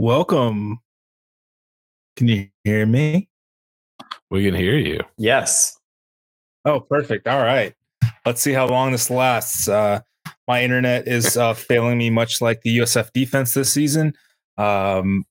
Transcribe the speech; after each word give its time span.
Welcome. 0.00 0.78
Can 2.14 2.28
you 2.28 2.46
hear 2.62 2.86
me? 2.86 3.28
We 4.30 4.44
can 4.44 4.54
hear 4.54 4.76
you. 4.76 5.00
Yes. 5.16 5.76
Oh, 6.64 6.78
perfect. 6.78 7.26
All 7.26 7.42
right. 7.42 7.74
Let's 8.24 8.40
see 8.40 8.52
how 8.52 8.68
long 8.68 8.92
this 8.92 9.10
lasts. 9.10 9.66
Uh, 9.66 10.02
my 10.46 10.62
internet 10.62 11.08
is 11.08 11.36
uh, 11.36 11.52
failing 11.52 11.98
me, 11.98 12.10
much 12.10 12.40
like 12.40 12.62
the 12.62 12.78
USF 12.78 13.12
defense 13.12 13.54
this 13.54 13.72
season. 13.72 14.14
Um, 14.56 15.24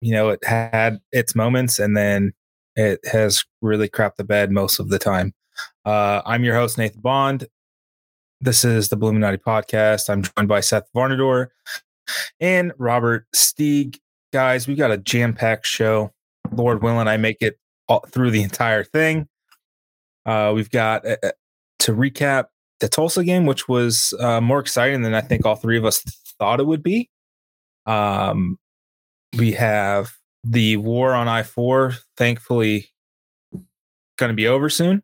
you 0.00 0.12
know, 0.12 0.28
it 0.28 0.44
had 0.44 1.00
its 1.10 1.34
moments, 1.34 1.80
and 1.80 1.96
then 1.96 2.32
it 2.76 3.00
has 3.10 3.44
really 3.60 3.88
crapped 3.88 4.18
the 4.18 4.24
bed 4.24 4.52
most 4.52 4.78
of 4.78 4.88
the 4.88 5.00
time. 5.00 5.34
Uh, 5.84 6.22
I'm 6.24 6.44
your 6.44 6.54
host, 6.54 6.78
Nathan 6.78 7.00
Bond. 7.00 7.48
This 8.40 8.64
is 8.64 8.88
the 8.88 8.96
Bulluminati 8.96 9.38
podcast. 9.38 10.08
I'm 10.08 10.22
joined 10.22 10.46
by 10.46 10.60
Seth 10.60 10.88
Varnador 10.94 11.48
and 12.40 12.72
Robert 12.78 13.26
Steeg. 13.34 13.98
Guys, 14.32 14.66
we've 14.66 14.78
got 14.78 14.90
a 14.90 14.96
jam 14.96 15.34
packed 15.34 15.66
show. 15.66 16.12
Lord 16.50 16.82
willing, 16.82 17.08
I 17.08 17.16
make 17.16 17.38
it 17.40 17.58
all 17.88 18.04
through 18.08 18.30
the 18.30 18.42
entire 18.42 18.84
thing. 18.84 19.28
Uh, 20.24 20.52
we've 20.54 20.70
got 20.70 21.06
uh, 21.06 21.32
to 21.80 21.92
recap 21.92 22.46
the 22.80 22.88
Tulsa 22.88 23.24
game, 23.24 23.46
which 23.46 23.68
was 23.68 24.14
uh, 24.18 24.40
more 24.40 24.58
exciting 24.58 25.02
than 25.02 25.14
I 25.14 25.20
think 25.20 25.44
all 25.44 25.56
three 25.56 25.76
of 25.76 25.84
us 25.84 26.02
thought 26.38 26.60
it 26.60 26.66
would 26.66 26.82
be. 26.82 27.10
Um, 27.86 28.58
we 29.36 29.52
have 29.52 30.12
the 30.44 30.76
war 30.78 31.14
on 31.14 31.28
I 31.28 31.42
4, 31.42 31.94
thankfully, 32.16 32.88
going 34.16 34.30
to 34.30 34.34
be 34.34 34.46
over 34.46 34.68
soon. 34.70 35.02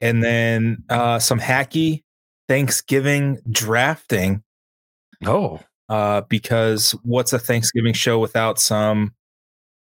And 0.00 0.22
then 0.22 0.84
uh, 0.88 1.18
some 1.18 1.40
hacky 1.40 2.04
Thanksgiving 2.48 3.38
drafting. 3.50 4.42
Oh, 5.26 5.60
uh, 5.88 6.22
because 6.22 6.92
what's 7.02 7.32
a 7.32 7.38
Thanksgiving 7.38 7.92
show 7.92 8.18
without 8.18 8.58
some 8.58 9.14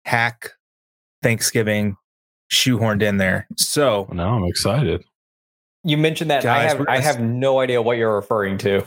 hack 0.05 0.53
Thanksgiving 1.23 1.97
shoehorned 2.53 3.03
in 3.03 3.19
there? 3.19 3.47
So 3.57 4.03
well, 4.03 4.17
now 4.17 4.35
I'm 4.37 4.45
excited. 4.45 5.05
You 5.85 5.97
mentioned 5.97 6.31
that 6.31 6.43
Guys, 6.43 6.73
I 6.73 6.77
have 6.77 6.87
I 6.89 6.99
have 7.01 7.21
no 7.21 7.61
idea 7.61 7.81
what 7.81 7.97
you're 7.97 8.15
referring 8.15 8.59
to. 8.59 8.87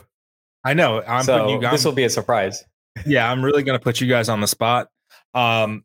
I 0.63 0.73
know. 0.73 1.01
I'm 1.07 1.23
so 1.23 1.49
you, 1.49 1.59
this 1.59 1.83
will 1.83 1.91
be 1.91 2.03
a 2.03 2.09
surprise. 2.09 2.63
Yeah, 3.05 3.29
I'm 3.29 3.43
really 3.43 3.63
going 3.63 3.77
to 3.77 3.83
put 3.83 3.99
you 3.99 4.07
guys 4.07 4.29
on 4.29 4.39
the 4.39 4.47
spot. 4.47 4.87
Um, 5.33 5.83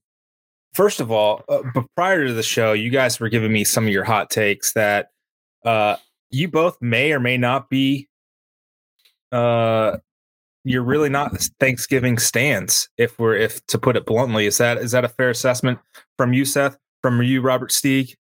first 0.75 1.01
of 1.01 1.11
all, 1.11 1.43
uh, 1.49 1.63
but 1.75 1.87
prior 1.97 2.27
to 2.27 2.33
the 2.33 2.43
show, 2.43 2.75
you 2.75 2.91
guys 2.91 3.19
were 3.19 3.29
giving 3.29 3.51
me 3.53 3.65
some 3.65 3.85
of 3.87 3.93
your 3.93 4.05
hot 4.05 4.31
takes 4.31 4.73
that 4.75 5.09
uh, 5.65 5.97
you 6.31 6.49
both 6.49 6.77
may 6.81 7.13
or 7.13 7.21
may 7.21 7.39
not 7.39 7.71
be 7.71 8.09
uh, 9.33 9.97
you're 10.69 10.83
really 10.83 11.09
not 11.09 11.35
Thanksgiving 11.59 12.19
stands. 12.19 12.89
If 12.99 13.19
we're 13.19 13.37
if 13.37 13.65
to 13.69 13.79
put 13.79 13.97
it 13.97 14.05
bluntly, 14.05 14.47
is 14.47 14.59
that 14.59 14.79
is 14.79 14.93
that 14.93 15.05
a 15.05 15.09
fair 15.09 15.31
assessment 15.31 15.79
from 16.17 16.33
you, 16.33 16.45
Seth? 16.45 16.77
From 17.03 17.23
you, 17.23 17.41
Robert 17.41 17.71
Steeg? 17.71 18.15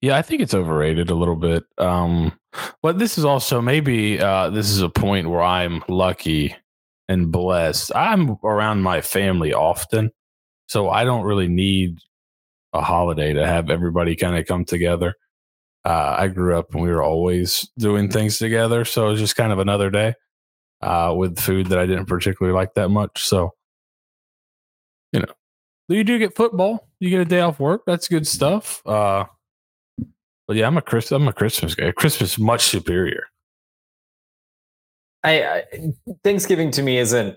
Yeah, 0.00 0.16
I 0.16 0.22
think 0.22 0.40
it's 0.40 0.54
overrated 0.54 1.10
a 1.10 1.14
little 1.14 1.36
bit. 1.36 1.64
Um, 1.78 2.38
but 2.82 2.98
this 2.98 3.18
is 3.18 3.24
also 3.24 3.60
maybe 3.60 4.20
uh, 4.20 4.50
this 4.50 4.70
is 4.70 4.82
a 4.82 4.88
point 4.88 5.30
where 5.30 5.42
I'm 5.42 5.82
lucky 5.88 6.54
and 7.08 7.32
blessed. 7.32 7.92
I'm 7.94 8.36
around 8.44 8.82
my 8.82 9.00
family 9.00 9.52
often, 9.52 10.12
so 10.68 10.90
I 10.90 11.04
don't 11.04 11.24
really 11.24 11.48
need 11.48 11.98
a 12.72 12.82
holiday 12.82 13.32
to 13.32 13.46
have 13.46 13.68
everybody 13.68 14.14
kind 14.14 14.38
of 14.38 14.46
come 14.46 14.64
together. 14.64 15.14
Uh, 15.84 16.14
I 16.18 16.28
grew 16.28 16.56
up 16.56 16.72
and 16.72 16.82
we 16.82 16.90
were 16.90 17.02
always 17.02 17.68
doing 17.78 18.08
things 18.08 18.38
together, 18.38 18.84
so 18.84 19.10
it's 19.10 19.20
just 19.20 19.34
kind 19.34 19.52
of 19.52 19.58
another 19.58 19.90
day 19.90 20.14
uh, 20.82 21.14
with 21.16 21.38
food 21.38 21.68
that 21.68 21.78
I 21.78 21.86
didn't 21.86 22.06
particularly 22.06 22.54
like 22.54 22.74
that 22.74 22.88
much. 22.88 23.24
So, 23.24 23.54
you 25.12 25.20
know, 25.20 25.32
you 25.88 26.04
do 26.04 26.18
get 26.18 26.34
football. 26.34 26.88
You 27.00 27.10
get 27.10 27.20
a 27.20 27.24
day 27.24 27.40
off 27.40 27.60
work. 27.60 27.82
That's 27.86 28.08
good 28.08 28.26
stuff. 28.26 28.84
Uh, 28.86 29.24
but 30.48 30.56
yeah, 30.56 30.66
I'm 30.66 30.76
a 30.76 30.82
Chris. 30.82 31.12
I'm 31.12 31.28
a 31.28 31.32
Christmas 31.32 31.74
guy. 31.74 31.92
Christmas 31.92 32.38
much 32.38 32.62
superior. 32.62 33.24
I, 35.24 35.42
I 35.44 35.64
Thanksgiving 36.24 36.70
to 36.72 36.82
me 36.82 36.98
isn't 36.98 37.36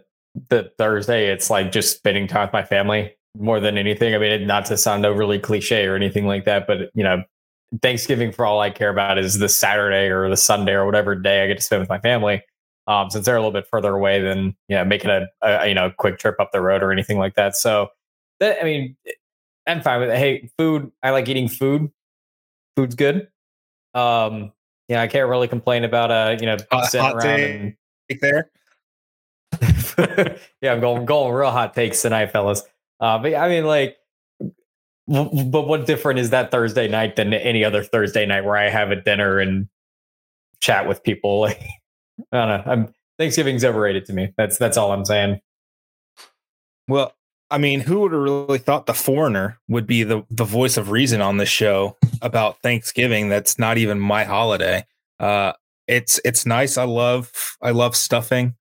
the 0.50 0.72
Thursday. 0.78 1.28
It's 1.32 1.50
like 1.50 1.72
just 1.72 1.98
spending 1.98 2.28
time 2.28 2.48
with 2.48 2.54
my 2.54 2.64
family 2.64 3.16
more 3.38 3.60
than 3.60 3.78
anything. 3.78 4.16
I 4.16 4.18
mean, 4.18 4.48
not 4.48 4.66
to 4.66 4.78
sound 4.78 5.06
overly 5.06 5.40
cliche 5.40 5.86
or 5.86 5.96
anything 5.96 6.26
like 6.26 6.46
that, 6.46 6.66
but 6.66 6.90
you 6.96 7.04
know, 7.04 7.24
Thanksgiving 7.82 8.32
for 8.32 8.46
all 8.46 8.60
I 8.60 8.70
care 8.70 8.90
about 8.90 9.18
is 9.18 9.38
the 9.38 9.50
Saturday 9.50 10.08
or 10.08 10.30
the 10.30 10.38
Sunday 10.38 10.74
or 10.74 10.86
whatever 10.86 11.16
day 11.16 11.44
I 11.44 11.48
get 11.48 11.58
to 11.58 11.64
spend 11.64 11.82
with 11.82 11.90
my 11.90 12.00
family 12.00 12.42
um, 12.88 13.10
since 13.10 13.26
they're 13.26 13.36
a 13.36 13.40
little 13.40 13.52
bit 13.52 13.68
further 13.68 13.96
away 13.96 14.22
than 14.22 14.56
you 14.68 14.76
know 14.76 14.86
making 14.86 15.10
a, 15.10 15.28
a, 15.42 15.68
you 15.68 15.74
know 15.74 15.92
quick 15.98 16.20
trip 16.20 16.36
up 16.40 16.52
the 16.52 16.62
road 16.62 16.84
or 16.84 16.92
anything 16.92 17.18
like 17.18 17.36
that. 17.36 17.56
So 17.56 17.90
that 18.40 18.58
I 18.62 18.64
mean, 18.64 18.96
I'm 19.68 19.82
fine 19.82 20.00
with 20.00 20.10
it. 20.10 20.18
Hey, 20.18 20.50
food. 20.58 20.92
I 21.02 21.12
like 21.12 21.28
eating 21.28 21.48
food. 21.48 21.92
Food's 22.76 22.96
good. 22.96 23.28
Um, 23.94 24.52
yeah, 24.88 25.02
I 25.02 25.08
can't 25.08 25.30
really 25.30 25.48
complain 25.48 25.84
about 25.84 26.12
uh, 26.12 26.38
you 26.40 26.46
know, 26.46 26.58
uh, 26.72 26.86
sitting 26.86 27.08
around 27.08 27.40
and 27.40 27.76
there. 28.22 28.52
yeah, 30.62 30.74
I'm 30.74 30.80
going 30.80 31.06
going 31.06 31.34
real 31.34 31.52
hot 31.52 31.74
takes 31.74 32.02
tonight, 32.02 32.32
fellas. 32.32 32.62
Uh, 33.00 33.18
but 33.18 33.34
I 33.34 33.50
mean, 33.50 33.66
like, 33.66 33.98
but 35.08 35.68
what 35.68 35.86
different 35.86 36.20
is 36.20 36.32
that 36.32 36.52
Thursday 36.52 36.88
night 36.88 37.16
than 37.16 37.34
any 37.34 37.64
other 37.64 37.84
Thursday 37.84 38.26
night 38.26 38.46
where 38.46 38.58
I 38.58 38.70
have 38.70 38.92
a 38.92 38.96
dinner 38.96 39.40
and 39.40 39.68
chat 40.60 40.88
with 40.88 41.04
people? 41.04 41.42
Like, 41.42 41.62
I 42.32 42.38
don't 42.38 42.48
know. 42.48 42.72
I'm, 42.72 42.94
Thanksgiving's 43.18 43.64
overrated 43.64 44.06
to 44.06 44.14
me. 44.14 44.34
That's 44.38 44.58
that's 44.58 44.78
all 44.78 44.92
I'm 44.92 45.06
saying. 45.06 45.40
Well, 46.88 47.14
I 47.50 47.58
mean, 47.58 47.82
who 47.82 48.02
would 48.02 48.12
have 48.12 48.22
really 48.22 48.58
thought 48.58 48.86
the 48.86 48.94
foreigner 48.94 49.60
would 49.68 49.88
be 49.88 50.04
the 50.04 50.24
the 50.30 50.44
voice 50.44 50.78
of 50.78 50.92
reason 50.92 51.22
on 51.22 51.38
this 51.38 51.50
show 51.50 51.98
about 52.22 52.62
Thanksgiving? 52.62 53.30
That's 53.30 53.58
not 53.58 53.78
even 53.78 54.00
my 54.00 54.24
holiday. 54.24 54.86
Uh, 55.20 55.54
it's 55.88 56.20
it's 56.26 56.46
nice. 56.46 56.78
I 56.78 56.84
love 56.84 57.32
I 57.62 57.72
love 57.72 57.96
stuffing. 57.96 58.56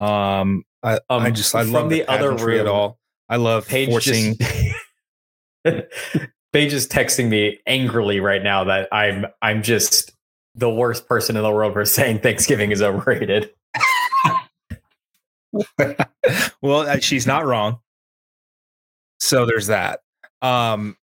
Um, 0.00 0.64
I, 0.82 0.94
um, 1.10 1.22
I 1.22 1.30
just 1.30 1.54
I 1.54 1.62
love 1.62 1.90
the, 1.90 2.00
the 2.00 2.10
other 2.10 2.34
room 2.34 2.60
at 2.60 2.66
all. 2.66 2.98
I 3.28 3.36
love 3.36 3.66
Paige 3.66 3.90
forcing. 3.90 4.36
Just, 4.36 4.74
Paige 6.52 6.72
is 6.72 6.88
texting 6.88 7.28
me 7.28 7.60
angrily 7.66 8.20
right 8.20 8.42
now 8.42 8.64
that 8.64 8.88
I'm 8.92 9.26
I'm 9.42 9.62
just 9.62 10.12
the 10.60 10.70
worst 10.70 11.08
person 11.08 11.36
in 11.36 11.42
the 11.42 11.50
world 11.50 11.72
for 11.72 11.84
saying 11.84 12.20
Thanksgiving 12.20 12.70
is 12.70 12.82
overrated. 12.82 13.50
well, 16.62 16.82
uh, 16.82 16.98
she's 16.98 17.26
not 17.26 17.46
wrong. 17.46 17.80
So 19.18 19.46
there's 19.46 19.66
that. 19.66 20.00
Um, 20.42 20.96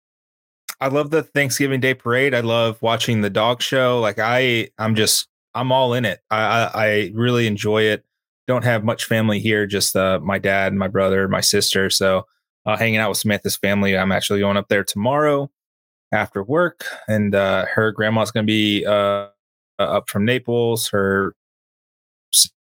I 0.81 0.89
love 0.89 1.11
the 1.11 1.23
Thanksgiving 1.23 1.81
Day 1.81 1.95
parade. 1.95 2.35
I 2.35 2.41
love 2.41 2.83
watching 2.83 3.21
the 3.21 3.31
dog 3.31 3.63
show. 3.63 4.01
Like 4.01 4.19
I, 4.19 4.69
I'm 4.79 4.95
just, 4.95 5.29
I'm 5.55 5.73
all 5.73 5.95
in 5.95 6.05
it. 6.05 6.21
I, 6.31 6.43
I, 6.43 6.71
I 6.75 7.11
really 7.15 7.47
enjoy 7.47 7.83
it. 7.83 8.05
Don't 8.47 8.65
have 8.65 8.85
much 8.85 9.07
family 9.07 9.39
here, 9.39 9.67
just 9.67 9.97
uh, 9.97 10.21
my 10.21 10.39
dad, 10.39 10.75
my 10.75 10.89
brother, 10.89 11.27
my 11.29 11.41
sister. 11.41 11.89
So 11.89 12.27
uh, 12.67 12.77
hanging 12.77 12.99
out 12.99 13.09
with 13.09 13.19
Samantha's 13.19 13.57
family. 13.57 13.97
I'm 13.97 14.13
actually 14.13 14.41
going 14.41 14.59
up 14.59 14.69
there 14.69 14.85
tomorrow 14.85 15.51
after 16.13 16.43
work, 16.43 16.85
and 17.09 17.35
uh, 17.35 17.65
her 17.73 17.91
grandma's 17.91 18.31
going 18.31 18.45
to 18.45 18.51
be 18.51 18.85
uh, 18.85 18.93
uh, 18.93 19.29
up 19.79 20.09
from 20.09 20.25
Naples. 20.25 20.89
Her 20.89 21.35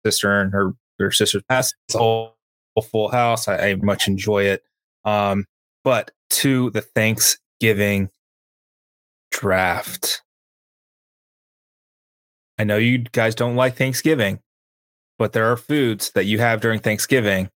sister 0.05 0.41
and 0.41 0.53
her 0.53 0.73
her 0.99 1.11
sister's 1.11 1.43
passed. 1.49 1.75
It's 1.89 1.97
a 1.97 2.83
full 2.83 3.09
house. 3.09 3.49
I, 3.49 3.71
I 3.71 3.75
much 3.77 4.09
enjoy 4.09 4.45
it. 4.45 4.63
Um, 5.05 5.47
but 5.83 6.11
to 6.31 6.71
the 6.71 6.81
Thanksgiving 6.81 8.11
draft. 9.31 10.23
I 12.59 12.65
know 12.65 12.77
you 12.77 12.99
guys 12.99 13.35
don't 13.35 13.57
like 13.57 13.77
Thanksgiving, 13.77 14.41
but 15.19 15.33
there 15.33 15.51
are 15.51 15.57
foods 15.57 16.13
that 16.15 16.25
you 16.25 16.39
have 16.39 16.61
during 16.61 16.79
Thanksgiving 16.79 17.51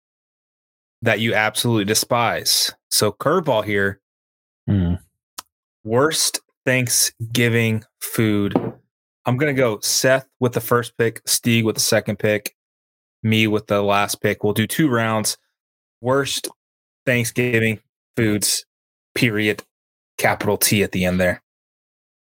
that 1.03 1.19
you 1.19 1.36
absolutely 1.36 1.86
despise. 1.86 2.74
So, 2.89 3.12
curveball 3.12 3.63
here. 3.63 4.01
Mm. 4.68 5.00
Worst 5.83 6.42
Thanksgiving 6.66 7.83
food 8.01 8.56
I'm 9.27 9.35
gonna 9.35 9.53
go 9.53 9.79
Seth 9.81 10.25
with 10.39 10.53
the 10.53 10.62
first 10.62 10.97
pick, 10.97 11.24
Steeg 11.25 11.65
with 11.65 11.75
the 11.75 11.81
second 11.81 12.18
pick, 12.18 12.56
me 13.24 13.45
with 13.45 13.68
the 13.68 13.81
last 13.81 14.21
pick. 14.21 14.41
We'll 14.44 14.53
do 14.53 14.65
two 14.65 14.89
rounds. 14.89 15.38
Worst 16.01 16.47
Thanksgiving 17.06 17.79
foods, 18.15 18.65
period. 19.13 19.63
Capital 20.18 20.57
T 20.57 20.81
at 20.81 20.94
the 20.94 21.06
end 21.06 21.19
there. 21.19 21.44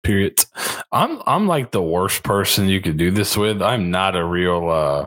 Period. 0.03 0.37
I'm 0.91 1.21
I'm 1.25 1.47
like 1.47 1.71
the 1.71 1.81
worst 1.81 2.23
person 2.23 2.67
you 2.67 2.81
could 2.81 2.97
do 2.97 3.09
this 3.09 3.37
with. 3.37 3.61
I'm 3.61 3.89
not 3.89 4.15
a 4.15 4.25
real 4.25 4.69
uh 4.69 5.05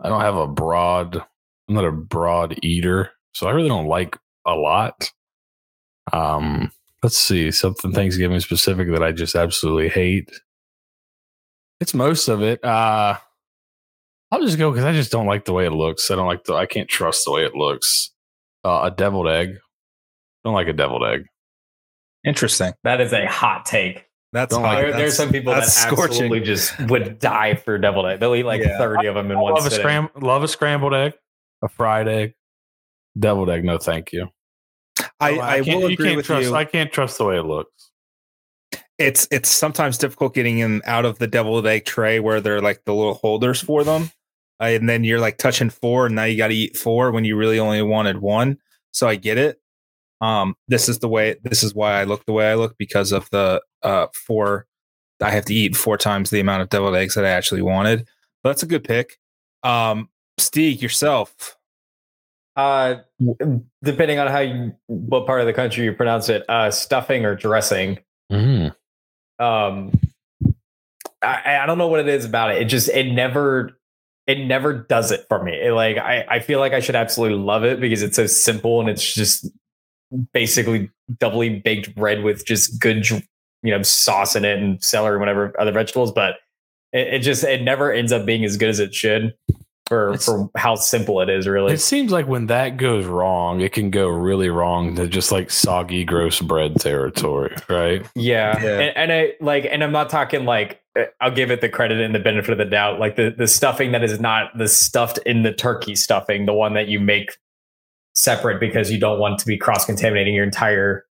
I 0.00 0.08
don't 0.08 0.20
have 0.20 0.36
a 0.36 0.46
broad 0.46 1.16
I'm 1.16 1.74
not 1.74 1.84
a 1.86 1.92
broad 1.92 2.58
eater. 2.62 3.10
So 3.32 3.48
I 3.48 3.52
really 3.52 3.68
don't 3.68 3.86
like 3.86 4.18
a 4.46 4.54
lot. 4.54 5.10
Um 6.12 6.70
let's 7.02 7.18
see, 7.18 7.50
something 7.50 7.92
Thanksgiving 7.92 8.40
specific 8.40 8.90
that 8.90 9.02
I 9.02 9.12
just 9.12 9.34
absolutely 9.34 9.88
hate. 9.88 10.30
It's 11.80 11.94
most 11.94 12.28
of 12.28 12.42
it. 12.42 12.62
Uh 12.64 13.16
I'll 14.32 14.42
just 14.42 14.58
go 14.58 14.70
because 14.70 14.84
I 14.84 14.92
just 14.92 15.10
don't 15.10 15.26
like 15.26 15.44
the 15.44 15.52
way 15.52 15.66
it 15.66 15.72
looks. 15.72 16.08
I 16.10 16.14
don't 16.14 16.26
like 16.28 16.44
the. 16.44 16.54
I 16.54 16.66
can't 16.66 16.88
trust 16.88 17.24
the 17.24 17.32
way 17.32 17.44
it 17.44 17.56
looks. 17.56 18.12
Uh, 18.64 18.82
a 18.84 18.90
deviled 18.92 19.26
egg. 19.26 19.56
Don't 20.44 20.54
like 20.54 20.68
a 20.68 20.72
deviled 20.72 21.04
egg. 21.04 21.24
Interesting. 22.24 22.74
That 22.84 23.00
is 23.00 23.12
a 23.12 23.26
hot 23.26 23.64
take. 23.64 24.04
That's 24.32 24.54
Don't 24.54 24.62
hot. 24.62 24.74
like 24.74 24.76
There, 24.76 24.86
That's- 24.92 25.00
there's 25.00 25.16
some 25.16 25.30
people 25.32 25.52
that 25.52 25.64
scorching. 25.64 26.04
absolutely 26.04 26.40
just 26.40 26.78
would 26.88 27.18
die 27.18 27.56
for 27.56 27.76
deviled 27.78 28.06
egg. 28.06 28.20
They'll 28.20 28.36
eat 28.36 28.44
like 28.44 28.60
Yeah. 28.62 28.78
30 28.78 29.08
of 29.08 29.14
them 29.16 29.30
in 29.32 29.38
one 29.40 29.54
Love 29.54 29.66
a 29.66 29.70
scram. 29.72 30.08
Love 30.20 30.44
a 30.44 30.48
scrambled 30.48 30.94
egg. 30.94 31.14
A 31.62 31.68
fried 31.68 32.06
egg. 32.06 32.34
Deviled 33.18 33.50
egg. 33.50 33.64
No, 33.64 33.78
thank 33.78 34.12
you. 34.12 34.28
I, 35.18 35.32
No, 35.34 35.40
I, 35.40 35.60
can't- 35.62 35.66
will 35.66 35.88
you 35.88 35.94
agree 35.94 36.06
can't 36.06 36.16
with 36.18 36.26
trust, 36.26 36.46
you. 36.48 36.54
I 36.54 36.64
can't 36.66 36.92
trust 36.92 37.18
the 37.18 37.24
way 37.24 37.36
it 37.38 37.44
looks. 37.46 37.79
It's 39.00 39.26
it's 39.30 39.50
sometimes 39.50 39.98
difficult 39.98 40.34
getting 40.34 40.58
in 40.58 40.82
out 40.84 41.04
of 41.04 41.18
the 41.18 41.26
deviled 41.26 41.66
egg 41.66 41.86
tray 41.86 42.20
where 42.20 42.40
they're 42.40 42.60
like 42.60 42.84
the 42.84 42.94
little 42.94 43.14
holders 43.14 43.60
for 43.60 43.82
them, 43.82 44.10
uh, 44.60 44.66
and 44.66 44.88
then 44.88 45.02
you're 45.04 45.18
like 45.18 45.38
touching 45.38 45.70
four, 45.70 46.06
and 46.06 46.14
now 46.14 46.24
you 46.24 46.36
got 46.36 46.48
to 46.48 46.54
eat 46.54 46.76
four 46.76 47.10
when 47.10 47.24
you 47.24 47.36
really 47.36 47.58
only 47.58 47.82
wanted 47.82 48.18
one. 48.18 48.58
So 48.92 49.08
I 49.08 49.16
get 49.16 49.38
it. 49.38 49.60
Um, 50.20 50.54
this 50.68 50.88
is 50.88 50.98
the 50.98 51.08
way. 51.08 51.36
This 51.42 51.62
is 51.62 51.74
why 51.74 51.98
I 51.98 52.04
look 52.04 52.26
the 52.26 52.32
way 52.32 52.50
I 52.50 52.54
look 52.54 52.76
because 52.78 53.10
of 53.10 53.28
the 53.30 53.62
uh 53.82 54.08
four. 54.12 54.66
I 55.22 55.30
have 55.30 55.46
to 55.46 55.54
eat 55.54 55.76
four 55.76 55.96
times 55.96 56.30
the 56.30 56.40
amount 56.40 56.62
of 56.62 56.68
deviled 56.68 56.96
eggs 56.96 57.14
that 57.14 57.24
I 57.24 57.30
actually 57.30 57.62
wanted. 57.62 58.06
But 58.42 58.50
that's 58.50 58.62
a 58.62 58.66
good 58.66 58.84
pick. 58.84 59.18
Um, 59.62 60.08
Steve, 60.38 60.82
yourself. 60.82 61.56
Uh, 62.56 62.96
depending 63.82 64.18
on 64.18 64.26
how 64.28 64.40
you, 64.40 64.72
what 64.86 65.26
part 65.26 65.40
of 65.40 65.46
the 65.46 65.52
country 65.52 65.84
you 65.84 65.92
pronounce 65.92 66.28
it, 66.28 66.44
uh, 66.48 66.70
stuffing 66.70 67.24
or 67.24 67.34
dressing. 67.34 67.98
Mm. 68.30 68.74
Um, 69.40 69.92
I, 71.22 71.58
I 71.62 71.66
don't 71.66 71.78
know 71.78 71.88
what 71.88 72.00
it 72.00 72.08
is 72.08 72.24
about 72.24 72.54
it. 72.54 72.62
It 72.62 72.66
just 72.66 72.88
it 72.88 73.12
never 73.12 73.78
it 74.26 74.38
never 74.46 74.72
does 74.72 75.10
it 75.10 75.26
for 75.28 75.42
me. 75.42 75.52
It, 75.52 75.72
like 75.72 75.98
I 75.98 76.24
I 76.28 76.38
feel 76.40 76.60
like 76.60 76.72
I 76.72 76.80
should 76.80 76.94
absolutely 76.94 77.38
love 77.38 77.64
it 77.64 77.80
because 77.80 78.02
it's 78.02 78.16
so 78.16 78.26
simple 78.26 78.80
and 78.80 78.88
it's 78.88 79.14
just 79.14 79.46
basically 80.32 80.90
doubly 81.18 81.60
baked 81.60 81.94
bread 81.94 82.22
with 82.22 82.44
just 82.46 82.80
good 82.80 83.08
you 83.10 83.20
know 83.64 83.82
sauce 83.82 84.36
in 84.36 84.44
it 84.44 84.58
and 84.58 84.82
celery 84.82 85.14
and 85.14 85.20
whatever 85.20 85.54
other 85.58 85.72
vegetables. 85.72 86.12
But 86.12 86.36
it, 86.92 87.14
it 87.14 87.18
just 87.20 87.44
it 87.44 87.62
never 87.62 87.92
ends 87.92 88.12
up 88.12 88.24
being 88.24 88.44
as 88.44 88.56
good 88.56 88.68
as 88.68 88.78
it 88.78 88.94
should 88.94 89.34
for 89.90 90.10
It's- 90.14 90.24
for 90.24 90.48
how 90.56 90.76
simple 90.76 91.20
it 91.20 91.28
is. 91.28 91.46
Really, 91.46 91.74
It 91.74 91.80
seems 91.82 92.10
like 92.10 92.26
when 92.26 92.46
that 92.46 92.78
goes 92.78 93.04
wrong, 93.04 93.60
it 93.60 93.72
can 93.72 93.90
go 93.90 94.08
really 94.08 94.48
wrong 94.48 94.94
to 94.96 95.06
just 95.06 95.30
like 95.30 95.50
soggy, 95.50 96.04
gross 96.04 96.40
bread 96.40 96.76
territory, 96.76 97.54
right? 97.68 98.06
Yeah, 98.14 98.58
Yeah. 98.62 98.78
And, 98.80 98.96
and 98.96 99.12
I 99.12 99.32
like, 99.42 99.66
and 99.70 99.84
I'm 99.84 99.92
not 99.92 100.08
talking 100.08 100.46
like 100.46 100.80
uh, 100.98 101.04
I'll 101.20 101.30
give 101.30 101.50
it 101.50 101.60
the 101.60 101.68
credit 101.68 102.00
and 102.00 102.14
the 102.14 102.18
benefit 102.20 102.52
of 102.52 102.58
the 102.58 102.64
doubt. 102.64 102.98
Like 102.98 103.16
the 103.16 103.34
the 103.36 103.46
stuffing 103.46 103.92
that 103.92 104.02
is 104.02 104.18
not 104.20 104.56
the 104.56 104.68
stuffed 104.68 105.18
in 105.26 105.42
the 105.42 105.52
turkey 105.52 105.94
stuffing, 105.96 106.46
the 106.46 106.54
one 106.54 106.72
that 106.74 106.88
you 106.88 106.98
make 107.00 107.36
separate 108.14 108.58
because 108.60 108.90
you 108.90 108.98
don't 108.98 109.18
want 109.18 109.38
to 109.40 109.46
be 109.46 109.56
cross 109.58 109.84
contaminating 109.84 110.34
your 110.34 110.44
entire 110.44 111.04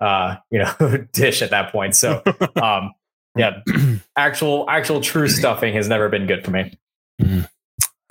uh 0.00 0.36
you 0.50 0.58
know 0.58 0.72
dish 1.12 1.42
at 1.42 1.50
that 1.50 1.70
point. 1.72 1.94
So 1.96 2.22
um 2.62 2.92
yeah, 3.36 3.60
actual 4.16 4.66
actual 4.68 5.00
true 5.00 5.28
stuffing 5.28 5.74
has 5.74 5.88
never 5.88 6.08
been 6.08 6.26
good 6.26 6.44
for 6.44 6.50
me. 6.52 6.76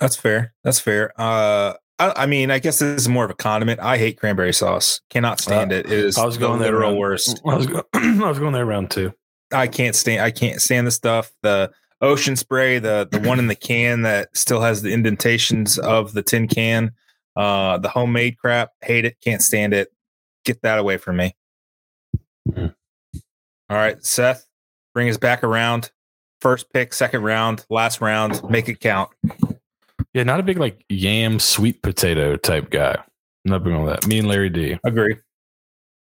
That's 0.00 0.16
fair. 0.16 0.54
That's 0.64 0.80
fair. 0.80 1.12
Uh, 1.20 1.74
I, 1.98 2.12
I 2.22 2.26
mean, 2.26 2.50
I 2.50 2.58
guess 2.58 2.78
this 2.78 3.02
is 3.02 3.08
more 3.08 3.24
of 3.24 3.30
a 3.30 3.34
condiment. 3.34 3.80
I 3.80 3.98
hate 3.98 4.18
cranberry 4.18 4.52
sauce. 4.54 5.00
Cannot 5.10 5.40
stand 5.40 5.72
it. 5.72 5.86
It 5.86 5.92
is 5.92 6.16
I 6.18 6.24
was 6.24 6.36
the 6.38 6.46
going 6.46 6.58
there 6.60 6.68
literal 6.72 6.90
around- 6.92 6.98
worst. 6.98 7.40
I 7.46 7.54
was, 7.56 7.66
go- 7.66 7.84
I 7.94 8.28
was 8.28 8.38
going 8.38 8.52
there 8.54 8.64
round 8.66 8.90
two. 8.90 9.12
I 9.52 9.66
can't 9.66 9.94
stand. 9.94 10.22
I 10.22 10.30
can't 10.30 10.60
stand 10.62 10.86
the 10.86 10.90
stuff. 10.92 11.32
The 11.42 11.70
ocean 12.00 12.36
spray, 12.36 12.78
the 12.78 13.06
the 13.10 13.20
one 13.20 13.38
in 13.38 13.48
the 13.48 13.54
can 13.56 14.02
that 14.02 14.34
still 14.36 14.60
has 14.60 14.80
the 14.82 14.92
indentations 14.92 15.78
of 15.78 16.12
the 16.14 16.22
tin 16.22 16.48
can. 16.48 16.92
Uh, 17.36 17.76
the 17.78 17.88
homemade 17.88 18.38
crap. 18.38 18.70
Hate 18.82 19.04
it. 19.04 19.16
Can't 19.22 19.42
stand 19.42 19.74
it. 19.74 19.88
Get 20.44 20.62
that 20.62 20.78
away 20.78 20.96
from 20.98 21.16
me. 21.16 21.34
Mhm. 22.48 22.74
All 23.68 23.76
right, 23.76 24.02
Seth, 24.04 24.46
bring 24.94 25.08
us 25.10 25.16
back 25.18 25.44
around. 25.44 25.90
First 26.40 26.72
pick, 26.72 26.94
second 26.94 27.22
round, 27.22 27.66
last 27.68 28.00
round. 28.00 28.42
Make 28.48 28.68
it 28.68 28.80
count. 28.80 29.10
Yeah, 30.14 30.24
not 30.24 30.40
a 30.40 30.42
big 30.42 30.58
like 30.58 30.84
yam 30.88 31.38
sweet 31.38 31.82
potato 31.82 32.36
type 32.36 32.70
guy. 32.70 32.96
Not 33.44 33.64
big 33.64 33.72
on 33.72 33.86
that. 33.86 34.06
Me 34.06 34.18
and 34.18 34.28
Larry 34.28 34.50
D. 34.50 34.78
Agree. 34.84 35.16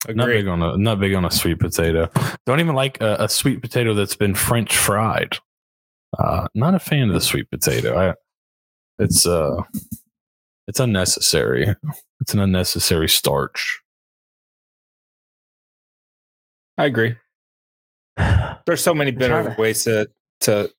Agree. 0.04 0.14
Not 0.14 0.26
big 0.26 0.48
on 0.48 0.62
a 0.62 0.76
not 0.76 1.00
big 1.00 1.14
on 1.14 1.24
a 1.24 1.30
sweet 1.30 1.58
potato. 1.58 2.10
Don't 2.46 2.60
even 2.60 2.74
like 2.74 3.00
a, 3.00 3.16
a 3.20 3.28
sweet 3.28 3.60
potato 3.60 3.94
that's 3.94 4.16
been 4.16 4.34
French 4.34 4.76
fried. 4.76 5.36
Uh, 6.18 6.46
not 6.54 6.74
a 6.74 6.78
fan 6.78 7.08
of 7.08 7.14
the 7.14 7.20
sweet 7.20 7.50
potato. 7.50 7.96
I, 7.96 8.14
it's 8.98 9.26
uh, 9.26 9.60
it's 10.66 10.80
unnecessary. 10.80 11.74
It's 12.20 12.32
an 12.32 12.40
unnecessary 12.40 13.08
starch. 13.08 13.80
I 16.76 16.86
agree. 16.86 17.16
There's 18.66 18.82
so 18.82 18.94
many 18.94 19.10
better 19.10 19.54
to- 19.54 19.60
ways 19.60 19.84
to 19.84 20.08
to 20.40 20.70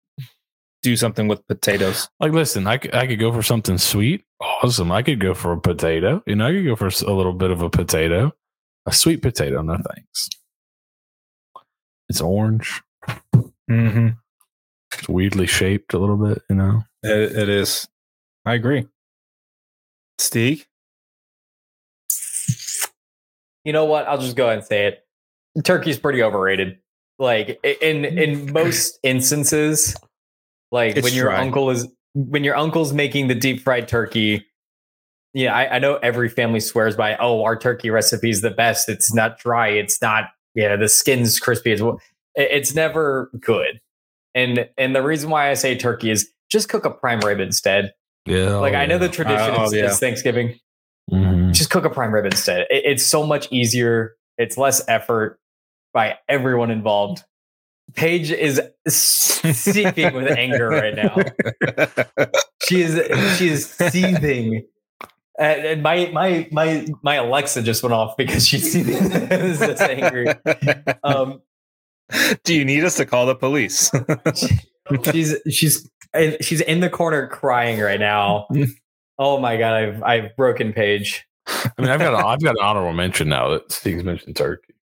do 0.81 0.95
something 0.95 1.27
with 1.27 1.45
potatoes. 1.47 2.09
Like, 2.19 2.31
listen, 2.31 2.67
I 2.67 2.77
could, 2.77 2.93
I 2.95 3.07
could 3.07 3.19
go 3.19 3.31
for 3.31 3.43
something 3.43 3.77
sweet. 3.77 4.23
Awesome. 4.39 4.91
I 4.91 5.01
could 5.03 5.19
go 5.19 5.33
for 5.33 5.51
a 5.51 5.59
potato. 5.59 6.23
You 6.25 6.35
know, 6.35 6.47
I 6.47 6.51
could 6.51 6.65
go 6.65 6.75
for 6.75 6.87
a 6.87 7.13
little 7.13 7.33
bit 7.33 7.51
of 7.51 7.61
a 7.61 7.69
potato. 7.69 8.33
A 8.85 8.93
sweet 8.93 9.21
potato, 9.21 9.61
no 9.61 9.77
thanks. 9.93 10.29
It's 12.07 12.21
orange. 12.21 12.81
Mm-hmm. 13.69 14.09
It's 14.93 15.09
weirdly 15.09 15.45
shaped 15.45 15.93
a 15.93 15.99
little 15.99 16.17
bit. 16.17 16.41
You 16.49 16.55
know. 16.55 16.83
It, 17.03 17.35
it 17.35 17.49
is. 17.49 17.87
I 18.45 18.55
agree. 18.55 18.87
Steve, 20.17 20.65
You 23.63 23.73
know 23.73 23.85
what? 23.85 24.07
I'll 24.07 24.17
just 24.17 24.35
go 24.35 24.45
ahead 24.45 24.57
and 24.57 24.65
say 24.65 24.87
it. 24.87 25.05
Turkey's 25.63 25.99
pretty 25.99 26.23
overrated. 26.23 26.79
Like 27.19 27.59
in 27.63 28.05
in 28.05 28.51
most 28.53 28.97
instances, 29.03 29.95
like 30.71 30.95
It's 30.97 31.03
when 31.03 31.13
your 31.13 31.31
uncle 31.33 31.69
is 31.69 31.87
when 32.15 32.43
your 32.43 32.55
uncle's 32.55 32.93
making 32.93 33.27
the 33.27 33.35
deep 33.35 33.61
fried 33.61 33.87
turkey. 33.87 34.45
Yeah, 35.33 35.53
I, 35.55 35.75
I 35.75 35.79
know 35.79 35.97
every 35.97 36.27
family 36.27 36.59
swears 36.59 36.95
by, 36.95 37.15
oh, 37.17 37.43
our 37.43 37.55
turkey 37.55 37.91
recipe 37.91 38.31
is 38.31 38.41
the 38.41 38.49
best. 38.49 38.89
It's 38.89 39.13
not 39.13 39.37
dry. 39.37 39.67
It's 39.67 40.01
not, 40.01 40.25
yeah, 40.55 40.75
the 40.75 40.89
skin's 40.89 41.39
crispy. 41.39 41.71
It's, 41.73 41.81
it- 41.81 41.99
it's 42.35 42.73
never 42.73 43.29
good. 43.39 43.79
And 44.33 44.67
and 44.77 44.95
the 44.95 45.01
reason 45.03 45.29
why 45.29 45.49
I 45.49 45.53
say 45.55 45.75
turkey 45.77 46.09
is 46.11 46.29
just 46.51 46.69
cook 46.69 46.85
a 46.85 46.89
prime 46.91 47.19
rib 47.19 47.39
instead. 47.39 47.93
Yeah. 48.25 48.55
Like 48.55 48.73
I 48.73 48.85
know 48.85 48.97
the 48.97 49.09
tradition 49.09 49.53
Oh, 49.55 49.65
is, 49.65 49.73
yeah. 49.73 49.85
is 49.85 49.99
Thanksgiving 49.99 50.59
Mhm. 51.11 51.53
just 51.53 51.69
cook 51.71 51.85
a 51.85 51.89
prime 51.89 52.13
rib 52.13 52.25
instead. 52.25 52.61
It- 52.69 52.85
it's 52.85 53.03
so 53.03 53.25
much 53.25 53.47
easier. 53.51 54.15
It's 54.37 54.57
less 54.57 54.83
effort 54.87 55.39
by 55.93 56.17
everyone 56.27 56.69
involved. 56.71 57.23
Paige 57.95 58.31
is 58.31 58.61
seething 58.87 60.13
with 60.13 60.31
anger 60.31 60.69
right 60.69 60.95
now. 60.95 61.15
She 62.63 62.81
is 62.81 63.37
she 63.37 63.47
is 63.47 63.67
seething. 63.69 64.63
And, 65.39 65.65
and 65.65 65.81
my 65.81 66.09
my 66.13 66.47
my 66.51 66.85
my 67.01 67.15
Alexa 67.15 67.63
just 67.63 67.81
went 67.81 67.93
off 67.93 68.17
because 68.17 68.45
she's 68.45 68.71
seething. 68.71 68.93
Is 69.31 69.59
this 69.59 69.79
angry. 69.81 70.27
Um, 71.03 71.41
Do 72.43 72.53
you 72.53 72.65
need 72.65 72.83
us 72.83 72.97
to 72.97 73.05
call 73.05 73.25
the 73.25 73.35
police? 73.35 73.89
she's 75.11 75.35
she's 75.49 75.89
she's 76.41 76.61
in 76.61 76.81
the 76.81 76.89
corner 76.89 77.27
crying 77.27 77.79
right 77.79 77.99
now. 77.99 78.47
Oh 79.17 79.39
my 79.39 79.55
god, 79.57 79.73
I've 79.73 80.03
I've 80.03 80.35
broken 80.35 80.73
Paige. 80.73 81.25
I 81.47 81.71
mean, 81.79 81.89
I've 81.89 82.01
got 82.01 82.13
a, 82.13 82.27
I've 82.27 82.41
got 82.43 82.51
an 82.51 82.61
honorable 82.61 82.93
mention 82.93 83.29
now 83.29 83.49
that 83.49 83.71
Steve's 83.71 84.03
mentioned 84.03 84.35
turkey. 84.35 84.75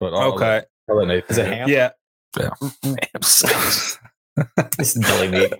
But 0.00 0.14
I'll 0.14 0.32
okay. 0.32 0.44
let- 0.44 0.68
I'll 0.90 0.96
let 0.96 1.08
Nathan 1.08 1.30
Is 1.30 1.38
it 1.38 1.46
ham? 1.46 1.68
Yeah. 1.68 1.90
This 4.78 4.96
is 4.96 5.02
belly 5.04 5.28
meat. 5.28 5.52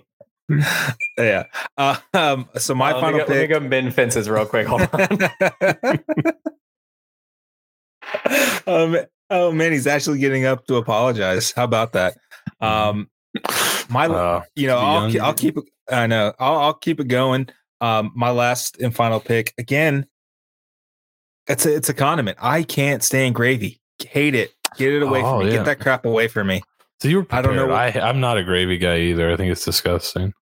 yeah. 1.17 1.43
Uh, 1.77 1.97
um, 2.13 2.47
so 2.57 2.73
my 2.73 2.91
Uh, 2.91 2.93
let 2.93 2.95
me 2.95 3.01
final 3.01 3.19
go- 3.19 3.25
Let 3.25 3.29
me 3.29 3.41
pick. 3.41 3.49
go 3.49 3.59
mend 3.59 3.93
fences 3.93 4.29
real 4.29 4.45
quick. 4.45 4.67
Hold 4.67 4.81
on. 4.93 5.99
um, 8.67 8.97
oh 9.29 9.51
man, 9.51 9.71
he's 9.71 9.87
actually 9.87 10.19
getting 10.19 10.45
up 10.45 10.65
to 10.67 10.75
apologize. 10.75 11.51
How 11.55 11.63
about 11.65 11.93
that? 11.93 12.17
Um, 12.61 13.09
my, 13.89 14.07
Uh, 14.07 14.43
you 14.55 14.67
know, 14.67 14.77
I'll, 14.77 15.09
young. 15.09 15.21
I'll 15.25 15.33
keep 15.33 15.57
it. 15.57 15.63
I 15.91 16.07
know. 16.07 16.33
I'll, 16.39 16.57
I'll 16.59 16.73
keep 16.73 16.99
it 16.99 17.07
going. 17.07 17.49
Um, 17.81 18.11
my 18.15 18.29
last 18.31 18.79
and 18.79 18.95
final 18.95 19.19
pick 19.19 19.53
again. 19.57 20.05
It's 21.47 21.65
a 21.65 21.75
it's 21.75 21.89
a 21.89 21.93
condiment. 21.93 22.37
I 22.41 22.63
can't 22.63 23.03
stand 23.03 23.35
gravy. 23.35 23.81
Hate 23.99 24.35
it. 24.35 24.53
Get 24.77 24.93
it 24.93 25.03
away 25.03 25.21
Oh, 25.23 25.37
from 25.39 25.39
me. 25.47 25.51
yeah. 25.51 25.57
Get 25.57 25.65
that 25.65 25.79
crap 25.79 26.05
away 26.05 26.27
from 26.27 26.47
me. 26.47 26.61
so 27.01 27.07
you 27.07 27.17
were 27.21 27.27
I 27.31 27.41
don't 27.41 27.55
know 27.55 27.67
prepared. 27.67 27.97
I 27.97 28.09
I'm 28.09 28.19
not 28.19 28.37
a 28.37 28.43
gravy 28.43 28.77
guy 28.77 28.99
either. 28.99 29.31
I 29.31 29.37
think 29.37 29.51
it's 29.51 29.65
disgusting. 29.65 30.33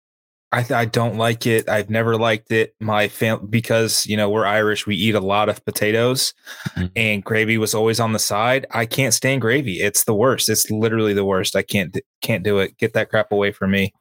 I 0.51 0.65
I 0.73 0.85
don't 0.85 1.17
like 1.17 1.45
it. 1.45 1.67
I've 1.67 1.89
never 1.89 2.15
liked 2.15 2.51
it. 2.51 2.73
My 2.79 3.09
fam 3.09 3.47
because 3.49 4.05
you 4.07 4.15
know 4.15 4.29
we're 4.29 4.45
Irish. 4.45 4.87
We 4.87 4.95
eat 4.95 5.13
a 5.15 5.19
lot 5.19 5.49
of 5.49 5.63
potatoes, 5.65 6.33
Mhm. 6.77 6.91
and 6.95 7.23
gravy 7.23 7.57
was 7.57 7.73
always 7.75 7.99
on 7.99 8.13
the 8.13 8.19
side. 8.19 8.65
I 8.71 8.85
can't 8.85 9.13
stand 9.13 9.41
gravy. 9.41 9.81
It's 9.81 10.05
the 10.05 10.13
worst. 10.15 10.47
It's 10.49 10.71
literally 10.71 11.13
the 11.13 11.25
worst. 11.25 11.55
I 11.57 11.63
can't 11.63 11.97
can't 12.21 12.43
do 12.43 12.59
it. 12.59 12.77
Get 12.77 12.93
that 12.93 13.09
crap 13.09 13.31
away 13.33 13.51
from 13.51 13.71
me. 13.71 13.93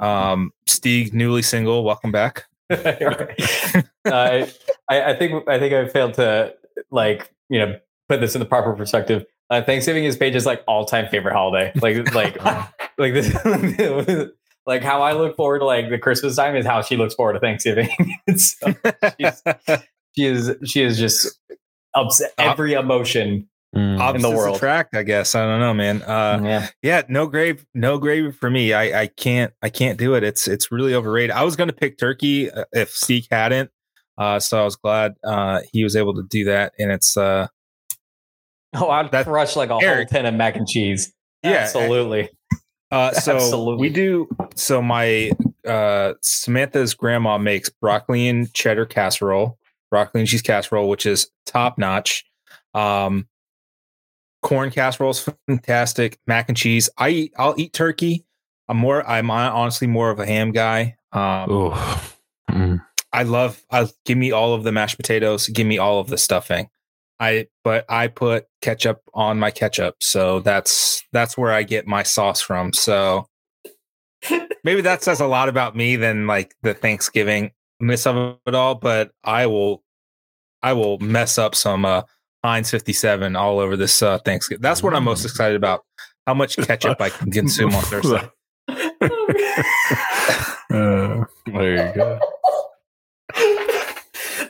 Um, 0.00 0.50
Steeg, 0.68 1.12
newly 1.14 1.42
single, 1.42 1.84
welcome 1.84 2.12
back. 2.12 2.44
uh, 2.70 3.26
I, 4.04 4.46
I 4.90 5.14
think 5.16 5.48
I 5.48 5.58
think 5.58 5.72
I 5.74 5.88
failed 5.88 6.14
to 6.14 6.54
like 6.90 7.30
you 7.48 7.58
know 7.60 7.78
put 8.10 8.20
this 8.20 8.34
in 8.34 8.40
the 8.40 8.46
proper 8.46 8.74
perspective. 8.74 9.24
Uh, 9.50 9.62
Thanksgiving 9.62 10.04
is 10.04 10.16
Paige's 10.16 10.46
like 10.46 10.62
all 10.68 10.84
time 10.84 11.08
favorite 11.08 11.32
holiday. 11.32 11.72
Like 11.80 12.14
like 12.14 12.42
like 12.98 13.14
this. 13.14 14.28
like 14.66 14.82
how 14.82 15.02
I 15.02 15.12
look 15.12 15.36
forward 15.36 15.60
to 15.60 15.64
like 15.64 15.88
the 15.88 15.98
Christmas 15.98 16.36
time 16.36 16.56
is 16.56 16.66
how 16.66 16.82
she 16.82 16.96
looks 16.96 17.14
forward 17.14 17.34
to 17.34 17.40
Thanksgiving. 17.40 17.88
so 18.36 18.74
she's, 19.18 19.42
she 20.16 20.24
is 20.26 20.54
she 20.66 20.82
is 20.82 20.98
just 20.98 21.38
upset 21.94 22.32
every 22.38 22.74
emotion 22.74 23.48
Mm. 23.76 24.14
in 24.14 24.22
the 24.22 24.30
world. 24.30 24.56
Attract, 24.56 24.96
I 24.96 25.02
guess. 25.02 25.34
I 25.34 25.44
don't 25.44 25.60
know, 25.60 25.74
man. 25.74 26.00
Uh, 26.02 26.40
yeah. 26.42 26.68
yeah, 26.82 27.02
no 27.08 27.26
grave, 27.26 27.66
no 27.74 27.98
gravy 27.98 28.32
for 28.32 28.48
me. 28.48 28.72
I, 28.72 29.02
I 29.02 29.06
can't, 29.08 29.52
I 29.62 29.68
can't 29.68 29.98
do 29.98 30.14
it. 30.14 30.24
It's, 30.24 30.48
it's 30.48 30.72
really 30.72 30.94
overrated. 30.94 31.32
I 31.32 31.44
was 31.44 31.54
going 31.54 31.68
to 31.68 31.74
pick 31.74 31.98
turkey 31.98 32.50
uh, 32.50 32.64
if 32.72 32.88
Seek 32.90 33.26
hadn't. 33.30 33.70
Uh, 34.16 34.40
so 34.40 34.58
I 34.58 34.64
was 34.64 34.76
glad 34.76 35.16
uh, 35.22 35.60
he 35.70 35.84
was 35.84 35.96
able 35.96 36.14
to 36.14 36.22
do 36.30 36.44
that. 36.44 36.72
And 36.78 36.90
it's, 36.90 37.14
uh, 37.18 37.48
Oh, 38.74 38.88
I'd 38.90 39.10
That- 39.12 39.26
crush 39.26 39.56
like 39.56 39.70
a 39.70 39.78
Eric. 39.82 40.10
whole 40.10 40.18
tin 40.18 40.26
of 40.26 40.34
mac 40.34 40.56
and 40.56 40.66
cheese. 40.68 41.12
Yeah, 41.42 41.50
absolutely. 41.52 42.30
Uh, 42.90 43.12
so 43.12 43.34
Absolutely. 43.36 43.82
we 43.86 43.92
do. 43.92 44.26
So 44.54 44.80
my 44.80 45.30
uh, 45.68 46.14
Samantha's 46.22 46.94
grandma 46.94 47.36
makes 47.36 47.68
broccoli 47.68 48.26
and 48.28 48.50
cheddar 48.54 48.86
casserole, 48.86 49.58
broccoli 49.90 50.22
and 50.22 50.28
cheese 50.28 50.40
casserole, 50.40 50.88
which 50.88 51.04
is 51.04 51.30
top 51.44 51.76
notch. 51.76 52.24
Um, 52.72 53.28
corn 54.42 54.70
casserole 54.70 55.10
is 55.10 55.28
fantastic. 55.46 56.18
Mac 56.26 56.48
and 56.48 56.56
cheese. 56.56 56.88
I 56.96 57.10
eat, 57.10 57.34
I'll 57.36 57.54
eat 57.58 57.74
turkey. 57.74 58.24
I'm 58.68 58.78
more. 58.78 59.06
I'm 59.06 59.30
honestly 59.30 59.86
more 59.86 60.08
of 60.10 60.18
a 60.18 60.24
ham 60.24 60.52
guy. 60.52 60.96
Um, 61.12 61.50
Ooh. 61.50 61.70
Mm. 62.50 62.82
I 63.12 63.22
love. 63.24 63.62
I 63.70 63.86
give 64.06 64.16
me 64.16 64.32
all 64.32 64.54
of 64.54 64.62
the 64.64 64.72
mashed 64.72 64.96
potatoes. 64.96 65.46
Give 65.48 65.66
me 65.66 65.76
all 65.76 66.00
of 66.00 66.08
the 66.08 66.16
stuffing. 66.16 66.70
I 67.20 67.46
but 67.64 67.84
I 67.88 68.08
put 68.08 68.46
ketchup 68.60 69.00
on 69.14 69.38
my 69.38 69.50
ketchup, 69.50 69.96
so 70.00 70.40
that's 70.40 71.02
that's 71.12 71.36
where 71.36 71.52
I 71.52 71.62
get 71.64 71.86
my 71.86 72.02
sauce 72.02 72.40
from. 72.40 72.72
So 72.72 73.26
maybe 74.64 74.80
that 74.82 75.02
says 75.02 75.20
a 75.20 75.26
lot 75.26 75.48
about 75.48 75.76
me 75.76 75.96
than 75.96 76.26
like 76.26 76.54
the 76.62 76.74
Thanksgiving 76.74 77.52
miss 77.80 78.06
of 78.06 78.38
it 78.46 78.54
all. 78.54 78.74
But 78.76 79.10
I 79.24 79.46
will, 79.46 79.82
I 80.62 80.74
will 80.74 80.98
mess 80.98 81.38
up 81.38 81.54
some 81.54 81.84
uh, 81.84 82.02
Heinz 82.44 82.70
fifty 82.70 82.92
seven 82.92 83.34
all 83.34 83.58
over 83.58 83.76
this 83.76 84.00
uh, 84.00 84.18
Thanksgiving. 84.18 84.62
That's 84.62 84.82
what 84.82 84.94
I'm 84.94 85.04
most 85.04 85.24
excited 85.24 85.56
about. 85.56 85.84
How 86.26 86.34
much 86.34 86.56
ketchup 86.56 87.00
I 87.00 87.10
can 87.10 87.30
consume 87.32 87.74
on 87.74 87.82
Thursday. 87.84 88.28
Uh, 90.70 91.24
there 91.46 91.88
you 91.88 91.94
go. 91.94 92.20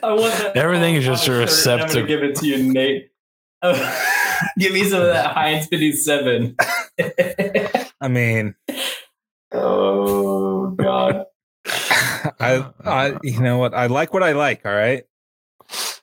I 0.09 0.13
want 0.13 0.33
that. 0.39 0.57
Everything 0.57 0.95
is 0.95 1.05
just 1.05 1.27
a 1.27 1.31
on 1.31 1.37
I'm 1.37 1.41
receptacle. 1.41 2.07
Give 2.07 2.23
it 2.23 2.35
to 2.37 2.47
you, 2.47 2.73
Nate. 2.73 3.11
give 4.57 4.73
me 4.73 4.83
some 4.85 5.01
of 5.01 5.07
that 5.07 5.33
Heinz 5.35 5.67
57. 5.67 6.55
I 8.01 8.07
mean, 8.07 8.55
oh 9.51 10.71
God. 10.71 11.25
I, 12.39 12.65
I, 12.83 13.17
you 13.21 13.39
know 13.39 13.59
what? 13.59 13.75
I 13.75 13.85
like 13.85 14.11
what 14.11 14.23
I 14.23 14.31
like. 14.31 14.65
All 14.65 14.73
right. 14.73 15.03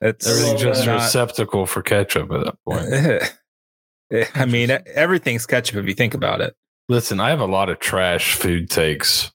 It's 0.01 0.29
Everything's 0.29 0.63
just 0.63 0.85
a 0.85 0.87
not- 0.87 0.95
receptacle 1.03 1.67
for 1.67 1.83
ketchup 1.83 2.31
at 2.31 2.45
that 2.45 2.59
point. 2.65 4.31
I 4.37 4.45
mean, 4.45 4.71
everything's 4.95 5.47
ketchup 5.47 5.77
if 5.79 5.87
you 5.87 5.95
think 5.95 6.15
about 6.15 6.41
it. 6.41 6.55
Listen, 6.89 7.19
I 7.19 7.31
have 7.31 7.41
a 7.41 7.47
lot 7.47 7.71
of 7.71 7.81
trash 7.81 8.35
food 8.37 8.71
takes 8.71 9.33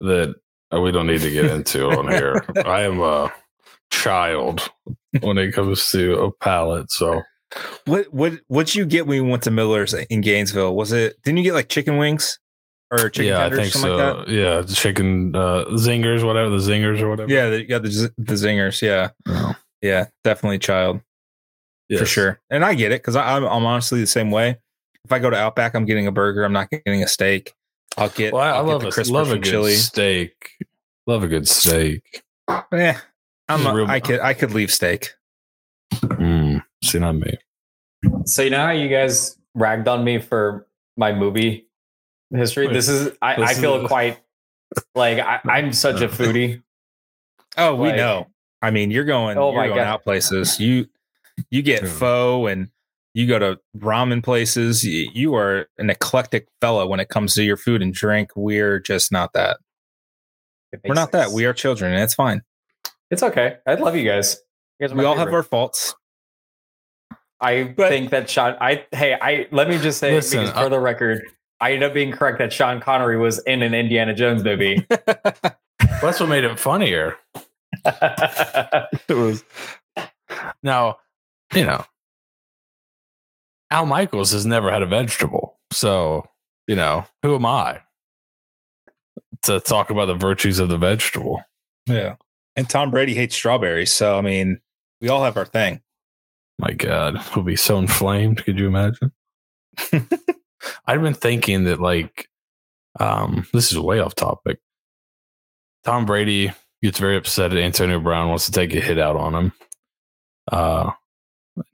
that 0.00 0.36
uh, 0.72 0.80
we 0.80 0.92
don't 0.92 1.08
need 1.08 1.22
to 1.22 1.30
get 1.30 1.46
into 1.46 1.90
on 1.90 2.06
here. 2.08 2.44
I 2.64 2.82
am 2.82 3.00
a 3.00 3.32
child 3.90 4.70
when 5.20 5.38
it 5.38 5.52
comes 5.52 5.90
to 5.90 6.14
a 6.20 6.32
palate. 6.32 6.90
So 6.90 7.22
What 7.86 8.12
what 8.12 8.34
what'd 8.48 8.74
you 8.74 8.84
get 8.86 9.06
when 9.06 9.16
you 9.16 9.24
went 9.24 9.42
to 9.44 9.50
Miller's 9.50 9.94
in 9.94 10.20
Gainesville? 10.20 10.74
Was 10.74 10.92
it 10.92 11.16
didn't 11.22 11.38
you 11.38 11.44
get 11.44 11.54
like 11.54 11.68
chicken 11.68 11.96
wings 11.96 12.38
or 12.90 13.08
chicken 13.10 13.32
yeah, 13.32 13.46
I 13.46 13.50
think 13.50 13.72
so. 13.72 13.96
like? 13.96 14.28
Yeah, 14.28 14.60
the 14.60 14.72
chicken 14.74 15.34
uh, 15.34 15.64
zingers, 15.72 16.24
whatever 16.24 16.50
the 16.50 16.58
zingers 16.58 17.00
or 17.00 17.08
whatever. 17.08 17.30
Yeah, 17.32 17.48
the, 17.50 17.68
yeah, 17.68 17.78
the 17.78 17.90
z- 17.90 18.08
the 18.18 18.34
zingers. 18.34 18.80
Yeah, 18.82 19.10
Oh, 19.26 19.54
yeah, 19.82 20.06
definitely 20.24 20.58
child 20.58 21.00
for 21.98 22.06
sure. 22.06 22.40
And 22.50 22.64
I 22.64 22.74
get 22.74 22.92
it 22.92 23.00
because 23.02 23.16
I'm 23.16 23.44
I'm 23.44 23.64
honestly 23.66 24.00
the 24.00 24.06
same 24.06 24.30
way. 24.30 24.58
If 25.04 25.12
I 25.12 25.18
go 25.18 25.30
to 25.30 25.36
Outback, 25.36 25.74
I'm 25.74 25.86
getting 25.86 26.06
a 26.06 26.12
burger. 26.12 26.44
I'm 26.44 26.52
not 26.52 26.68
getting 26.70 27.02
a 27.02 27.08
steak. 27.08 27.54
I'll 27.96 28.10
get. 28.10 28.32
Well, 28.34 28.42
I, 28.42 28.50
I'll 28.50 28.64
get 28.64 28.84
love 28.84 28.94
the 28.94 29.02
a 29.02 29.12
love 29.12 29.30
a 29.30 29.34
good 29.36 29.44
chili. 29.44 29.74
steak. 29.74 30.32
Love 31.06 31.22
a 31.22 31.28
good 31.28 31.48
steak. 31.48 32.22
Yeah, 32.72 32.98
I'm. 33.48 33.66
A, 33.66 33.74
real- 33.74 33.86
I 33.86 34.00
could 34.00 34.20
I 34.20 34.34
could 34.34 34.52
leave 34.52 34.70
steak. 34.72 35.12
Mm, 35.94 36.62
see, 36.84 36.98
not 36.98 37.12
me. 37.16 37.34
So 38.24 38.42
you 38.42 38.50
know 38.50 38.64
how 38.66 38.70
you 38.72 38.88
guys 38.88 39.36
ragged 39.54 39.88
on 39.88 40.04
me 40.04 40.18
for 40.18 40.66
my 40.96 41.12
movie 41.12 41.66
history? 42.30 42.66
Wait, 42.66 42.72
This 42.74 42.88
is 42.88 43.16
I, 43.22 43.36
this 43.40 43.50
I 43.50 43.54
feel 43.54 43.76
is- 43.82 43.86
quite 43.88 44.20
like 44.94 45.18
I, 45.18 45.40
I'm 45.48 45.72
such 45.72 46.00
a 46.00 46.08
foodie. 46.08 46.62
Oh, 47.56 47.74
we 47.74 47.88
Like- 47.88 47.96
know. 47.96 48.26
I 48.62 48.70
mean, 48.70 48.90
you're 48.92 49.04
going. 49.04 49.36
Oh 49.38 49.50
you're 49.52 49.60
my 49.62 49.66
going 49.66 49.78
God. 49.78 49.86
out 49.86 50.04
places. 50.04 50.60
You 50.60 50.86
you 51.50 51.62
get 51.62 51.82
Yeah. 51.82 51.88
pho 51.88 52.46
and 52.46 52.68
you 53.14 53.26
go 53.26 53.38
to 53.38 53.58
ramen 53.76 54.22
places. 54.22 54.84
You, 54.84 55.08
you 55.12 55.34
are 55.34 55.66
an 55.78 55.90
eclectic 55.90 56.46
fella 56.60 56.86
when 56.86 57.00
it 57.00 57.08
comes 57.08 57.34
to 57.34 57.42
your 57.42 57.56
food 57.56 57.82
and 57.82 57.92
drink. 57.92 58.30
We're 58.36 58.78
just 58.78 59.10
not 59.10 59.32
that. 59.32 59.56
We're 60.84 60.94
not 60.94 61.10
that. 61.12 61.30
We 61.30 61.46
are 61.46 61.52
children, 61.52 61.92
and 61.94 62.02
it's 62.02 62.14
fine. 62.14 62.42
It's 63.10 63.22
okay. 63.22 63.56
I 63.66 63.74
love 63.74 63.96
you 63.96 64.04
guys. 64.08 64.38
You 64.78 64.86
guys 64.88 64.94
We 64.94 65.02
my 65.02 65.08
all 65.08 65.16
have 65.16 65.32
our 65.32 65.42
faults. 65.42 65.94
I 67.40 67.64
But- 67.76 67.88
think 67.88 68.10
that 68.10 68.28
Sean. 68.28 68.56
I 68.60 68.84
hey, 68.92 69.16
I 69.20 69.46
let 69.52 69.68
me 69.68 69.78
just 69.78 69.98
say 69.98 70.12
Listen, 70.12 70.40
because 70.40 70.56
I- 70.56 70.62
for 70.64 70.68
the 70.68 70.80
record, 70.80 71.22
I 71.60 71.72
ended 71.72 71.88
up 71.88 71.94
being 71.94 72.12
correct 72.12 72.38
that 72.38 72.52
Sean 72.52 72.80
Connery 72.80 73.16
was 73.18 73.38
in 73.44 73.62
an 73.62 73.74
Indiana 73.74 74.14
Jones 74.14 74.42
movie. 74.44 74.86
That's 76.00 76.20
what 76.20 76.28
made 76.28 76.44
it 76.44 76.58
funnier. 76.58 77.16
It 77.84 79.14
was 79.14 79.44
now, 80.62 80.98
you 81.54 81.64
know, 81.64 81.84
Al 83.70 83.86
Michaels 83.86 84.32
has 84.32 84.44
never 84.46 84.70
had 84.70 84.82
a 84.82 84.86
vegetable, 84.86 85.58
so 85.72 86.24
you 86.66 86.76
know, 86.76 87.06
who 87.22 87.34
am 87.34 87.46
I 87.46 87.80
to 89.42 89.60
talk 89.60 89.90
about 89.90 90.06
the 90.06 90.14
virtues 90.14 90.58
of 90.58 90.68
the 90.68 90.76
vegetable? 90.78 91.42
Yeah. 91.86 92.16
And 92.58 92.68
Tom 92.68 92.90
Brady 92.90 93.14
hates 93.14 93.36
strawberries, 93.36 93.92
so 93.92 94.18
I 94.18 94.20
mean, 94.20 94.60
we 95.00 95.08
all 95.08 95.22
have 95.22 95.36
our 95.36 95.44
thing. 95.44 95.80
My 96.58 96.72
God, 96.72 97.16
he'll 97.32 97.44
be 97.44 97.54
so 97.54 97.78
inflamed. 97.78 98.44
Could 98.44 98.58
you 98.58 98.66
imagine? 98.66 99.12
I've 100.84 101.00
been 101.00 101.14
thinking 101.14 101.62
that, 101.64 101.78
like, 101.80 102.28
um, 102.98 103.46
this 103.52 103.70
is 103.70 103.78
way 103.78 104.00
off 104.00 104.16
topic. 104.16 104.58
Tom 105.84 106.04
Brady 106.04 106.50
gets 106.82 106.98
very 106.98 107.16
upset 107.16 107.52
at 107.52 107.58
Antonio 107.58 108.00
Brown, 108.00 108.28
wants 108.28 108.46
to 108.46 108.52
take 108.52 108.74
a 108.74 108.80
hit 108.80 108.98
out 108.98 109.14
on 109.14 109.36
him. 109.36 109.52
Uh, 110.50 110.90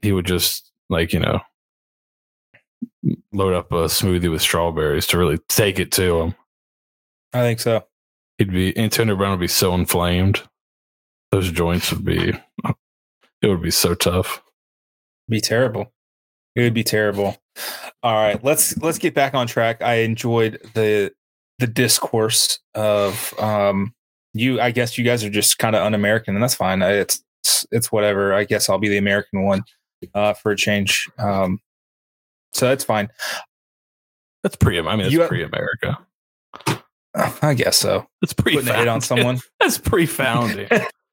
he 0.02 0.12
would 0.12 0.26
just, 0.26 0.70
like, 0.90 1.14
you 1.14 1.20
know, 1.20 1.40
load 3.32 3.54
up 3.54 3.72
a 3.72 3.86
smoothie 3.86 4.30
with 4.30 4.42
strawberries 4.42 5.06
to 5.06 5.16
really 5.16 5.38
take 5.48 5.78
it 5.78 5.92
to 5.92 6.20
him. 6.20 6.34
I 7.32 7.40
think 7.40 7.60
so. 7.60 7.86
He'd 8.36 8.52
be, 8.52 8.76
Antonio 8.76 9.16
Brown 9.16 9.30
would 9.30 9.40
be 9.40 9.48
so 9.48 9.72
inflamed. 9.74 10.42
Those 11.34 11.50
joints 11.50 11.92
would 11.92 12.04
be, 12.04 12.32
it 13.42 13.48
would 13.48 13.60
be 13.60 13.72
so 13.72 13.96
tough. 13.96 14.40
Be 15.28 15.40
terrible. 15.40 15.92
It 16.54 16.60
would 16.60 16.74
be 16.74 16.84
terrible. 16.84 17.36
All 18.04 18.14
right, 18.14 18.42
let's 18.44 18.78
let's 18.78 18.98
get 18.98 19.14
back 19.14 19.34
on 19.34 19.48
track. 19.48 19.82
I 19.82 19.94
enjoyed 19.94 20.60
the 20.74 21.12
the 21.58 21.66
discourse 21.66 22.60
of 22.76 23.34
um 23.40 23.92
you. 24.32 24.60
I 24.60 24.70
guess 24.70 24.96
you 24.96 25.02
guys 25.04 25.24
are 25.24 25.28
just 25.28 25.58
kind 25.58 25.74
of 25.74 25.82
un-American, 25.82 26.36
and 26.36 26.42
that's 26.42 26.54
fine. 26.54 26.82
It's 26.82 27.20
it's, 27.42 27.66
it's 27.72 27.90
whatever. 27.90 28.32
I 28.32 28.44
guess 28.44 28.68
I'll 28.68 28.78
be 28.78 28.88
the 28.88 28.98
American 28.98 29.42
one 29.42 29.64
uh, 30.14 30.34
for 30.34 30.52
a 30.52 30.56
change. 30.56 31.10
Um, 31.18 31.58
so 32.52 32.68
that's 32.68 32.84
fine. 32.84 33.08
That's 34.44 34.54
pre, 34.54 34.78
I 34.78 34.82
mean, 34.82 34.98
that's 34.98 35.12
You- 35.12 35.26
pre 35.26 35.42
America. 35.42 35.98
I 37.42 37.54
guess 37.54 37.76
so. 37.76 38.06
That's 38.22 38.34
pre 38.34 38.54
Putting 38.54 38.70
a 38.70 38.76
hit 38.76 38.86
on 38.86 39.00
someone. 39.00 39.40
That's 39.60 39.78
pre 39.78 40.06
founding. 40.06 40.68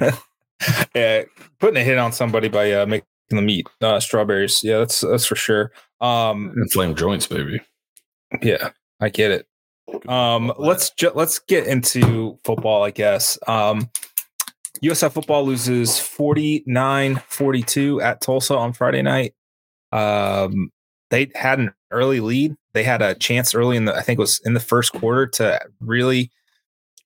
yeah, 0.94 1.22
putting 1.58 1.76
a 1.76 1.84
hit 1.84 1.98
on 1.98 2.12
somebody 2.12 2.48
by 2.48 2.72
uh, 2.72 2.86
making 2.86 3.06
them 3.30 3.48
eat 3.48 3.66
uh, 3.80 4.00
strawberries. 4.00 4.62
Yeah, 4.62 4.78
that's 4.78 5.00
that's 5.00 5.26
for 5.26 5.36
sure. 5.36 5.72
Um, 6.00 6.52
Inflamed 6.56 6.96
joints, 6.96 7.26
baby. 7.26 7.60
yeah, 8.42 8.70
I 9.00 9.08
get 9.08 9.30
it. 9.30 9.46
Um, 10.08 10.52
let's 10.58 10.90
ju- 10.90 11.12
let's 11.14 11.38
get 11.40 11.66
into 11.66 12.38
football, 12.44 12.84
I 12.84 12.90
guess. 12.90 13.38
Um, 13.46 13.90
USF 14.82 15.12
football 15.12 15.44
loses 15.44 15.90
49-42 15.90 18.02
at 18.02 18.20
Tulsa 18.20 18.56
on 18.56 18.72
Friday 18.72 19.02
night. 19.02 19.34
Um, 19.92 20.70
they 21.10 21.30
had 21.34 21.58
an 21.58 21.72
early 21.90 22.20
lead 22.20 22.56
they 22.72 22.84
had 22.84 23.02
a 23.02 23.14
chance 23.14 23.54
early 23.54 23.76
in 23.76 23.84
the 23.84 23.94
I 23.94 24.02
think 24.02 24.18
it 24.18 24.22
was 24.22 24.40
in 24.44 24.54
the 24.54 24.60
first 24.60 24.92
quarter 24.92 25.26
to 25.26 25.60
really 25.80 26.30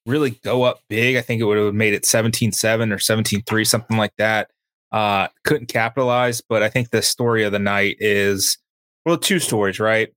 really 0.07 0.31
go 0.43 0.63
up 0.63 0.81
big. 0.89 1.17
I 1.17 1.21
think 1.21 1.41
it 1.41 1.45
would 1.45 1.59
have 1.59 1.75
made 1.75 1.95
it 1.95 2.03
17-7 2.05 2.93
or 2.93 2.97
17-3 2.97 3.67
something 3.67 3.97
like 3.97 4.15
that. 4.19 4.51
Uh 4.93 5.29
couldn't 5.45 5.67
capitalize, 5.67 6.41
but 6.41 6.63
I 6.63 6.69
think 6.69 6.91
the 6.91 7.03
story 7.03 7.45
of 7.45 7.53
the 7.53 7.59
night 7.59 7.97
is 8.01 8.59
well 9.05 9.19
two 9.19 9.39
stories, 9.39 9.81
right? 9.81 10.11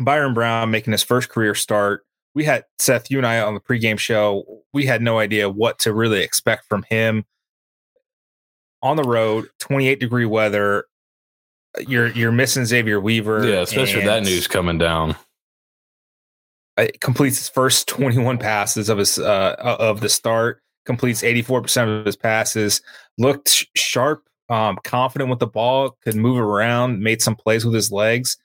Byrum 0.00 0.34
Brown 0.34 0.70
making 0.70 0.92
his 0.92 1.02
first 1.02 1.28
career 1.28 1.54
start. 1.54 2.04
We 2.34 2.44
had 2.44 2.64
Seth, 2.80 3.10
you 3.10 3.18
and 3.18 3.26
I 3.26 3.40
on 3.40 3.54
the 3.54 3.60
pregame 3.60 3.98
show. 3.98 4.44
We 4.72 4.86
had 4.86 5.02
no 5.02 5.18
idea 5.18 5.48
what 5.48 5.78
to 5.80 5.92
really 5.92 6.22
expect 6.22 6.66
from 6.68 6.84
him 6.90 7.24
on 8.82 8.96
the 8.96 9.04
road, 9.04 9.48
28 9.60 10.00
degree 10.00 10.26
weather. 10.26 10.84
You're 11.86 12.08
you're 12.08 12.32
missing 12.32 12.64
Xavier 12.64 13.00
Weaver. 13.00 13.46
Yeah, 13.46 13.60
especially 13.60 13.96
with 13.96 14.06
that 14.06 14.22
news 14.22 14.46
coming 14.46 14.78
down. 14.78 15.16
Uh, 16.76 16.86
completes 17.00 17.38
his 17.38 17.48
first 17.48 17.86
21 17.88 18.38
passes 18.38 18.88
of 18.88 18.98
his 18.98 19.18
uh, 19.18 19.56
of 19.58 20.00
the 20.00 20.08
start. 20.08 20.60
Completes 20.84 21.22
84% 21.22 22.00
of 22.00 22.06
his 22.06 22.16
passes. 22.16 22.82
Looked 23.16 23.66
sharp, 23.74 24.24
um, 24.48 24.78
confident 24.84 25.30
with 25.30 25.38
the 25.38 25.46
ball. 25.46 25.96
Could 26.02 26.16
move 26.16 26.38
around. 26.38 27.00
Made 27.00 27.22
some 27.22 27.36
plays 27.36 27.64
with 27.64 27.74
his 27.74 27.90
legs. 27.90 28.36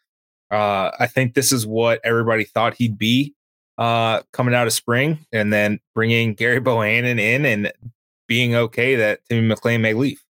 Uh, 0.51 0.91
I 0.99 1.07
think 1.07 1.33
this 1.33 1.51
is 1.51 1.67
what 1.67 1.99
everybody 2.03 2.43
thought 2.43 2.75
he'd 2.75 2.97
be 2.97 3.35
uh, 3.77 4.21
coming 4.33 4.53
out 4.53 4.67
of 4.67 4.73
spring, 4.73 5.25
and 5.31 5.51
then 5.53 5.79
bringing 5.95 6.35
Gerry 6.35 6.59
Bohanon 6.61 7.19
in 7.19 7.45
and 7.45 7.71
being 8.27 8.55
okay 8.55 8.95
that 8.95 9.21
Timmy 9.27 9.53
McClain 9.53 9.81
may 9.81 9.93
leave. 9.93 10.23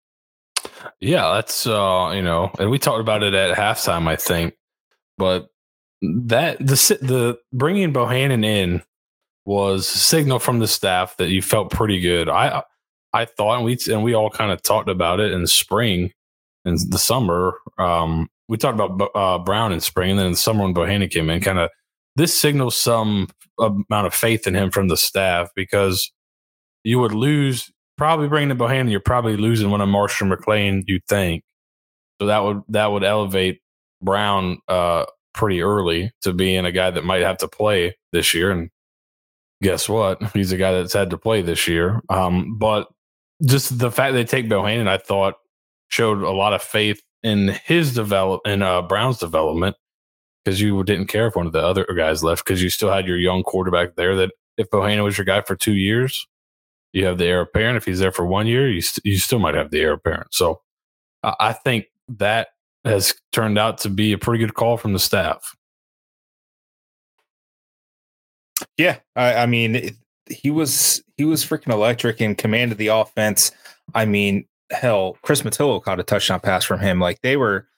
Yeah, 1.00 1.34
that's 1.34 1.66
uh, 1.66 2.12
you 2.14 2.22
know, 2.22 2.50
and 2.58 2.70
we 2.70 2.78
talked 2.78 3.00
about 3.00 3.22
it 3.22 3.34
at 3.34 3.56
halftime, 3.56 4.06
I 4.06 4.16
think. 4.16 4.54
But 5.18 5.48
that 6.02 6.58
the 6.58 6.98
the 7.00 7.38
bringing 7.52 7.92
Bohanon 7.92 8.44
in 8.44 8.82
was 9.44 9.86
signal 9.86 10.38
from 10.38 10.58
the 10.58 10.68
staff 10.68 11.16
that 11.18 11.30
you 11.30 11.40
felt 11.42 11.70
pretty 11.70 12.00
good. 12.00 12.28
I 12.28 12.62
I 13.12 13.24
thought, 13.24 13.56
and 13.56 13.64
we 13.64 13.78
and 13.88 14.02
we 14.02 14.14
all 14.14 14.30
kind 14.30 14.50
of 14.52 14.62
talked 14.62 14.88
about 14.88 15.20
it 15.20 15.32
in 15.32 15.46
spring 15.46 16.12
and 16.64 16.78
the 16.90 16.98
summer. 16.98 17.54
Um, 17.78 18.28
we 18.48 18.56
talked 18.56 18.78
about 18.78 19.10
uh, 19.14 19.38
Brown 19.38 19.72
in 19.72 19.80
spring, 19.80 20.10
and 20.10 20.18
then 20.18 20.26
in 20.26 20.32
the 20.32 20.38
summer 20.38 20.64
when 20.64 20.74
Bohanon 20.74 21.08
came 21.08 21.30
in, 21.30 21.40
kind 21.40 21.58
of 21.58 21.70
this 22.16 22.38
signals 22.38 22.76
some 22.76 23.28
amount 23.58 24.06
of 24.06 24.14
faith 24.14 24.46
in 24.46 24.54
him 24.54 24.70
from 24.70 24.88
the 24.88 24.96
staff 24.96 25.50
because 25.54 26.10
you 26.84 26.98
would 26.98 27.12
lose 27.12 27.70
probably 27.96 28.28
bringing 28.28 28.50
in 28.50 28.56
Bohanon, 28.56 28.88
you're 28.88 29.00
probably 29.00 29.36
losing 29.36 29.70
one 29.70 29.80
of 29.80 29.88
Marshall 29.88 30.28
McClain, 30.28 30.84
you 30.86 31.00
think. 31.08 31.42
So 32.20 32.26
that 32.26 32.40
would 32.40 32.62
that 32.68 32.86
would 32.86 33.04
elevate 33.04 33.60
Brown 34.02 34.58
uh, 34.68 35.06
pretty 35.36 35.62
early 35.62 36.12
to 36.22 36.32
being 36.32 36.64
a 36.64 36.72
guy 36.72 36.90
that 36.90 37.04
might 37.04 37.22
have 37.22 37.38
to 37.38 37.48
play 37.48 37.96
this 38.12 38.34
year. 38.34 38.50
And 38.50 38.70
guess 39.62 39.88
what? 39.88 40.22
He's 40.34 40.52
a 40.52 40.56
guy 40.56 40.72
that's 40.72 40.92
had 40.92 41.10
to 41.10 41.18
play 41.18 41.42
this 41.42 41.68
year. 41.68 42.00
Um, 42.08 42.58
but 42.58 42.88
just 43.44 43.78
the 43.78 43.92
fact 43.92 44.14
they 44.14 44.24
take 44.24 44.48
Bohanon, 44.48 44.88
I 44.88 44.98
thought 44.98 45.34
showed 45.88 46.22
a 46.22 46.30
lot 46.30 46.52
of 46.52 46.62
faith 46.62 47.00
in 47.22 47.48
his 47.64 47.94
develop 47.94 48.40
in 48.44 48.62
uh, 48.62 48.82
Brown's 48.82 49.18
development 49.18 49.76
because 50.44 50.60
you 50.60 50.82
didn't 50.84 51.06
care 51.06 51.26
if 51.26 51.36
one 51.36 51.46
of 51.46 51.52
the 51.52 51.64
other 51.64 51.84
guys 51.96 52.22
left 52.24 52.44
because 52.44 52.62
you 52.62 52.70
still 52.70 52.90
had 52.90 53.06
your 53.06 53.18
young 53.18 53.42
quarterback 53.42 53.96
there. 53.96 54.16
That 54.16 54.30
if 54.56 54.70
Bohanon 54.70 55.04
was 55.04 55.18
your 55.18 55.24
guy 55.24 55.42
for 55.42 55.56
two 55.56 55.74
years, 55.74 56.26
you 56.92 57.04
have 57.04 57.18
the 57.18 57.26
heir 57.26 57.42
apparent. 57.42 57.76
If 57.76 57.84
he's 57.84 57.98
there 57.98 58.12
for 58.12 58.26
one 58.26 58.46
year, 58.46 58.68
you 58.70 58.80
st- 58.80 59.04
you 59.04 59.18
still 59.18 59.38
might 59.38 59.54
have 59.54 59.70
the 59.70 59.80
heir 59.80 59.92
apparent. 59.92 60.32
So 60.32 60.62
uh, 61.22 61.34
I 61.38 61.52
think 61.52 61.86
that 62.08 62.48
has 62.86 63.14
turned 63.32 63.58
out 63.58 63.78
to 63.78 63.90
be 63.90 64.12
a 64.12 64.18
pretty 64.18 64.44
good 64.44 64.54
call 64.54 64.76
from 64.76 64.92
the 64.92 64.98
staff. 64.98 65.54
Yeah, 68.78 68.98
I, 69.14 69.34
I 69.34 69.46
mean, 69.46 69.96
he 70.30 70.50
was 70.50 71.02
he 71.16 71.24
was 71.24 71.44
freaking 71.44 71.72
electric 71.72 72.20
and 72.20 72.38
commanded 72.38 72.78
the 72.78 72.88
offense. 72.88 73.52
I 73.94 74.06
mean, 74.06 74.46
hell, 74.70 75.18
Chris 75.22 75.42
Matillo 75.42 75.82
caught 75.82 76.00
a 76.00 76.04
touchdown 76.04 76.40
pass 76.40 76.64
from 76.64 76.80
him. 76.80 77.00
Like 77.00 77.20
they 77.22 77.36
were 77.36 77.68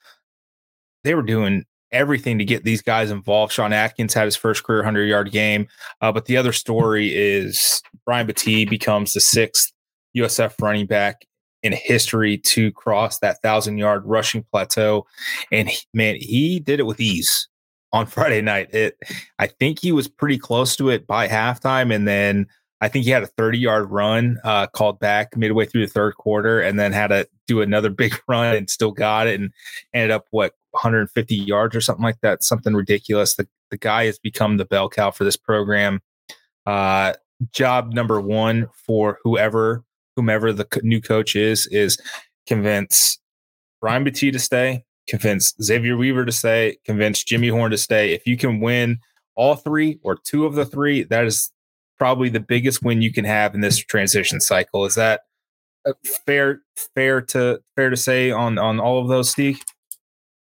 they 1.05 1.15
were 1.15 1.23
doing 1.23 1.65
everything 1.91 2.39
to 2.39 2.45
get 2.45 2.65
these 2.65 2.83
guys 2.83 3.11
involved. 3.11 3.53
Sean 3.53 3.73
Atkins 3.73 4.15
had 4.15 4.27
his 4.27 4.37
first 4.37 4.63
career 4.63 4.81
100 4.81 5.05
yard 5.05 5.31
game. 5.31 5.67
Uh, 6.01 6.13
but 6.13 6.27
the 6.27 6.37
other 6.37 6.53
story 6.53 7.15
is 7.15 7.83
Brian 8.05 8.27
Battie 8.27 8.69
becomes 8.69 9.15
the 9.15 9.21
sixth 9.21 9.73
USF 10.17 10.55
running 10.61 10.87
back 10.87 11.25
in 11.63 11.73
history 11.73 12.39
to 12.39 12.73
cross 12.73 13.19
that 13.19 13.43
thousand 13.43 13.79
yard 13.79 14.05
rushing 14.05 14.45
plateau. 14.51 15.07
And 15.51 15.69
he, 15.69 15.79
man, 15.93 16.17
he 16.17 16.61
did 16.61 16.81
it 16.81 16.87
with 16.87 17.01
ease 17.01 17.49
on 17.93 18.07
Friday 18.07 18.41
night. 18.41 18.73
It, 18.75 18.97
I 19.39 19.47
think 19.47 19.81
he 19.81 19.93
was 19.93 20.09
pretty 20.09 20.39
close 20.39 20.77
to 20.77 20.91
it 20.91 21.07
by 21.07 21.29
halftime. 21.29 21.95
And 21.95 22.07
then 22.07 22.47
I 22.81 22.89
think 22.89 23.05
he 23.05 23.11
had 23.11 23.23
a 23.23 23.29
30 23.29 23.59
yard 23.59 23.91
run 23.91 24.39
uh, 24.45 24.69
called 24.69 25.01
back 25.01 25.37
midway 25.37 25.67
through 25.67 25.87
the 25.87 25.93
third 25.93 26.15
quarter 26.17 26.61
and 26.61 26.79
then 26.79 26.93
had 26.93 27.09
to 27.09 27.29
do 27.47 27.61
another 27.61 27.91
big 27.91 28.15
run 28.29 28.55
and 28.57 28.71
still 28.71 28.93
got 28.93 29.27
it 29.27 29.41
and 29.41 29.53
ended 29.93 30.11
up 30.11 30.27
what 30.31 30.55
150 30.73 31.35
yards 31.35 31.75
or 31.75 31.81
something 31.81 32.05
like 32.05 32.21
that, 32.21 32.45
something 32.45 32.75
ridiculous. 32.75 33.35
The, 33.35 33.49
the 33.71 33.79
guy 33.79 34.05
has 34.05 34.19
become 34.19 34.57
the 34.57 34.65
bell 34.65 34.89
cow 34.89 35.11
for 35.11 35.25
this 35.25 35.37
program. 35.37 36.01
Uh, 36.67 37.15
job 37.53 37.93
number 37.93 38.21
one 38.21 38.69
for 38.87 39.19
whoever, 39.23 39.85
whomever 40.19 40.53
the 40.53 40.67
new 40.83 41.01
coach 41.01 41.37
is, 41.37 41.69
is 41.69 41.97
convince 42.49 43.21
Brian 43.81 44.05
Battie 44.05 44.33
to 44.33 44.39
stay, 44.41 44.85
convince 45.07 45.55
Xavier 45.63 45.97
Weaver 45.97 46.25
to 46.25 46.33
stay, 46.33 46.79
convince 46.85 47.23
Jimmy 47.23 47.49
Horn 47.49 47.71
to 47.71 47.79
stay. 47.79 48.13
If 48.13 48.27
you 48.27 48.37
can 48.37 48.59
win 48.59 48.99
all 49.37 49.55
three 49.55 50.01
or 50.03 50.17
two 50.17 50.45
of 50.45 50.57
the 50.57 50.67
three, 50.67 51.05
that 51.05 51.25
is 51.25 51.53
probably 52.01 52.29
the 52.31 52.41
biggest 52.41 52.83
win 52.83 53.01
you 53.01 53.13
can 53.13 53.25
have 53.25 53.55
in 53.55 53.61
this 53.61 53.79
transition 53.79 54.41
cycle. 54.41 54.85
Is 54.85 54.97
that 54.97 55.21
uh, 55.87 55.93
fair? 56.27 56.63
Fair 56.97 57.21
to 57.21 57.61
fair 57.77 57.91
to 57.91 57.97
say 57.97 58.33
on 58.33 58.59
on 58.59 58.81
all 58.81 59.01
of 59.01 59.07
those, 59.07 59.31
Steve? 59.31 59.63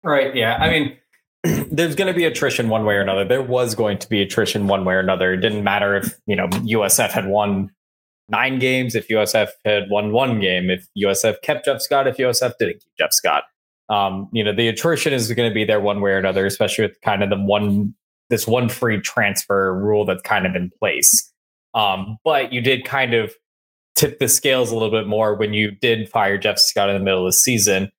Right. 0.04 0.34
Yeah. 0.36 0.56
I 0.56 0.70
mean, 0.70 0.96
there's 1.70 1.94
going 1.94 2.12
to 2.12 2.14
be 2.16 2.24
attrition 2.24 2.68
one 2.68 2.84
way 2.84 2.94
or 2.94 3.00
another. 3.00 3.24
There 3.24 3.42
was 3.42 3.74
going 3.74 3.98
to 3.98 4.08
be 4.08 4.20
attrition 4.20 4.66
one 4.66 4.84
way 4.84 4.94
or 4.94 5.00
another. 5.00 5.32
It 5.32 5.38
didn't 5.38 5.64
matter 5.64 5.96
if, 5.96 6.14
you 6.26 6.36
know, 6.36 6.48
USF 6.48 7.10
had 7.10 7.26
won 7.26 7.70
nine 8.32 8.58
games, 8.58 8.94
if 8.94 9.08
USF 9.08 9.48
had 9.64 9.84
won 9.90 10.12
one 10.12 10.40
game, 10.40 10.70
if 10.70 10.86
USF 10.98 11.42
kept 11.42 11.66
Jeff 11.66 11.80
Scott, 11.80 12.06
if 12.06 12.16
USF 12.16 12.54
didn't 12.58 12.80
keep 12.80 12.92
Jeff 12.98 13.12
Scott. 13.12 13.44
Um, 13.88 14.28
you 14.32 14.42
know, 14.42 14.54
the 14.54 14.68
attrition 14.68 15.12
is 15.12 15.30
going 15.32 15.48
to 15.48 15.54
be 15.54 15.64
there 15.64 15.80
one 15.80 16.00
way 16.00 16.12
or 16.12 16.18
another, 16.18 16.46
especially 16.46 16.86
with 16.86 17.00
kind 17.02 17.22
of 17.22 17.30
the 17.30 17.38
one, 17.38 17.94
this 18.30 18.46
one 18.46 18.68
free 18.68 19.00
transfer 19.00 19.74
rule 19.74 20.04
that's 20.04 20.22
kind 20.22 20.46
of 20.46 20.56
in 20.56 20.70
place. 20.78 21.30
Um, 21.74 22.16
but 22.24 22.52
you 22.52 22.60
did 22.60 22.84
kind 22.84 23.14
of 23.14 23.34
tip 23.94 24.18
the 24.18 24.28
scales 24.28 24.70
a 24.70 24.74
little 24.74 24.90
bit 24.90 25.06
more 25.06 25.34
when 25.34 25.52
you 25.52 25.70
did 25.70 26.08
fire 26.08 26.38
Jeff 26.38 26.58
Scott 26.58 26.88
in 26.88 26.96
the 26.96 27.04
middle 27.04 27.26
of 27.26 27.28
the 27.28 27.36
season 27.36 27.90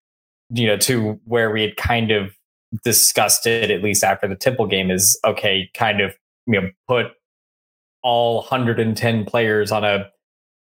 you 0.53 0.67
know, 0.67 0.77
to 0.77 1.19
where 1.25 1.51
we 1.51 1.61
had 1.61 1.75
kind 1.77 2.11
of 2.11 2.35
discussed 2.83 3.47
it, 3.47 3.71
at 3.71 3.81
least 3.81 4.03
after 4.03 4.27
the 4.27 4.35
Temple 4.35 4.67
game, 4.67 4.91
is 4.91 5.19
okay, 5.25 5.69
kind 5.73 6.01
of, 6.01 6.15
you 6.45 6.61
know, 6.61 6.69
put 6.87 7.07
all 8.03 8.37
110 8.37 9.25
players 9.25 9.71
on 9.71 9.83
a 9.83 10.09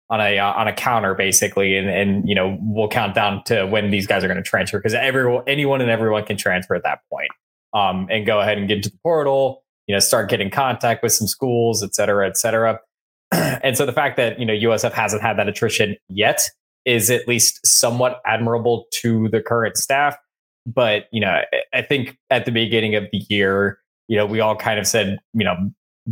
on 0.09 0.19
a 0.21 0.39
uh, 0.39 0.53
on 0.53 0.67
a 0.67 0.73
counter 0.73 1.13
basically 1.13 1.77
and 1.77 1.89
and 1.89 2.27
you 2.27 2.35
know 2.35 2.57
we'll 2.61 2.87
count 2.87 3.13
down 3.13 3.43
to 3.43 3.65
when 3.65 3.91
these 3.91 4.07
guys 4.07 4.23
are 4.23 4.27
going 4.27 4.41
to 4.41 4.43
transfer 4.43 4.77
because 4.79 4.93
everyone 4.93 5.43
anyone 5.47 5.81
and 5.81 5.89
everyone 5.89 6.23
can 6.25 6.37
transfer 6.37 6.75
at 6.75 6.83
that 6.83 6.99
point 7.11 7.29
um 7.73 8.07
and 8.09 8.25
go 8.25 8.39
ahead 8.39 8.57
and 8.57 8.67
get 8.67 8.77
into 8.77 8.89
the 8.89 8.97
portal 9.03 9.63
you 9.87 9.95
know 9.95 9.99
start 9.99 10.29
getting 10.29 10.49
contact 10.49 11.03
with 11.03 11.11
some 11.11 11.27
schools 11.27 11.83
et 11.83 11.93
cetera 11.93 12.27
et 12.27 12.37
cetera 12.37 12.79
and 13.31 13.77
so 13.77 13.85
the 13.85 13.93
fact 13.93 14.17
that 14.17 14.39
you 14.39 14.45
know 14.45 14.53
usf 14.53 14.91
hasn't 14.91 15.21
had 15.21 15.37
that 15.37 15.47
attrition 15.47 15.95
yet 16.07 16.49
is 16.85 17.11
at 17.11 17.27
least 17.27 17.65
somewhat 17.65 18.21
admirable 18.25 18.85
to 18.91 19.29
the 19.29 19.41
current 19.41 19.77
staff. 19.77 20.15
But, 20.65 21.05
you 21.11 21.21
know, 21.21 21.41
I 21.73 21.81
think 21.81 22.17
at 22.29 22.45
the 22.45 22.51
beginning 22.51 22.95
of 22.95 23.05
the 23.11 23.21
year, 23.29 23.79
you 24.07 24.17
know, 24.17 24.25
we 24.25 24.39
all 24.39 24.55
kind 24.55 24.79
of 24.79 24.87
said, 24.87 25.19
you 25.33 25.43
know, 25.43 25.55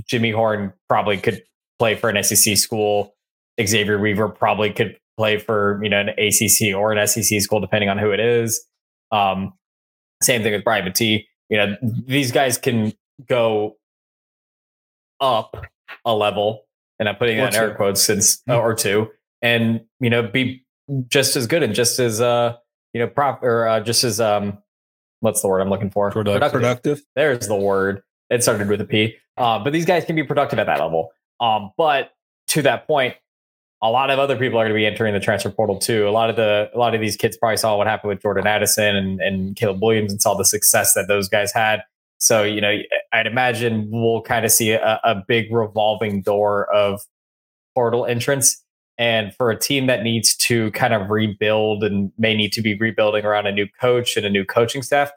Jimmy 0.08 0.32
Horn 0.32 0.74
probably 0.88 1.18
could 1.18 1.44
play 1.80 1.96
for 1.96 2.10
an 2.10 2.24
SEC 2.24 2.58
school. 2.58 3.16
Xavier 3.65 4.00
Weaver 4.00 4.30
probably 4.30 4.72
could 4.72 4.98
play 5.17 5.38
for, 5.38 5.80
you 5.84 5.89
know, 5.89 6.00
an 6.00 6.10
ACC 6.10 6.76
or 6.76 6.91
an 6.91 7.08
SEC 7.08 7.41
school, 7.41 7.60
depending 7.60 7.89
on 7.89 7.98
who 7.98 8.12
it 8.12 8.20
is. 8.20 8.65
Um, 9.12 9.54
same 10.22 10.43
thing 10.43 10.54
with 10.54 10.63
Brian 10.63 10.86
Battie. 10.86 11.26
You 11.50 11.58
know, 11.58 11.78
these 11.82 12.32
guys 12.32 12.58
can 12.58 12.93
go 13.28 13.78
up 15.20 15.65
a 16.06 16.13
level, 16.13 16.65
and 17.00 17.08
I'm 17.08 17.15
putting 17.15 17.38
that 17.38 17.54
in 17.54 17.60
air 17.60 17.76
quotes 17.76 18.02
since 18.02 18.38
mm-hmm. 18.41 18.60
or 18.60 18.74
two, 18.74 19.10
and 19.41 19.82
you 20.00 20.10
know, 20.10 20.24
be 20.24 20.65
just 21.08 21.36
as 21.36 21.48
good 21.48 21.63
and 21.63 21.74
just 21.76 22.00
as 22.00 22.22
uh 22.22 22.56
you 22.93 23.02
know 23.02 23.08
prop 23.08 23.43
or 23.43 23.67
uh, 23.67 23.80
just 23.82 24.04
as 24.04 24.22
um 24.22 24.58
what's 25.20 25.41
the 25.41 25.48
word 25.48 25.60
I'm 25.60 25.70
looking 25.70 25.89
for 25.89 26.12
productive. 26.12 26.52
productive. 26.52 27.02
There's 27.15 27.48
the 27.48 27.56
word. 27.56 28.04
It 28.30 28.43
started 28.43 28.67
with 28.67 28.82
a 28.82 28.86
P. 28.86 29.15
Uh, 29.38 29.63
but 29.63 29.72
these 29.72 29.86
guys 29.86 30.04
can 30.06 30.15
be 30.15 30.24
productive 30.24 30.60
at 30.60 30.65
that 30.65 30.80
level. 30.80 31.12
Um, 31.39 31.72
but 31.78 32.12
to 32.50 32.62
that 32.63 32.88
point, 32.88 33.15
a 33.82 33.92
lot 33.92 34.10
of 34.10 34.18
other 34.18 34.36
people 34.36 34.58
are 34.60 34.63
going 34.63 34.74
to 34.74 34.80
be 34.80 34.86
entering 34.86 35.13
the 35.13 35.20
transfer 35.20 35.50
portal 35.50 35.78
too. 35.78 36.08
A 36.08 36.12
lot 36.12 36.30
of 36.30 36.36
the 36.36 36.70
a 36.74 36.78
lot 36.78 36.96
of 36.96 37.02
these 37.02 37.16
kids 37.16 37.38
probably 37.38 37.58
saw 37.58 37.78
what 37.78 37.88
happened 37.88 38.10
with 38.10 38.22
Jordan 38.22 38.48
Addison 38.48 38.96
and, 38.96 39.22
and 39.22 39.56
Caleb 39.56 39.82
Williams 39.82 40.12
and 40.12 40.22
saw 40.22 40.34
the 40.34 40.46
success 40.46 40.94
that 40.94 41.08
those 41.08 41.30
guys 41.30 41.54
had. 41.54 41.84
So, 42.20 42.44
you 42.44 42.60
know, 42.60 42.76
I'd 43.13 43.28
imagine 43.28 43.90
we'll 43.92 44.24
kind 44.24 44.44
of 44.44 44.52
see 44.52 44.72
a, 44.72 45.00
a 45.04 45.24
big 45.28 45.54
revolving 45.54 46.24
door 46.24 46.74
of 46.74 47.02
portal 47.76 48.06
entrance. 48.08 48.63
And 48.98 49.36
for 49.36 49.52
a 49.52 49.60
team 49.60 49.86
that 49.86 50.02
needs 50.02 50.36
to 50.38 50.72
kind 50.72 50.96
of 50.96 51.12
rebuild 51.12 51.84
and 51.84 52.12
may 52.18 52.36
need 52.36 52.52
to 52.54 52.63
be 52.63 52.76
rebuilding 52.76 53.26
around 53.26 53.46
a 53.46 53.52
new 53.52 53.68
coach 53.80 54.18
and 54.18 54.26
a 54.26 54.30
new 54.32 54.44
coaching 54.44 54.82
staff, 54.82 55.12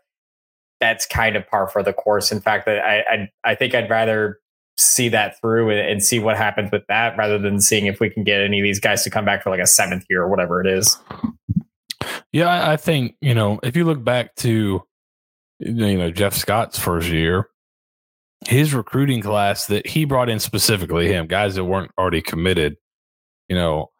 that's 0.80 1.06
kind 1.06 1.36
of 1.36 1.46
par 1.46 1.66
for 1.66 1.82
the 1.82 1.94
course. 1.94 2.30
In 2.30 2.40
fact, 2.40 2.68
I 2.68 3.00
I, 3.08 3.30
I 3.42 3.54
think 3.54 3.74
I'd 3.74 3.88
rather 3.88 4.38
see 4.80 5.08
that 5.10 5.38
through 5.40 5.70
and, 5.70 5.78
and, 5.78 6.02
see 6.02 6.18
what 6.18 6.36
happens 6.36 6.70
with 6.72 6.82
that 6.88 7.16
rather 7.16 7.38
than 7.38 7.60
seeing 7.60 7.86
if 7.86 8.00
we 8.00 8.08
can 8.08 8.24
get 8.24 8.40
any 8.40 8.60
of 8.60 8.64
these 8.64 8.80
guys 8.80 9.04
to 9.04 9.10
come 9.10 9.24
back 9.24 9.42
for 9.42 9.50
like 9.50 9.60
a 9.60 9.66
seventh 9.66 10.04
year 10.08 10.22
or 10.22 10.28
whatever 10.28 10.60
it 10.60 10.66
is. 10.66 10.98
Yeah, 12.32 12.70
I 12.70 12.76
think 12.76 13.16
you 13.20 13.34
know 13.34 13.60
if 13.62 13.76
you 13.76 13.84
look 13.84 14.02
back 14.02 14.34
to 14.36 14.82
you 15.58 15.98
know 15.98 16.10
Jeff 16.10 16.34
Scott's 16.34 16.78
first 16.78 17.08
year, 17.08 17.48
his 18.48 18.72
recruiting 18.72 19.20
class 19.20 19.66
that 19.66 19.86
he 19.86 20.04
brought 20.04 20.30
in 20.30 20.40
specifically 20.40 21.08
him 21.08 21.26
guys 21.26 21.56
that 21.56 21.64
weren't 21.64 21.90
already 21.98 22.22
committed, 22.22 22.76
you 23.48 23.56
know, 23.56 23.90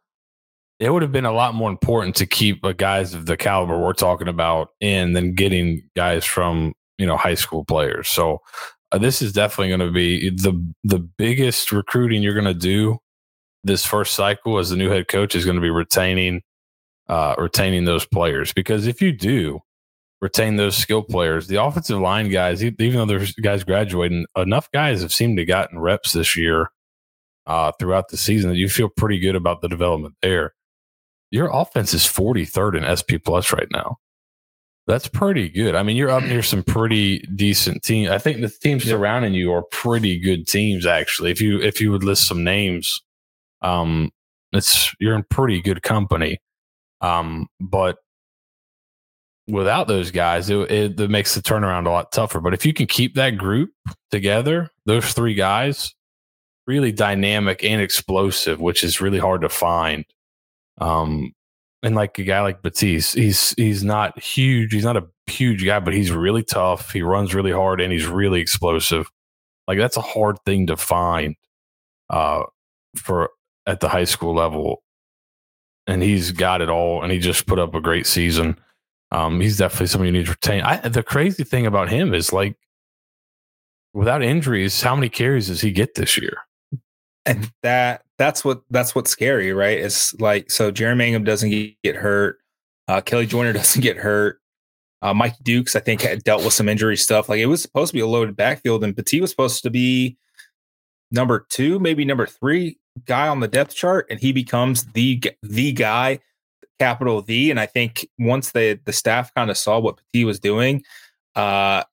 it 0.79 0.91
would 0.91 1.03
have 1.03 1.13
been 1.13 1.27
a 1.27 1.33
lot 1.33 1.55
more 1.55 1.69
important 1.69 2.17
to 2.17 2.27
keep 2.27 2.63
guys 2.79 3.13
of 3.13 3.27
the 3.27 3.37
caliber 3.37 3.79
we're 3.79 3.93
talking 3.93 4.29
about 4.29 4.69
in 4.81 5.13
than 5.13 5.35
getting 5.35 5.83
guys 5.95 6.25
from 6.25 6.73
you 6.97 7.07
know 7.07 7.17
high 7.17 7.35
school 7.35 7.65
players. 7.65 8.09
So 8.09 8.41
this 8.99 9.23
is 9.23 9.33
definitely 9.33 9.69
going 9.69 9.81
to 9.81 9.93
be 9.93 10.31
the 10.31 10.53
the 10.85 10.99
biggest 10.99 11.73
recruiting 11.73 12.23
you're 12.23 12.35
going 12.35 12.45
to 12.45 12.55
do 12.55 12.99
this 13.63 13.85
first 13.85 14.15
cycle 14.15 14.59
as 14.59 14.71
the 14.71 14.77
new 14.77 14.91
head 14.91 15.09
coach 15.09 15.35
is 15.35 15.45
going 15.45 15.57
to 15.57 15.63
be 15.63 15.71
retaining 15.71 16.43
uh, 17.09 17.35
retaining 17.39 17.85
those 17.85 18.07
players 18.07 18.53
because 18.53 18.87
if 18.87 19.03
you 19.03 19.13
do 19.13 19.61
retain 20.21 20.57
those 20.57 20.77
skill 20.77 21.03
players, 21.03 21.47
the 21.47 21.63
offensive 21.63 21.99
line 21.99 22.29
guys, 22.29 22.63
even 22.63 22.93
though 22.93 23.07
there's 23.07 23.33
guys 23.35 23.65
graduating, 23.65 24.27
enough 24.37 24.71
guys 24.73 25.03
have 25.03 25.13
seemed 25.13 25.37
to 25.39 25.45
gotten 25.45 25.79
reps 25.79 26.13
this 26.13 26.37
year 26.37 26.71
uh, 27.47 27.73
throughout 27.79 28.09
the 28.09 28.17
season 28.17 28.51
that 28.51 28.57
you 28.57 28.69
feel 28.69 28.89
pretty 28.89 29.19
good 29.19 29.35
about 29.35 29.61
the 29.61 29.69
development 29.69 30.15
there. 30.23 30.55
Your 31.31 31.49
offense 31.53 31.95
is 31.95 32.03
43rd 32.03 32.77
in 32.79 32.97
SP 32.97 33.23
plus 33.25 33.53
right 33.53 33.69
now. 33.71 33.97
That's 34.87 35.09
pretty 35.09 35.49
good. 35.49 35.75
I 35.75 35.83
mean, 35.83 35.97
you're 35.97 36.11
up 36.11 36.25
near 36.25 36.43
some 36.43 36.65
pretty 36.65 37.21
decent 37.37 37.83
teams. 37.83 38.11
I 38.11 38.19
think 38.19 38.41
the 38.41 38.49
teams 38.49 38.85
surrounding 38.85 39.35
you 39.35 39.53
are 39.53 39.63
pretty 39.63 40.19
good 40.19 40.49
teams, 40.49 40.85
actually. 40.87 41.31
If 41.31 41.41
you 41.41 41.61
if 41.61 41.81
you 41.81 41.93
would 41.93 42.03
list 42.03 42.27
some 42.27 42.43
names, 42.43 43.01
um, 43.63 44.11
it's 44.53 44.93
you're 44.99 45.15
in 45.15 45.25
pretty 45.31 45.61
good 45.61 45.83
company. 45.83 46.39
Um, 47.01 47.47
but 47.61 47.99
without 49.47 49.89
those 49.89 50.11
guys, 50.11 50.51
it, 50.51 50.59
it, 50.71 51.01
it 51.01 51.11
makes 51.11 51.35
the 51.35 51.43
turnaround 51.43 51.87
a 51.87 51.91
lot 51.91 52.13
tougher. 52.13 52.41
But 52.41 52.55
if 52.55 52.65
you 52.67 52.73
can 52.73 52.87
keep 52.87 53.15
that 53.15 53.37
group 53.37 53.71
together, 54.11 54.71
those 54.87 55.13
three 55.13 55.35
guys, 55.35 55.95
really 56.67 56.93
dynamic 56.93 57.65
and 57.65 57.81
explosive, 57.81 58.61
which 58.61 58.85
is 58.85 59.01
really 59.01 59.19
hard 59.19 59.43
to 59.43 59.49
find. 59.49 60.05
Um, 60.79 61.33
and 61.83 61.95
like 61.95 62.19
a 62.19 62.25
guy 62.25 62.41
like 62.41 62.63
Battie, 62.63 63.15
he's 63.15 63.55
he's 63.57 63.85
not 63.85 64.19
huge. 64.19 64.73
He's 64.73 64.85
not 64.85 64.97
a 64.97 65.07
huge 65.27 65.65
guy, 65.65 65.81
but 65.81 65.95
he's 65.95 66.13
really 66.13 66.43
tough. 66.43 66.93
He 66.93 67.03
runs 67.03 67.35
really 67.35 67.53
hard 67.53 67.81
and 67.81 67.93
he's 67.93 68.07
really 68.07 68.41
explosive. 68.41 69.11
Like 69.67 69.79
that's 69.79 69.97
a 69.97 70.03
hard 70.03 70.37
thing 70.45 70.67
to 70.67 70.77
find 70.77 71.37
uh, 72.11 72.43
for 72.97 73.31
at 73.67 73.81
the 73.81 73.89
high 73.89 74.05
school 74.05 74.35
level. 74.35 74.83
And 75.87 76.03
he's 76.03 76.31
got 76.31 76.61
it 76.61 76.69
all, 76.69 77.03
and 77.03 77.11
he 77.11 77.19
just 77.19 77.47
put 77.47 77.59
up 77.59 77.75
a 77.75 77.81
great 77.81 78.07
season. 78.07 78.59
Um, 79.11 79.41
he's 79.41 79.57
definitely 79.57 79.89
someone 79.89 80.07
you 80.07 80.13
need 80.13 80.27
to 80.27 80.33
retain. 80.33 80.63
I, 80.63 80.77
the 80.89 81.03
crazy 81.03 81.43
thing 81.43 81.67
about 81.67 81.89
him 81.89 82.15
is 82.15 82.33
like, 82.33 82.57
without 83.93 84.23
injuries, 84.23 84.83
how 84.83 84.95
many 84.95 85.09
carries 85.09 85.49
does 85.49 85.63
he 85.63 85.73
get 85.73 85.95
this 85.95 86.17
year? 86.17 86.39
And 87.27 87.51
that 87.63 88.03
that's 88.19 88.45
what 88.45 88.63
that's 88.71 88.95
what's 88.95 89.11
scary, 89.11 89.53
right? 89.53 89.79
It's 89.79 90.19
like 90.21 90.51
so 90.51 90.73
Jaren 90.73 90.97
Mangham 90.97 91.25
doesn't 91.25 91.51
get 91.83 91.97
hurt, 91.97 92.39
uh, 92.89 93.01
Kelley 93.01 93.27
Joiner 93.27 93.53
doesn't 93.55 93.83
get 93.83 93.97
hurt. 93.97 94.41
Uh, 95.03 95.15
Mike 95.15 95.37
Dukes, 95.43 95.75
I 95.77 95.81
think, 95.81 96.03
had 96.03 96.23
dealt 96.25 96.45
with 96.45 96.53
some 96.53 96.69
injury 96.69 96.97
stuff. 96.97 97.29
Like 97.29 97.41
it 97.41 97.47
was 97.47 97.63
supposed 97.63 97.91
to 97.91 97.95
be 97.95 98.01
a 98.01 98.07
loaded 98.07 98.37
backfield, 98.37 98.85
and 98.85 98.95
Battie 98.95 99.21
was 99.21 99.31
supposed 99.31 99.63
to 99.63 99.71
be 99.71 100.17
number 101.11 101.47
two, 101.49 101.79
maybe 101.79 102.05
number 102.05 102.27
three 102.27 102.79
guy 103.07 103.29
on 103.29 103.41
the 103.41 103.49
depth 103.49 103.75
chart, 103.75 104.07
and 104.11 104.21
he 104.21 104.33
becomes 104.33 104.85
the 104.93 105.23
the 105.43 105.73
guy, 105.73 106.19
capital 106.79 107.23
The. 107.23 107.51
And 107.51 107.61
I 107.61 107.67
think 107.67 108.07
once 108.19 108.53
the 108.53 108.79
the 108.85 108.93
staff 108.93 109.33
kind 109.35 109.51
of 109.51 109.57
saw 109.57 109.79
what 109.79 109.99
Petit 109.99 110.25
was 110.25 110.41
doing, 110.41 110.83
uh, 111.35 111.85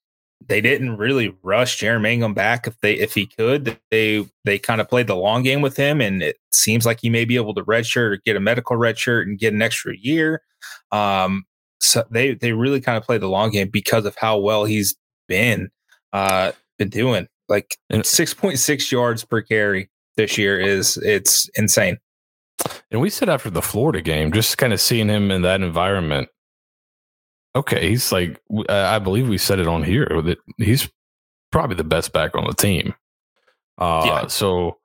they 0.45 0.61
didn't 0.61 0.97
really 0.97 1.35
rush 1.43 1.79
Jaren 1.79 2.01
Mangham 2.01 2.33
back 2.33 2.67
if 2.67 2.79
they 2.81 2.93
if 2.93 3.13
he 3.13 3.25
could. 3.25 3.79
They 3.91 4.25
they 4.45 4.59
kind 4.59 4.81
of 4.81 4.89
played 4.89 5.07
the 5.07 5.15
long 5.15 5.43
game 5.43 5.61
with 5.61 5.77
him, 5.77 6.01
and 6.01 6.21
it 6.21 6.37
seems 6.51 6.85
like 6.85 6.99
he 7.01 7.09
may 7.09 7.25
be 7.25 7.35
able 7.35 7.53
to 7.55 7.63
redshirt 7.63 8.11
or 8.11 8.17
get 8.25 8.35
a 8.35 8.39
medical 8.39 8.77
redshirt 8.77 9.23
and 9.23 9.39
get 9.39 9.53
an 9.53 9.61
extra 9.61 9.95
year. 9.97 10.41
Um, 10.91 11.45
so 11.79 12.03
they 12.09 12.33
they 12.33 12.53
really 12.53 12.81
kind 12.81 12.97
of 12.97 13.03
played 13.03 13.21
the 13.21 13.29
long 13.29 13.51
game 13.51 13.69
because 13.69 14.05
of 14.05 14.15
how 14.15 14.37
well 14.37 14.65
he's 14.65 14.95
been 15.27 15.69
uh 16.13 16.51
been 16.77 16.89
doing. 16.89 17.27
Like 17.49 17.77
six 18.03 18.33
point 18.33 18.59
six 18.59 18.91
yards 18.91 19.23
per 19.23 19.41
carry 19.41 19.89
this 20.15 20.37
year 20.37 20.59
is 20.59 20.97
it's 20.97 21.49
insane. 21.55 21.97
And 22.91 23.01
we 23.01 23.09
said 23.09 23.29
after 23.29 23.49
the 23.49 23.61
Florida 23.61 24.01
game, 24.01 24.31
just 24.31 24.57
kind 24.57 24.73
of 24.73 24.81
seeing 24.81 25.09
him 25.09 25.29
in 25.29 25.43
that 25.43 25.61
environment, 25.61 26.29
okay, 27.57 27.89
he's 27.89 28.11
like, 28.11 28.39
I 28.69 28.99
believe 28.99 29.27
we 29.27 29.37
said 29.37 29.59
it 29.59 29.67
on 29.67 29.83
here 29.83 30.21
that 30.23 30.37
he's 30.57 30.89
probably 31.51 31.75
the 31.75 31.83
best 31.83 32.13
back 32.13 32.35
on 32.35 32.45
the 32.45 32.53
team. 32.53 32.93
Uh, 33.77 34.03
yeah. 34.05 34.27
So 34.27 34.77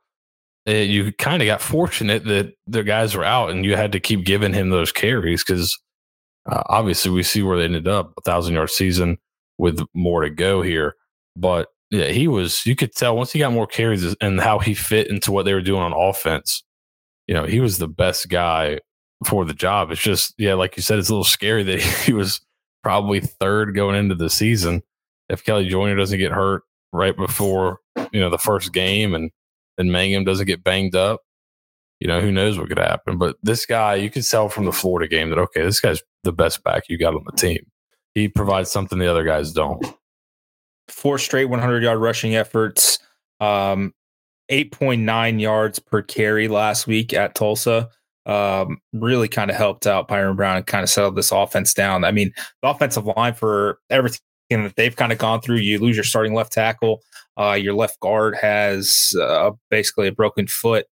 uh, 0.68 0.72
you 0.72 1.12
kind 1.12 1.42
of 1.42 1.46
got 1.46 1.60
fortunate 1.60 2.24
that 2.24 2.54
the 2.66 2.82
guys 2.82 3.14
were 3.14 3.24
out 3.24 3.50
and 3.50 3.64
you 3.64 3.76
had 3.76 3.92
to 3.92 4.00
keep 4.00 4.24
giving 4.24 4.52
him 4.52 4.70
those 4.70 4.92
carries 4.92 5.44
because 5.44 5.78
uh, 6.50 6.62
obviously 6.66 7.10
we 7.10 7.22
see 7.22 7.42
where 7.42 7.58
they 7.58 7.64
ended 7.64 7.88
up 7.88 8.12
a 8.18 8.22
thousand 8.22 8.54
yard 8.54 8.70
season 8.70 9.18
with 9.58 9.80
more 9.94 10.22
to 10.22 10.30
go 10.30 10.62
here. 10.62 10.94
But 11.36 11.68
yeah, 11.90 12.08
he 12.08 12.28
was, 12.28 12.64
you 12.64 12.74
could 12.74 12.94
tell 12.94 13.16
once 13.16 13.32
he 13.32 13.38
got 13.38 13.52
more 13.52 13.66
carries 13.66 14.14
and 14.20 14.40
how 14.40 14.58
he 14.58 14.74
fit 14.74 15.08
into 15.08 15.30
what 15.32 15.44
they 15.44 15.54
were 15.54 15.62
doing 15.62 15.82
on 15.82 15.92
offense, 15.92 16.64
you 17.26 17.34
know, 17.34 17.44
he 17.44 17.60
was 17.60 17.78
the 17.78 17.88
best 17.88 18.28
guy 18.28 18.78
for 19.26 19.44
the 19.44 19.54
job. 19.54 19.90
It's 19.90 20.00
just, 20.00 20.34
yeah, 20.38 20.54
like 20.54 20.76
you 20.76 20.82
said, 20.82 20.98
it's 20.98 21.08
a 21.08 21.12
little 21.12 21.24
scary 21.24 21.62
that 21.64 21.80
he 22.06 22.12
was 22.12 22.40
probably 22.82 23.20
third 23.20 23.74
going 23.74 23.96
into 23.96 24.14
the 24.14 24.30
season. 24.30 24.82
If 25.28 25.44
Kelley 25.44 25.68
Joiner 25.68 25.96
doesn't 25.96 26.18
get 26.18 26.32
hurt 26.32 26.62
right 26.92 27.16
before 27.16 27.78
you 28.12 28.20
know 28.20 28.30
the 28.30 28.38
first 28.38 28.72
game, 28.72 29.14
and 29.14 29.30
then 29.76 29.88
Mangham 29.88 30.24
doesn't 30.24 30.46
get 30.46 30.64
banged 30.64 30.94
up, 30.94 31.20
you 32.00 32.08
know 32.08 32.20
who 32.20 32.32
knows 32.32 32.58
what 32.58 32.68
could 32.68 32.78
happen. 32.78 33.18
But 33.18 33.36
this 33.42 33.64
guy, 33.66 33.94
you 33.94 34.10
can 34.10 34.22
tell 34.22 34.48
from 34.48 34.64
the 34.64 34.72
Florida 34.72 35.08
game 35.08 35.30
that 35.30 35.38
okay, 35.38 35.62
this 35.62 35.80
guy's 35.80 36.02
the 36.24 36.32
best 36.32 36.62
back 36.64 36.84
you 36.88 36.98
got 36.98 37.14
on 37.14 37.24
the 37.24 37.36
team. 37.36 37.66
He 38.14 38.28
provides 38.28 38.70
something 38.70 38.98
the 38.98 39.10
other 39.10 39.24
guys 39.24 39.52
don't. 39.52 39.84
Four 40.88 41.18
straight 41.18 41.46
100 41.46 41.82
yard 41.82 41.98
rushing 41.98 42.34
efforts, 42.34 42.98
um, 43.40 43.94
8.9 44.50 45.40
yards 45.40 45.78
per 45.78 46.02
carry 46.02 46.48
last 46.48 46.86
week 46.86 47.14
at 47.14 47.34
Tulsa 47.34 47.88
um, 48.26 48.78
really 48.92 49.28
kind 49.28 49.50
of 49.50 49.56
helped 49.56 49.86
out 49.86 50.08
Byrum 50.08 50.36
Brown 50.36 50.56
and 50.56 50.66
kind 50.66 50.82
of 50.82 50.90
settled 50.90 51.16
this 51.16 51.32
offense 51.32 51.74
down. 51.74 52.04
I 52.04 52.12
mean, 52.12 52.32
the 52.62 52.68
offensive 52.68 53.06
line 53.16 53.34
for 53.34 53.78
everything 53.90 54.20
that 54.50 54.76
they've 54.76 54.94
kind 54.94 55.12
of 55.12 55.18
gone 55.18 55.40
through, 55.40 55.56
you 55.56 55.78
lose 55.78 55.96
your 55.96 56.04
starting 56.04 56.34
left 56.34 56.52
tackle. 56.52 57.02
Uh, 57.38 57.52
your 57.52 57.74
left 57.74 57.98
guard 58.00 58.36
has 58.36 59.14
uh, 59.20 59.50
basically 59.70 60.08
a 60.08 60.12
broken 60.12 60.46
foot. 60.46 60.86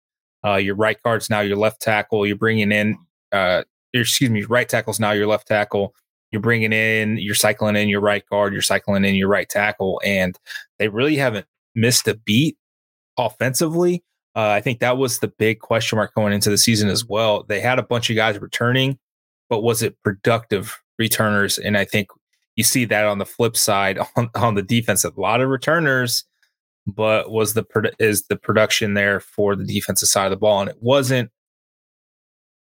Uh, 0.44 0.56
your 0.56 0.74
right 0.74 1.00
guard's 1.02 1.28
now 1.28 1.40
your 1.40 1.56
left 1.56 1.82
tackle. 1.82 2.26
You're 2.26 2.36
bringing 2.36 2.72
in, 2.72 2.96
uh, 3.32 3.62
excuse 3.92 4.30
me, 4.30 4.42
right 4.44 4.68
tackle's 4.68 4.98
now 4.98 5.12
your 5.12 5.26
left 5.26 5.46
tackle. 5.46 5.94
You're 6.32 6.40
bringing 6.40 6.72
in, 6.72 7.18
you're 7.18 7.34
cycling 7.34 7.76
in 7.76 7.88
your 7.88 8.00
right 8.00 8.24
guard. 8.30 8.52
You're 8.52 8.62
cycling 8.62 9.04
in 9.04 9.16
your 9.16 9.28
right 9.28 9.48
tackle, 9.48 10.00
and 10.04 10.38
they 10.78 10.88
really 10.88 11.16
haven't 11.16 11.46
missed 11.74 12.08
a 12.08 12.14
beat 12.14 12.56
offensively. 13.18 14.02
Uh, 14.36 14.48
I 14.50 14.60
think 14.60 14.78
that 14.80 14.96
was 14.96 15.18
the 15.18 15.28
big 15.28 15.60
question 15.60 15.96
mark 15.96 16.14
going 16.14 16.32
into 16.32 16.50
the 16.50 16.58
season 16.58 16.88
as 16.88 17.04
well. 17.04 17.42
They 17.42 17.60
had 17.60 17.78
a 17.78 17.82
bunch 17.82 18.10
of 18.10 18.16
guys 18.16 18.38
returning, 18.38 18.98
but 19.48 19.62
was 19.62 19.82
it 19.82 20.00
productive 20.04 20.80
returners? 20.98 21.58
And 21.58 21.76
I 21.76 21.84
think 21.84 22.08
you 22.54 22.62
see 22.62 22.84
that 22.84 23.06
on 23.06 23.18
the 23.18 23.26
flip 23.26 23.56
side 23.56 23.98
on, 24.16 24.30
on 24.34 24.54
the 24.54 24.62
defense, 24.62 25.04
a 25.04 25.12
lot 25.16 25.40
of 25.40 25.48
returners, 25.48 26.24
but 26.86 27.30
was 27.30 27.54
the 27.54 27.64
is 27.98 28.24
the 28.28 28.36
production 28.36 28.94
there 28.94 29.20
for 29.20 29.56
the 29.56 29.64
defensive 29.64 30.08
side 30.08 30.26
of 30.26 30.30
the 30.30 30.36
ball? 30.36 30.60
And 30.60 30.70
it 30.70 30.78
wasn't. 30.80 31.30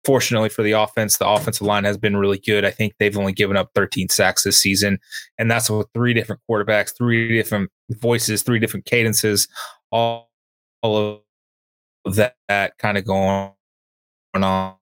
Fortunately 0.06 0.48
for 0.48 0.64
the 0.64 0.72
offense, 0.72 1.18
the 1.18 1.28
offensive 1.28 1.68
line 1.68 1.84
has 1.84 1.98
been 1.98 2.16
really 2.16 2.40
good. 2.40 2.64
I 2.64 2.72
think 2.72 2.94
they've 2.98 3.18
only 3.18 3.34
given 3.34 3.58
up 3.58 3.72
13 3.76 4.08
sacks 4.08 4.44
this 4.44 4.58
season, 4.58 4.98
and 5.38 5.52
that's 5.52 5.70
with 5.70 5.88
three 5.94 6.14
different 6.14 6.42
quarterbacks, 6.50 6.96
three 6.96 7.36
different 7.36 7.70
voices, 7.90 8.42
three 8.42 8.60
different 8.60 8.86
cadences, 8.86 9.50
all, 9.92 10.32
all 10.82 10.98
of 10.98 11.20
that, 12.06 12.36
that 12.48 12.78
kind 12.78 12.98
of 12.98 13.06
going 13.06 13.52
on. 14.34 14.76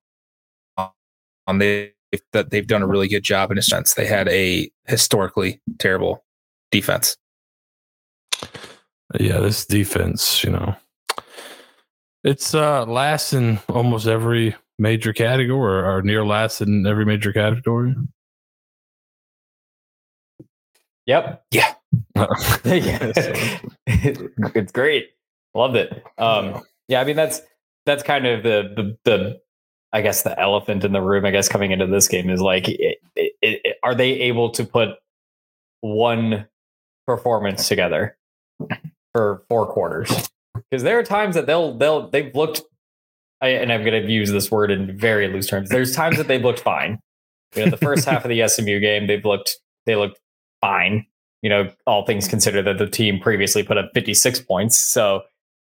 on 1.48 1.58
they 1.60 1.94
that 2.32 2.52
they've 2.52 2.68
done 2.68 2.82
a 2.82 2.88
really 2.88 3.08
good 3.08 3.24
job 3.24 3.52
in 3.52 3.58
a 3.58 3.62
sense. 3.62 3.94
They 3.94 4.06
had 4.06 4.28
a 4.30 4.70
historically 4.86 5.62
terrible 5.80 6.24
defense. 6.72 7.18
Yeah, 9.20 9.40
this 9.40 9.66
defense, 9.66 10.44
you 10.44 10.52
know, 10.52 10.76
it's 12.24 12.54
uh 12.54 12.86
last 12.86 13.34
in 13.34 13.60
almost 13.70 14.08
every 14.08 14.56
major 14.80 15.14
category 15.14 15.82
or, 15.82 15.98
or 15.98 16.02
near 16.02 16.26
last 16.26 16.62
in 16.62 16.86
every 16.86 17.06
major 17.06 17.32
category. 17.34 17.96
Yep. 21.06 21.46
Yeah. 21.52 21.74
yeah. 22.66 23.12
it's 23.88 24.72
great. 24.74 25.12
Loved 25.56 25.78
it. 25.78 26.04
Um, 26.18 26.64
yeah, 26.88 27.02
I 27.02 27.04
mean 27.04 27.16
that's 27.16 27.42
that's 27.86 28.04
kind 28.04 28.28
of 28.28 28.44
the, 28.44 28.74
the 28.76 28.98
the 29.04 29.42
I 29.94 30.02
guess 30.02 30.22
the 30.22 30.40
elephant 30.40 30.84
in 30.84 30.92
the 30.92 31.02
room. 31.02 31.26
I 31.26 31.32
guess 31.32 31.48
coming 31.48 31.72
into 31.72 31.88
this 31.88 32.08
game 32.08 32.30
is 32.30 32.42
like, 32.42 32.68
it, 32.68 32.98
it, 33.16 33.34
it, 33.42 33.78
are 33.84 33.96
they 33.96 34.12
able 34.14 34.52
to 34.52 34.66
put 34.66 34.90
one 35.82 36.46
performance 37.06 37.68
together 37.68 38.18
for 39.14 39.44
four 39.48 39.66
quarters? 39.66 40.30
Because 40.70 40.84
there 40.84 41.00
are 41.00 41.04
times 41.04 41.36
that 41.36 41.46
they'll 41.46 41.78
they'll 41.78 42.10
they've 42.10 42.36
looked, 42.36 42.62
I, 43.42 43.50
and 43.50 43.72
I'm 43.72 43.84
going 43.84 44.04
to 44.04 44.12
use 44.12 44.32
this 44.32 44.52
word 44.52 44.72
in 44.72 44.98
very 44.98 45.28
loose 45.30 45.48
terms. 45.48 45.70
There's 45.70 45.96
times 45.96 46.18
that 46.18 46.28
they've 46.28 46.44
looked 46.44 46.60
fine. 46.60 47.00
You 47.56 47.66
know, 47.66 47.72
the 47.72 47.78
first 47.78 48.06
half 48.06 48.26
of 48.26 48.30
the 48.30 48.46
SMU 48.48 48.80
game, 48.80 49.08
they've 49.08 49.24
looked 49.24 49.58
they 49.86 49.96
looked 49.96 50.20
fine. 50.60 51.06
You 51.42 51.50
know, 51.50 51.72
all 51.86 52.06
things 52.06 52.28
considered, 52.28 52.64
that 52.64 52.78
the 52.80 52.90
team 52.90 53.20
previously 53.20 53.64
put 53.64 53.78
up 53.78 53.92
56 53.94 54.42
points, 54.42 54.78
so 54.78 55.22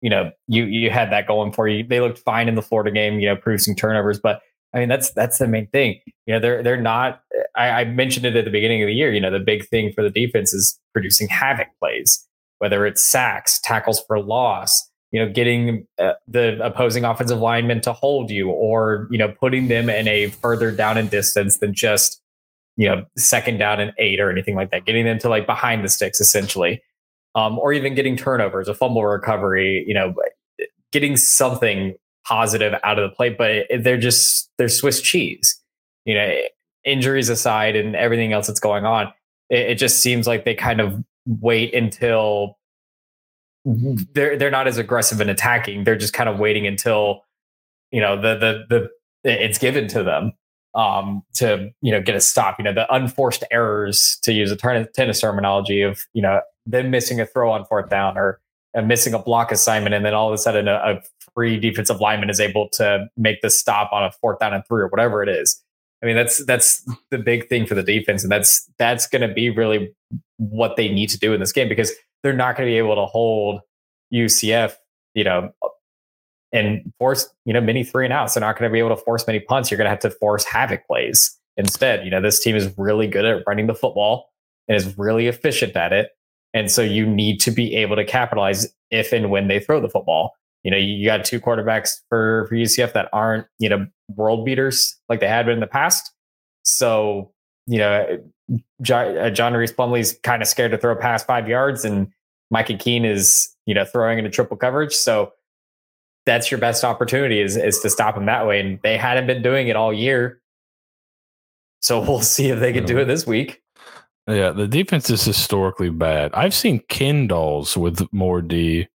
you 0.01 0.09
know 0.09 0.31
you 0.47 0.65
you 0.65 0.89
had 0.89 1.11
that 1.11 1.27
going 1.27 1.51
for 1.51 1.67
you. 1.67 1.85
They 1.85 1.99
looked 1.99 2.19
fine 2.19 2.47
in 2.47 2.55
the 2.55 2.61
Florida 2.61 2.91
game, 2.91 3.19
you 3.19 3.27
know, 3.27 3.35
producing 3.35 3.75
turnovers, 3.75 4.19
but 4.19 4.41
I 4.73 4.79
mean 4.79 4.89
that's 4.89 5.11
that's 5.11 5.37
the 5.39 5.47
main 5.47 5.67
thing. 5.67 5.99
You 6.25 6.35
know, 6.35 6.39
they're 6.39 6.63
they're 6.63 6.81
not. 6.81 7.21
I, 7.55 7.69
I 7.69 7.85
mentioned 7.85 8.25
it 8.25 8.35
at 8.35 8.45
the 8.45 8.51
beginning 8.51 8.83
of 8.83 8.87
the 8.87 8.93
year. 8.93 9.11
You 9.11 9.21
know, 9.21 9.31
the 9.31 9.39
big 9.39 9.67
thing 9.67 9.91
for 9.93 10.03
the 10.03 10.09
defense 10.09 10.53
is 10.53 10.79
producing 10.93 11.27
havoc 11.27 11.67
plays, 11.79 12.27
whether 12.59 12.85
it's 12.85 13.03
sacks, 13.03 13.59
tackles 13.63 14.03
for 14.07 14.19
loss, 14.19 14.89
you 15.11 15.23
know, 15.23 15.31
getting 15.31 15.87
uh, 15.99 16.13
the 16.27 16.63
opposing 16.63 17.05
offensive 17.05 17.39
lineman 17.39 17.81
to 17.81 17.93
hold 17.93 18.29
you, 18.29 18.49
or 18.49 19.07
you 19.09 19.17
know, 19.17 19.33
putting 19.39 19.67
them 19.67 19.89
in 19.89 20.07
a 20.07 20.27
further 20.27 20.71
down 20.71 20.97
in 20.97 21.07
distance 21.07 21.57
than 21.57 21.73
just 21.73 22.21
you 22.75 22.87
know 22.87 23.03
second 23.17 23.57
down 23.57 23.79
and 23.79 23.93
eight 23.97 24.19
or 24.19 24.29
anything 24.29 24.55
like 24.55 24.69
that. 24.71 24.85
Getting 24.85 25.05
them 25.05 25.17
to 25.19 25.29
like 25.29 25.45
behind 25.45 25.83
the 25.83 25.89
sticks 25.89 26.19
essentially, 26.19 26.81
um, 27.37 27.59
or 27.59 27.71
even 27.71 27.93
getting 27.93 28.17
turnovers, 28.17 28.67
a 28.67 28.73
fumble 28.73 29.05
recovery. 29.05 29.85
You 29.87 29.93
know, 29.93 30.13
getting 30.91 31.15
something 31.15 31.95
positive 32.25 32.73
out 32.83 32.97
of 32.97 33.09
the 33.09 33.15
play, 33.15 33.29
but 33.29 33.67
they're 33.83 33.99
just 33.99 34.49
they're 34.57 34.67
Swiss 34.67 34.99
cheese. 34.99 35.61
You 36.05 36.15
know, 36.15 36.41
injuries 36.83 37.29
aside 37.29 37.75
and 37.75 37.95
everything 37.95 38.33
else 38.33 38.47
that's 38.47 38.59
going 38.59 38.85
on, 38.85 39.13
it, 39.49 39.71
it 39.71 39.75
just 39.75 39.99
seems 39.99 40.25
like 40.25 40.45
they 40.45 40.55
kind 40.55 40.81
of 40.81 41.03
wait 41.27 41.75
until 41.75 42.57
they're 43.65 44.37
they're 44.37 44.51
not 44.51 44.67
as 44.67 44.79
aggressive 44.79 45.21
in 45.21 45.29
attacking. 45.29 45.83
They're 45.83 45.95
just 45.95 46.13
kind 46.13 46.29
of 46.29 46.39
waiting 46.39 46.65
until 46.65 47.21
you 47.91 48.01
know 48.01 48.19
the 48.19 48.35
the 48.69 48.89
the 49.23 49.41
it's 49.43 49.59
given 49.59 49.87
to 49.89 50.01
them 50.01 50.31
um, 50.73 51.21
to 51.35 51.69
you 51.81 51.91
know 51.91 52.01
get 52.01 52.15
a 52.15 52.21
stop. 52.21 52.57
You 52.57 52.63
know 52.63 52.73
the 52.73 52.91
unforced 52.91 53.43
errors, 53.51 54.17
to 54.23 54.33
use 54.33 54.51
a 54.51 54.55
tennis 54.55 55.21
terminology 55.21 55.83
of 55.83 55.99
you 56.13 56.23
know 56.23 56.41
them 56.67 56.91
missing 56.91 57.19
a 57.19 57.25
throw 57.25 57.51
on 57.51 57.65
fourth 57.65 57.89
down 57.89 58.17
or 58.17 58.39
uh, 58.77 58.81
missing 58.81 59.13
a 59.13 59.19
block 59.19 59.51
assignment, 59.51 59.95
and 59.95 60.05
then 60.05 60.13
all 60.13 60.27
of 60.27 60.33
a 60.33 60.37
sudden 60.37 60.67
a, 60.67 60.73
a 60.73 61.01
free 61.33 61.59
defensive 61.59 61.99
lineman 61.99 62.29
is 62.29 62.39
able 62.39 62.69
to 62.69 63.07
make 63.17 63.41
the 63.41 63.49
stop 63.49 63.91
on 63.93 64.03
a 64.03 64.11
fourth 64.11 64.39
down 64.39 64.53
and 64.53 64.63
three 64.67 64.81
or 64.81 64.87
whatever 64.87 65.23
it 65.23 65.29
is. 65.29 65.63
I 66.03 66.05
mean 66.05 66.15
that's 66.15 66.45
that's 66.45 66.87
the 67.09 67.17
big 67.17 67.49
thing 67.49 67.65
for 67.65 67.75
the 67.75 67.83
defense, 67.83 68.23
and 68.23 68.31
that's 68.31 68.69
that's 68.77 69.07
going 69.07 69.27
to 69.27 69.33
be 69.33 69.49
really 69.49 69.93
what 70.37 70.75
they 70.75 70.89
need 70.89 71.09
to 71.09 71.17
do 71.17 71.33
in 71.33 71.39
this 71.39 71.51
game 71.51 71.69
because 71.69 71.91
they're 72.21 72.33
not 72.33 72.55
going 72.55 72.67
to 72.67 72.71
be 72.71 72.77
able 72.77 72.95
to 72.95 73.05
hold 73.05 73.61
UCF, 74.13 74.75
you 75.15 75.23
know, 75.23 75.51
and 76.51 76.93
force, 76.99 77.29
you 77.45 77.53
know, 77.53 77.61
many 77.61 77.83
three 77.83 78.05
and 78.05 78.13
outs. 78.13 78.33
They're 78.33 78.41
not 78.41 78.57
going 78.57 78.69
to 78.69 78.73
be 78.73 78.79
able 78.79 78.95
to 78.95 79.01
force 79.03 79.25
many 79.27 79.39
punts. 79.39 79.69
You're 79.69 79.77
going 79.77 79.85
to 79.85 79.89
have 79.89 79.99
to 79.99 80.11
force 80.11 80.43
havoc 80.45 80.85
plays 80.87 81.37
instead. 81.57 82.05
You 82.05 82.11
know, 82.11 82.21
this 82.21 82.43
team 82.43 82.55
is 82.55 82.73
really 82.77 83.07
good 83.07 83.25
at 83.25 83.43
running 83.47 83.67
the 83.67 83.75
football 83.75 84.29
and 84.67 84.75
is 84.75 84.97
really 84.97 85.27
efficient 85.27 85.75
at 85.75 85.93
it. 85.93 86.11
And 86.53 86.71
so 86.71 86.81
you 86.81 87.05
need 87.05 87.39
to 87.41 87.51
be 87.51 87.75
able 87.75 87.95
to 87.95 88.05
capitalize 88.05 88.67
if 88.89 89.11
and 89.11 89.29
when 89.29 89.47
they 89.47 89.59
throw 89.59 89.81
the 89.81 89.89
football. 89.89 90.33
You 90.63 90.71
know, 90.71 90.77
you 90.77 91.05
got 91.05 91.23
two 91.23 91.39
quarterbacks 91.39 91.91
for, 92.09 92.47
for 92.47 92.55
UCF 92.55 92.93
that 92.93 93.09
aren't, 93.13 93.45
you 93.59 93.69
know, 93.69 93.87
world 94.15 94.45
beaters 94.45 94.99
like 95.07 95.19
they 95.19 95.27
had 95.27 95.45
been 95.45 95.55
in 95.55 95.59
the 95.59 95.67
past. 95.67 96.11
So, 96.63 97.31
you 97.67 97.77
know, 97.77 98.19
John, 98.81 99.17
uh, 99.17 99.29
John 99.29 99.53
Rhys 99.53 99.71
Plumlee's 99.71 100.17
kind 100.23 100.41
of 100.41 100.47
scared 100.47 100.71
to 100.71 100.77
throw 100.77 100.95
past 100.95 101.27
five 101.27 101.47
yards, 101.47 101.85
and 101.85 102.07
Mikey 102.49 102.77
Keene 102.77 103.05
is, 103.05 103.49
you 103.65 103.73
know, 103.73 103.85
throwing 103.85 104.17
into 104.17 104.29
triple 104.29 104.57
coverage. 104.57 104.93
So 104.93 105.33
that's 106.25 106.51
your 106.51 106.59
best 106.59 106.83
opportunity 106.83 107.39
is 107.39 107.55
is 107.57 107.79
to 107.79 107.89
stop 107.89 108.15
them 108.15 108.25
that 108.25 108.45
way. 108.45 108.59
And 108.59 108.79
they 108.83 108.97
hadn't 108.97 109.27
been 109.27 109.41
doing 109.41 109.67
it 109.67 109.75
all 109.75 109.93
year. 109.93 110.41
So 111.81 111.99
we'll 112.01 112.21
see 112.21 112.49
if 112.49 112.59
they 112.59 112.73
can 112.73 112.85
do 112.85 112.97
it 112.99 113.05
this 113.05 113.25
week. 113.25 113.61
Yeah, 114.27 114.51
the 114.51 114.67
defense 114.67 115.09
is 115.09 115.23
historically 115.23 115.89
bad. 115.89 116.31
I've 116.33 116.53
seen 116.53 116.81
Kindles 116.89 117.77
with 117.77 118.05
more 118.11 118.41
D 118.41 118.87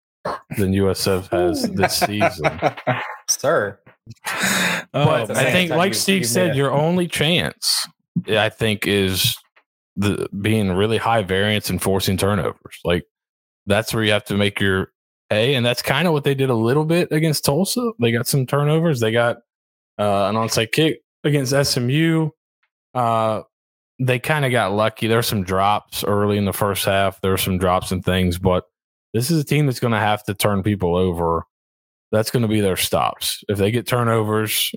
than 0.59 0.73
USF 0.73 1.29
has 1.31 1.71
this 1.71 1.99
season. 1.99 2.61
Sir. 3.31 3.79
Oh, 4.95 5.07
but 5.07 5.31
I 5.37 5.51
think, 5.51 5.71
like 5.71 5.95
Steve 5.95 6.27
said, 6.27 6.55
your 6.55 6.71
only 6.73 7.09
chance, 7.09 7.87
I 8.29 8.51
think, 8.51 8.87
is 8.87 9.37
the 9.97 10.29
being 10.40 10.73
really 10.73 10.99
high 10.99 11.23
variance 11.23 11.71
and 11.71 11.81
forcing 11.81 12.16
turnovers. 12.16 12.81
Like 12.85 13.05
that's 13.66 13.95
where 13.95 14.03
you 14.03 14.12
have 14.12 14.25
to 14.25 14.37
make 14.37 14.61
your 14.61 14.92
A, 15.31 15.55
and 15.55 15.64
that's 15.64 15.83
kind 15.83 16.07
of 16.07 16.12
what 16.12 16.25
they 16.25 16.35
did 16.35 16.51
a 16.51 16.55
little 16.55 16.85
bit 16.85 17.11
against 17.11 17.45
Tulsa. 17.45 17.92
They 18.01 18.12
got 18.12 18.27
some 18.27 18.47
turnovers. 18.47 19.01
They 19.01 19.12
got 19.12 19.37
uh, 19.99 20.29
an 20.29 20.35
onside 20.35 20.73
kick 20.73 21.01
against 21.25 21.55
SMU. 21.71 22.31
Uh, 22.95 23.42
they 24.03 24.19
kind 24.19 24.45
of 24.45 24.51
got 24.51 24.73
lucky. 24.73 25.07
There 25.07 25.19
were 25.19 25.23
some 25.23 25.45
drops 25.45 26.03
early 26.03 26.37
in 26.37 26.45
the 26.45 26.53
first 26.53 26.85
half. 26.85 27.21
There 27.21 27.31
were 27.31 27.38
some 27.38 27.59
drops 27.59 27.93
and 27.93 28.05
things, 28.05 28.37
but 28.37 28.65
this 29.15 29.31
is 29.31 29.41
a 29.41 29.45
team 29.45 29.67
that's 29.67 29.79
going 29.79 29.93
to 29.93 30.01
have 30.01 30.25
to 30.25 30.35
turn 30.35 30.65
people 30.65 30.97
over. 30.97 31.47
That's 32.11 32.31
going 32.31 32.43
to 32.43 32.49
be 32.49 32.61
their 32.61 32.77
stops. 32.77 33.45
If 33.49 33.59
they 33.59 33.71
get 33.71 33.87
turnovers, 33.87 34.73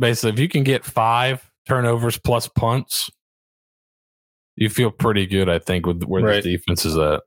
basically, 0.00 0.30
if 0.30 0.38
you 0.40 0.48
can 0.48 0.64
get 0.64 0.84
five 0.84 1.48
turnovers 1.68 2.18
plus 2.18 2.48
punts, 2.48 3.08
you 4.56 4.68
feel 4.68 4.90
pretty 4.90 5.26
good, 5.26 5.48
I 5.48 5.60
think, 5.60 5.86
with 5.86 6.02
where 6.02 6.24
right. 6.24 6.42
the 6.42 6.56
defense 6.56 6.84
is 6.84 6.98
at. 6.98 7.22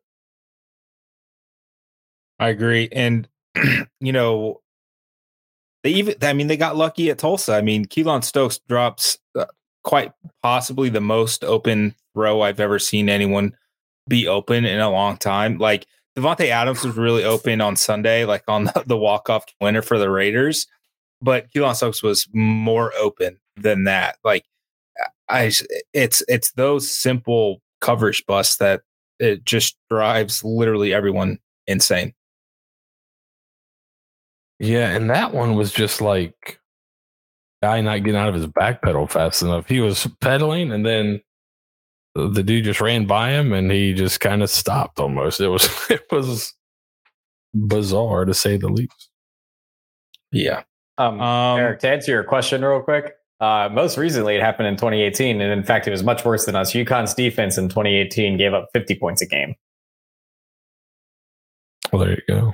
I 2.37 2.49
agree. 2.49 2.89
And, 2.91 3.29
you 4.01 4.11
know, 4.11 4.61
they 5.83 5.91
even, 5.91 6.15
I 6.21 6.33
mean, 6.33 6.47
they 6.47 6.57
got 6.57 6.75
lucky 6.75 7.09
at 7.09 7.19
Tulsa. 7.19 7.53
I 7.53 7.61
mean, 7.61 7.85
Keylon 7.85 8.25
Stokes 8.25 8.59
drops 8.67 9.17
quite 9.83 10.11
possibly 10.41 10.89
the 10.89 11.01
most 11.01 11.43
open 11.43 11.95
throw 12.13 12.41
I've 12.41 12.59
ever 12.59 12.79
seen 12.79 13.09
anyone 13.09 13.55
be 14.07 14.27
open 14.27 14.65
in 14.65 14.79
a 14.79 14.89
long 14.89 15.17
time. 15.17 15.57
Like 15.57 15.85
Davante 16.17 16.49
Adams 16.49 16.83
was 16.83 16.97
really 16.97 17.23
open 17.23 17.61
on 17.61 17.75
Sunday, 17.75 18.25
like 18.25 18.43
on 18.47 18.63
the, 18.65 18.83
the 18.85 18.97
walk 18.97 19.29
off 19.29 19.45
winner 19.61 19.81
for 19.81 19.97
the 19.97 20.09
Raiders, 20.09 20.67
but 21.21 21.51
Keylon 21.51 21.75
Stokes 21.75 22.03
was 22.03 22.27
more 22.33 22.93
open 22.95 23.39
than 23.55 23.85
that. 23.85 24.17
Like 24.23 24.45
I, 25.29 25.51
it's 25.93 26.23
it's 26.27 26.51
those 26.53 26.89
simple 26.89 27.61
coverage 27.81 28.25
busts 28.25 28.57
that 28.57 28.81
it 29.19 29.45
just 29.45 29.77
drives 29.89 30.43
literally 30.43 30.93
everyone 30.93 31.39
insane. 31.67 32.13
Yeah, 34.59 34.89
and 34.89 35.09
that 35.09 35.33
one 35.33 35.55
was 35.55 35.71
just 35.71 36.01
like 36.01 36.58
guy 37.61 37.81
not 37.81 38.03
getting 38.03 38.15
out 38.15 38.29
of 38.29 38.35
his 38.35 38.47
back 38.47 38.81
pedal 38.81 39.07
fast 39.07 39.41
enough. 39.41 39.67
He 39.67 39.79
was 39.79 40.07
pedaling 40.21 40.71
and 40.71 40.85
then 40.85 41.21
the 42.15 42.43
dude 42.43 42.65
just 42.65 42.81
ran 42.81 43.05
by 43.05 43.31
him 43.31 43.53
and 43.53 43.71
he 43.71 43.93
just 43.93 44.19
kind 44.19 44.41
of 44.41 44.49
stopped 44.49 44.99
almost. 44.99 45.39
It 45.39 45.47
was 45.47 45.69
it 45.89 46.05
was 46.11 46.53
bizarre 47.53 48.25
to 48.25 48.33
say 48.33 48.57
the 48.57 48.69
least. 48.69 49.09
Yeah. 50.31 50.63
Um, 50.97 51.19
um 51.21 51.59
Eric, 51.59 51.79
to 51.79 51.89
answer 51.89 52.11
your 52.11 52.23
question 52.23 52.63
real 52.63 52.81
quick, 52.81 53.13
uh, 53.39 53.69
most 53.71 53.97
recently 53.97 54.35
it 54.35 54.41
happened 54.41 54.67
in 54.67 54.75
2018, 54.75 55.39
and 55.39 55.51
in 55.51 55.63
fact, 55.63 55.87
it 55.87 55.91
was 55.91 56.03
much 56.03 56.25
worse 56.25 56.45
than 56.45 56.55
us. 56.55 56.73
UConn's 56.73 57.13
defense 57.13 57.57
in 57.57 57.69
2018 57.69 58.37
gave 58.37 58.53
up 58.53 58.67
50 58.73 58.95
points 58.99 59.21
a 59.21 59.25
game. 59.25 59.55
Well, 61.91 62.01
there 62.01 62.11
you 62.11 62.21
go. 62.27 62.53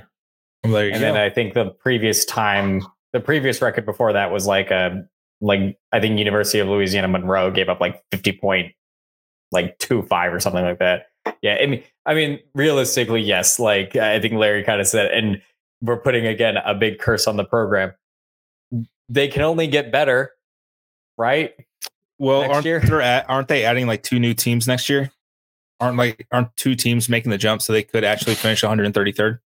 Well, 0.62 0.72
there 0.72 0.86
you 0.86 0.92
and 0.92 1.00
go. 1.00 1.12
then 1.12 1.16
I 1.16 1.28
think 1.28 1.54
the 1.54 1.70
previous 1.70 2.24
time 2.24 2.86
the 3.12 3.20
previous 3.20 3.62
record 3.62 3.86
before 3.86 4.12
that 4.12 4.30
was 4.30 4.46
like 4.46 4.70
a 4.70 4.86
um, 4.86 5.08
like 5.40 5.78
I 5.92 6.00
think 6.00 6.18
University 6.18 6.58
of 6.60 6.68
Louisiana 6.68 7.08
Monroe 7.08 7.50
gave 7.50 7.68
up 7.68 7.80
like 7.80 8.02
50 8.10 8.32
point 8.32 8.72
like 9.52 9.78
two 9.78 10.02
five 10.02 10.32
or 10.32 10.40
something 10.40 10.64
like 10.64 10.78
that. 10.78 11.06
Yeah, 11.42 11.58
I 11.60 11.66
mean, 11.66 11.82
I 12.06 12.14
mean, 12.14 12.38
realistically, 12.54 13.20
yes. 13.20 13.58
Like 13.58 13.96
I 13.96 14.20
think 14.20 14.34
Larry 14.34 14.64
kind 14.64 14.80
of 14.80 14.86
said, 14.86 15.10
and 15.10 15.42
we're 15.82 15.98
putting 15.98 16.26
again 16.26 16.56
a 16.56 16.74
big 16.74 16.98
curse 16.98 17.26
on 17.26 17.36
the 17.36 17.44
program. 17.44 17.92
They 19.08 19.28
can 19.28 19.42
only 19.42 19.66
get 19.66 19.92
better, 19.92 20.32
right? 21.18 21.54
Well, 22.18 22.50
aren't, 22.50 22.66
at, 22.66 23.28
aren't 23.28 23.48
they 23.48 23.64
adding 23.64 23.86
like 23.86 24.02
two 24.02 24.18
new 24.18 24.34
teams 24.34 24.66
next 24.66 24.88
year? 24.88 25.12
aren't 25.80 25.96
like 25.96 26.26
aren't 26.32 26.56
two 26.56 26.74
teams 26.74 27.08
making 27.08 27.30
the 27.30 27.38
jump, 27.38 27.62
so 27.62 27.72
they 27.72 27.82
could 27.82 28.04
actually 28.04 28.34
finish 28.34 28.62
133rd. 28.62 29.38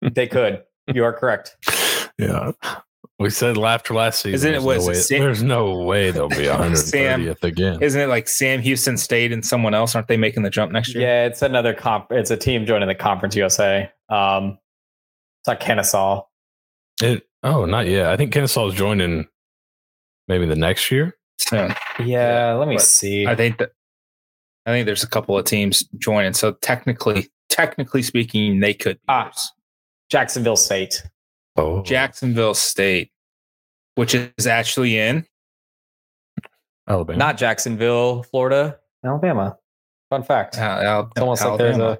They 0.00 0.26
could. 0.26 0.62
You 0.92 1.04
are 1.04 1.12
correct. 1.12 1.56
Yeah. 2.18 2.52
We 3.22 3.30
said 3.30 3.56
after 3.58 3.94
last 3.94 4.22
season. 4.22 4.34
Isn't 4.34 4.48
it- 4.50 4.52
there's 4.52 4.64
was 4.64 4.78
no 4.86 4.92
it 4.92 4.94
way, 4.96 5.00
Sam- 5.00 5.20
there's 5.20 5.42
no 5.42 5.78
way 5.78 6.10
they'll 6.10 6.28
be 6.28 6.34
130th 6.46 7.42
again. 7.44 7.82
Isn't 7.82 8.00
it 8.00 8.08
like 8.08 8.28
Sam 8.28 8.60
Houston 8.60 8.96
State 8.96 9.32
and 9.32 9.44
someone 9.44 9.74
else? 9.74 9.94
Aren't 9.94 10.08
they 10.08 10.16
making 10.16 10.42
the 10.42 10.50
jump 10.50 10.72
next 10.72 10.94
year? 10.94 11.02
Yeah, 11.02 11.24
it's 11.26 11.42
another 11.42 11.72
comp. 11.74 12.06
It's 12.10 12.30
a 12.30 12.36
team 12.36 12.66
joining 12.66 12.88
the 12.88 12.94
Conference 12.94 13.34
USA. 13.36 13.90
Um, 14.08 14.58
it's 15.40 15.48
not 15.48 15.60
Kennesaw. 15.60 16.22
It, 17.02 17.26
oh, 17.42 17.64
not 17.64 17.86
yet. 17.86 18.06
I 18.06 18.16
think 18.16 18.32
Kennesaw 18.32 18.68
is 18.68 18.74
joining 18.74 19.26
maybe 20.28 20.46
the 20.46 20.56
next 20.56 20.90
year. 20.90 21.16
Soon. 21.38 21.74
Yeah, 22.04 22.52
let 22.54 22.68
me 22.68 22.76
But 22.76 22.82
see. 22.82 23.26
I 23.26 23.34
think 23.34 23.58
that 23.58 23.70
I 24.66 24.70
think 24.70 24.86
there's 24.86 25.02
a 25.02 25.08
couple 25.08 25.36
of 25.36 25.44
teams 25.44 25.82
joining. 25.98 26.34
So 26.34 26.52
technically, 26.62 27.30
technically 27.48 28.02
speaking, 28.02 28.60
they 28.60 28.74
could. 28.74 28.96
Be 28.98 29.02
Ah. 29.08 29.32
Jacksonville 30.10 30.56
State. 30.56 31.02
Oh, 31.56 31.82
Jacksonville 31.82 32.54
State, 32.54 33.10
which 33.94 34.14
is 34.14 34.46
actually 34.46 34.98
in. 34.98 35.26
Alabama. 36.88 37.18
Not 37.18 37.36
Jacksonville, 37.38 38.22
Florida, 38.24 38.78
Alabama. 39.04 39.56
Fun 40.10 40.22
fact. 40.24 40.58
Uh, 40.58 40.60
Al- 40.62 41.10
It's 41.12 41.20
almost 41.20 41.44
like 41.44 41.58
there's 41.58 41.76
Alabama. 41.76 41.92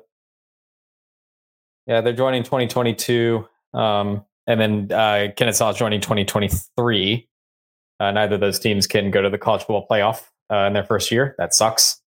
a. 1.86 1.90
Yeah, 1.92 2.00
they're 2.00 2.12
joining 2.12 2.42
2022, 2.42 3.46
um, 3.74 4.24
and 4.46 4.60
then 4.60 4.92
uh, 4.92 5.28
Kennesaw 5.36 5.70
is 5.70 5.76
joining 5.76 6.00
2023. 6.00 7.28
Uh, 8.00 8.10
neither 8.10 8.34
of 8.36 8.40
those 8.40 8.58
teams 8.58 8.86
can 8.86 9.10
go 9.10 9.22
to 9.22 9.30
the 9.30 9.38
college 9.38 9.60
football 9.62 9.86
playoff 9.90 10.22
uh, 10.52 10.66
in 10.66 10.72
their 10.72 10.84
first 10.84 11.10
year. 11.10 11.34
That 11.38 11.54
sucks. 11.54 12.00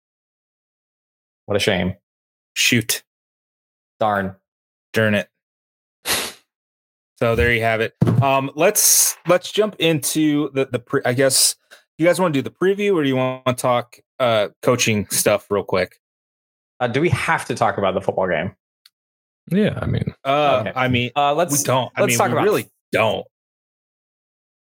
What 1.45 1.56
a 1.56 1.60
shame. 1.60 1.95
shoot. 2.56 3.04
Darn. 4.00 4.36
Darn 4.93 5.15
it. 5.15 5.30
So 7.19 7.36
there 7.36 7.54
you 7.54 7.62
have 7.62 7.82
it. 7.82 7.93
Um, 8.21 8.51
let's 8.56 9.15
let's 9.28 9.51
jump 9.51 9.75
into 9.80 10.49
the 10.54 10.65
the 10.65 10.80
pre- 10.80 11.01
I 11.06 11.13
guess 11.13 11.56
you 11.97 12.06
guys 12.06 12.19
want 12.19 12.34
to 12.34 12.41
do 12.41 12.49
the 12.49 12.54
preview 12.56 12.93
or 12.95 13.04
do 13.04 13.10
you 13.10 13.15
want 13.15 13.45
to 13.45 13.54
talk 13.54 13.97
uh 14.19 14.49
coaching 14.62 15.08
stuff 15.10 15.47
real 15.49 15.63
quick? 15.63 15.95
Uh, 16.80 16.88
do 16.88 16.99
we 16.99 17.10
have 17.10 17.45
to 17.45 17.56
talk 17.56 17.78
about 17.78 17.93
the 17.93 18.01
football 18.01 18.28
game? 18.28 18.54
Yeah, 19.49 19.80
I 19.82 19.86
mean, 19.86 20.13
Uh, 20.25 20.58
Okay. 20.62 20.73
I 20.75 20.88
mean, 20.89 21.12
Uh, 21.15 21.34
let's 21.34 21.63
don't. 21.63 21.91
I 21.95 22.01
let's 22.01 22.12
mean, 22.12 22.17
talk 22.17 22.28
we 22.28 22.34
about- 22.34 22.43
really 22.43 22.69
don't. 22.91 23.25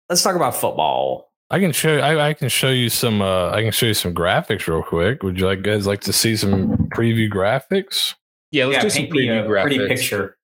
let's 0.10 0.22
talk 0.22 0.36
about 0.36 0.56
football. 0.56 1.32
I 1.50 1.60
can 1.60 1.72
show. 1.72 1.98
I, 2.00 2.30
I 2.30 2.34
can 2.34 2.50
show 2.50 2.70
you 2.70 2.90
some. 2.90 3.22
Uh, 3.22 3.50
I 3.52 3.62
can 3.62 3.72
show 3.72 3.86
you 3.86 3.94
some 3.94 4.14
graphics 4.14 4.68
real 4.68 4.82
quick. 4.84 5.22
Would 5.24 5.40
you 5.40 5.46
like 5.46 5.62
guys 5.62 5.86
like 5.86 6.02
to 6.02 6.14
see 6.14 6.36
some 6.36 6.90
preview 6.96 7.30
graphics? 7.32 8.16
Yeah, 8.52 8.66
let's 8.66 8.84
do 8.84 8.90
some 8.90 9.06
preview 9.06 9.46
graphics. 9.48 9.62
Pretty 9.62 9.88
picture. 9.88 10.38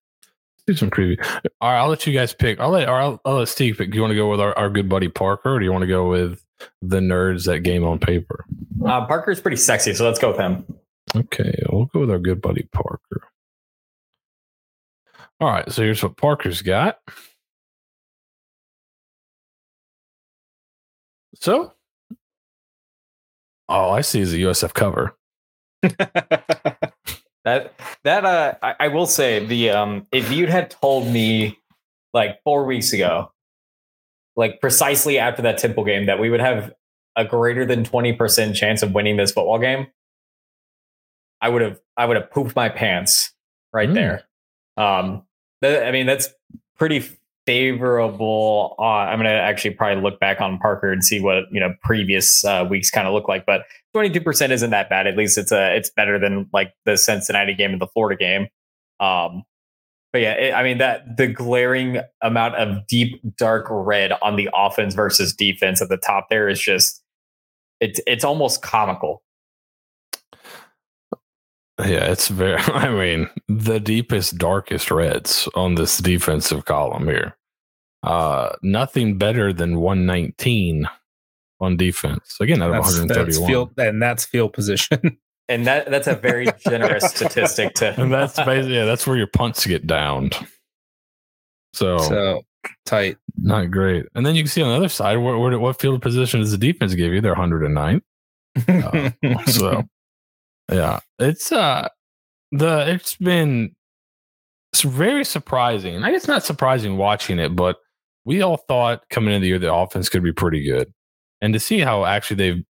Do 0.66 0.74
some 0.74 0.90
preview. 0.90 1.16
All 1.60 1.70
right, 1.70 1.78
I'll 1.78 1.88
let 1.88 2.06
you 2.06 2.12
guys 2.12 2.32
pick. 2.32 2.60
I'll 2.60 2.70
let. 2.70 2.88
Or 2.88 3.00
I'll, 3.00 3.20
I'll 3.24 3.36
let 3.36 3.48
Steve 3.48 3.78
pick. 3.78 3.90
Do 3.90 3.96
you 3.96 4.02
want 4.02 4.12
to 4.12 4.16
go 4.16 4.30
with 4.30 4.40
our, 4.40 4.56
our 4.56 4.70
good 4.70 4.88
buddy 4.88 5.08
Parker, 5.08 5.54
or 5.54 5.58
do 5.58 5.64
you 5.64 5.72
want 5.72 5.82
to 5.82 5.88
go 5.88 6.08
with 6.08 6.44
the 6.82 7.00
nerds 7.00 7.46
that 7.46 7.60
game 7.60 7.84
on 7.84 7.98
paper? 7.98 8.44
Uh, 8.84 9.06
Parker's 9.06 9.40
pretty 9.40 9.56
sexy, 9.56 9.94
so 9.94 10.04
let's 10.04 10.18
go 10.18 10.30
with 10.30 10.38
him. 10.38 10.64
Okay, 11.16 11.62
we'll 11.70 11.86
go 11.86 12.00
with 12.00 12.10
our 12.10 12.18
good 12.18 12.40
buddy 12.40 12.68
Parker. 12.72 13.28
All 15.40 15.48
right, 15.48 15.70
so 15.72 15.82
here's 15.82 16.02
what 16.02 16.16
Parker's 16.16 16.62
got. 16.62 16.98
So, 21.34 21.72
all 23.68 23.92
I 23.94 24.02
see 24.02 24.20
is 24.20 24.34
a 24.34 24.38
USF 24.38 24.74
cover. 24.74 25.16
That 27.44 27.72
that 28.04 28.24
uh, 28.24 28.54
I, 28.62 28.74
I 28.80 28.88
will 28.88 29.06
say 29.06 29.44
the 29.44 29.70
um, 29.70 30.06
if 30.12 30.30
you'd 30.30 30.50
had 30.50 30.70
told 30.70 31.06
me 31.06 31.58
like 32.12 32.42
four 32.44 32.64
weeks 32.66 32.92
ago, 32.92 33.32
like 34.36 34.60
precisely 34.60 35.18
after 35.18 35.42
that 35.42 35.58
Temple 35.58 35.84
game, 35.84 36.06
that 36.06 36.18
we 36.18 36.28
would 36.28 36.40
have 36.40 36.72
a 37.16 37.24
greater 37.24 37.64
than 37.64 37.82
twenty 37.84 38.12
percent 38.12 38.54
chance 38.56 38.82
of 38.82 38.92
winning 38.92 39.16
this 39.16 39.32
football 39.32 39.58
game, 39.58 39.86
I 41.40 41.48
would 41.48 41.62
have 41.62 41.80
I 41.96 42.04
would 42.06 42.16
have 42.18 42.30
pooped 42.30 42.54
my 42.54 42.68
pants 42.68 43.32
right 43.72 43.88
Mm. 43.88 43.94
there. 43.94 44.22
Um, 44.76 45.22
that, 45.62 45.86
I 45.86 45.92
mean 45.92 46.06
that's 46.06 46.28
pretty 46.76 47.04
favorable. 47.50 48.76
Uh, 48.78 48.82
I'm 48.82 49.18
gonna 49.18 49.30
actually 49.30 49.72
probably 49.72 50.00
look 50.00 50.20
back 50.20 50.40
on 50.40 50.56
Parker 50.58 50.92
and 50.92 51.04
see 51.04 51.20
what 51.20 51.44
you 51.50 51.58
know 51.58 51.74
previous 51.82 52.44
uh, 52.44 52.64
weeks 52.70 52.90
kind 52.92 53.08
of 53.08 53.12
look 53.12 53.26
like, 53.26 53.44
but 53.44 53.62
22% 53.96 54.50
isn't 54.50 54.70
that 54.70 54.88
bad. 54.88 55.08
At 55.08 55.16
least 55.16 55.36
it's 55.36 55.50
a 55.50 55.74
it's 55.74 55.90
better 55.90 56.16
than 56.16 56.48
like 56.52 56.72
the 56.84 56.96
Cincinnati 56.96 57.54
game 57.54 57.72
and 57.72 57.80
the 57.80 57.88
Florida 57.88 58.16
game. 58.16 58.42
Um, 59.00 59.42
but 60.12 60.22
yeah, 60.22 60.34
it, 60.34 60.54
I 60.54 60.62
mean 60.62 60.78
that 60.78 61.16
the 61.16 61.26
glaring 61.26 61.98
amount 62.22 62.54
of 62.54 62.86
deep 62.86 63.20
dark 63.36 63.66
red 63.68 64.12
on 64.22 64.36
the 64.36 64.48
offense 64.54 64.94
versus 64.94 65.34
defense 65.34 65.82
at 65.82 65.88
the 65.88 65.96
top 65.96 66.28
there 66.30 66.48
is 66.48 66.60
just 66.60 67.02
it's 67.80 68.00
it's 68.06 68.22
almost 68.22 68.62
comical. 68.62 69.24
Yeah, 71.80 72.12
it's 72.12 72.28
very. 72.28 72.56
I 72.66 72.90
mean, 72.90 73.28
the 73.48 73.80
deepest, 73.80 74.38
darkest 74.38 74.92
reds 74.92 75.48
on 75.56 75.74
this 75.74 75.98
defensive 75.98 76.64
column 76.64 77.08
here. 77.08 77.34
Uh, 78.02 78.50
nothing 78.62 79.18
better 79.18 79.52
than 79.52 79.80
119 79.80 80.88
on 81.60 81.76
defense. 81.76 82.36
Again, 82.40 82.62
out 82.62 82.70
of 82.70 82.84
that's, 82.84 82.98
131. 82.98 83.26
that's 83.26 83.46
field 83.46 83.70
and 83.78 84.02
that's 84.02 84.24
field 84.24 84.52
position. 84.52 85.18
And 85.48 85.66
that 85.66 85.90
that's 85.90 86.06
a 86.06 86.14
very 86.14 86.46
generous 86.64 87.02
statistic 87.12 87.74
to 87.74 88.00
and 88.00 88.12
that's 88.12 88.36
basically 88.44 88.76
yeah, 88.76 88.84
that's 88.84 89.04
where 89.04 89.16
your 89.16 89.26
punts 89.26 89.66
get 89.66 89.84
downed. 89.84 90.36
So, 91.74 91.98
so 91.98 92.42
tight. 92.86 93.16
not 93.36 93.72
great. 93.72 94.06
And 94.14 94.24
then 94.24 94.36
you 94.36 94.44
can 94.44 94.48
see 94.48 94.62
on 94.62 94.68
the 94.68 94.76
other 94.76 94.88
side 94.88 95.16
where, 95.16 95.36
where 95.36 95.58
what 95.58 95.80
field 95.80 96.00
position 96.02 96.38
does 96.38 96.52
the 96.52 96.56
defense 96.56 96.94
give 96.94 97.12
you? 97.12 97.20
They're 97.20 97.32
109. 97.32 98.00
Uh, 98.68 99.10
so 99.46 99.82
yeah 100.70 101.00
it's 101.18 101.52
uh 101.52 101.88
the 102.52 102.88
it's 102.88 103.16
been 103.16 103.74
it's 104.72 104.82
very 104.82 105.24
surprising 105.24 106.02
i 106.02 106.10
guess 106.10 106.28
not 106.28 106.44
surprising 106.44 106.96
watching 106.96 107.38
it 107.38 107.54
but 107.54 107.78
we 108.24 108.42
all 108.42 108.56
thought 108.56 109.02
coming 109.10 109.34
into 109.34 109.42
the 109.42 109.48
year 109.48 109.58
the 109.58 109.72
offense 109.72 110.08
could 110.08 110.22
be 110.22 110.32
pretty 110.32 110.62
good. 110.64 110.92
And 111.40 111.54
to 111.54 111.60
see 111.60 111.80
how 111.80 112.04
actually 112.04 112.36
they've 112.36 112.64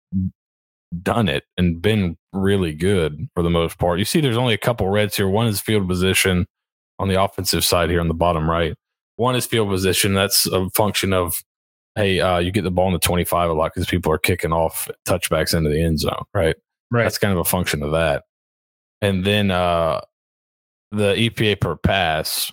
done 1.02 1.28
it 1.28 1.44
and 1.58 1.82
been 1.82 2.18
really 2.34 2.74
good 2.74 3.28
for 3.34 3.44
the 3.44 3.50
most 3.50 3.78
part. 3.78 4.00
You 4.00 4.06
see 4.06 4.22
there's 4.22 4.38
only 4.38 4.54
a 4.54 4.60
couple 4.60 4.88
reds 4.90 5.18
here. 5.18 5.28
One 5.28 5.48
is 5.48 5.62
field 5.62 5.88
position 5.88 6.46
on 6.98 7.08
the 7.08 7.22
offensive 7.22 7.64
side 7.64 7.90
here 7.90 8.02
on 8.02 8.08
the 8.08 8.14
bottom 8.14 8.50
right. 8.50 8.76
One 9.16 9.36
is 9.36 9.46
field 9.46 9.70
position. 9.70 10.14
That's 10.14 10.46
a 10.48 10.70
function 10.72 11.14
of 11.14 11.42
hey 11.96 12.20
uh, 12.20 12.38
you 12.38 12.52
get 12.52 12.64
the 12.64 12.72
ball 12.72 12.88
in 12.88 12.94
the 12.94 13.00
25 13.00 13.50
a 13.50 13.54
lot 13.54 13.72
because 13.74 13.90
people 13.90 14.12
are 14.12 14.20
kicking 14.20 14.54
off 14.54 14.88
touchbacks 15.08 15.58
into 15.58 15.70
the 15.70 15.82
end 15.82 16.00
zone 16.00 16.24
right? 16.34 16.56
Right. 16.92 17.04
that's 17.04 17.18
kind 17.18 17.34
of 17.34 17.40
a 17.40 17.44
function 17.44 17.84
of 17.84 17.92
that. 17.92 18.24
And 19.02 19.24
then 19.24 19.52
uh, 19.52 20.02
the 20.92 21.14
EPA 21.16 21.62
per 21.62 21.76
pass, 21.76 22.52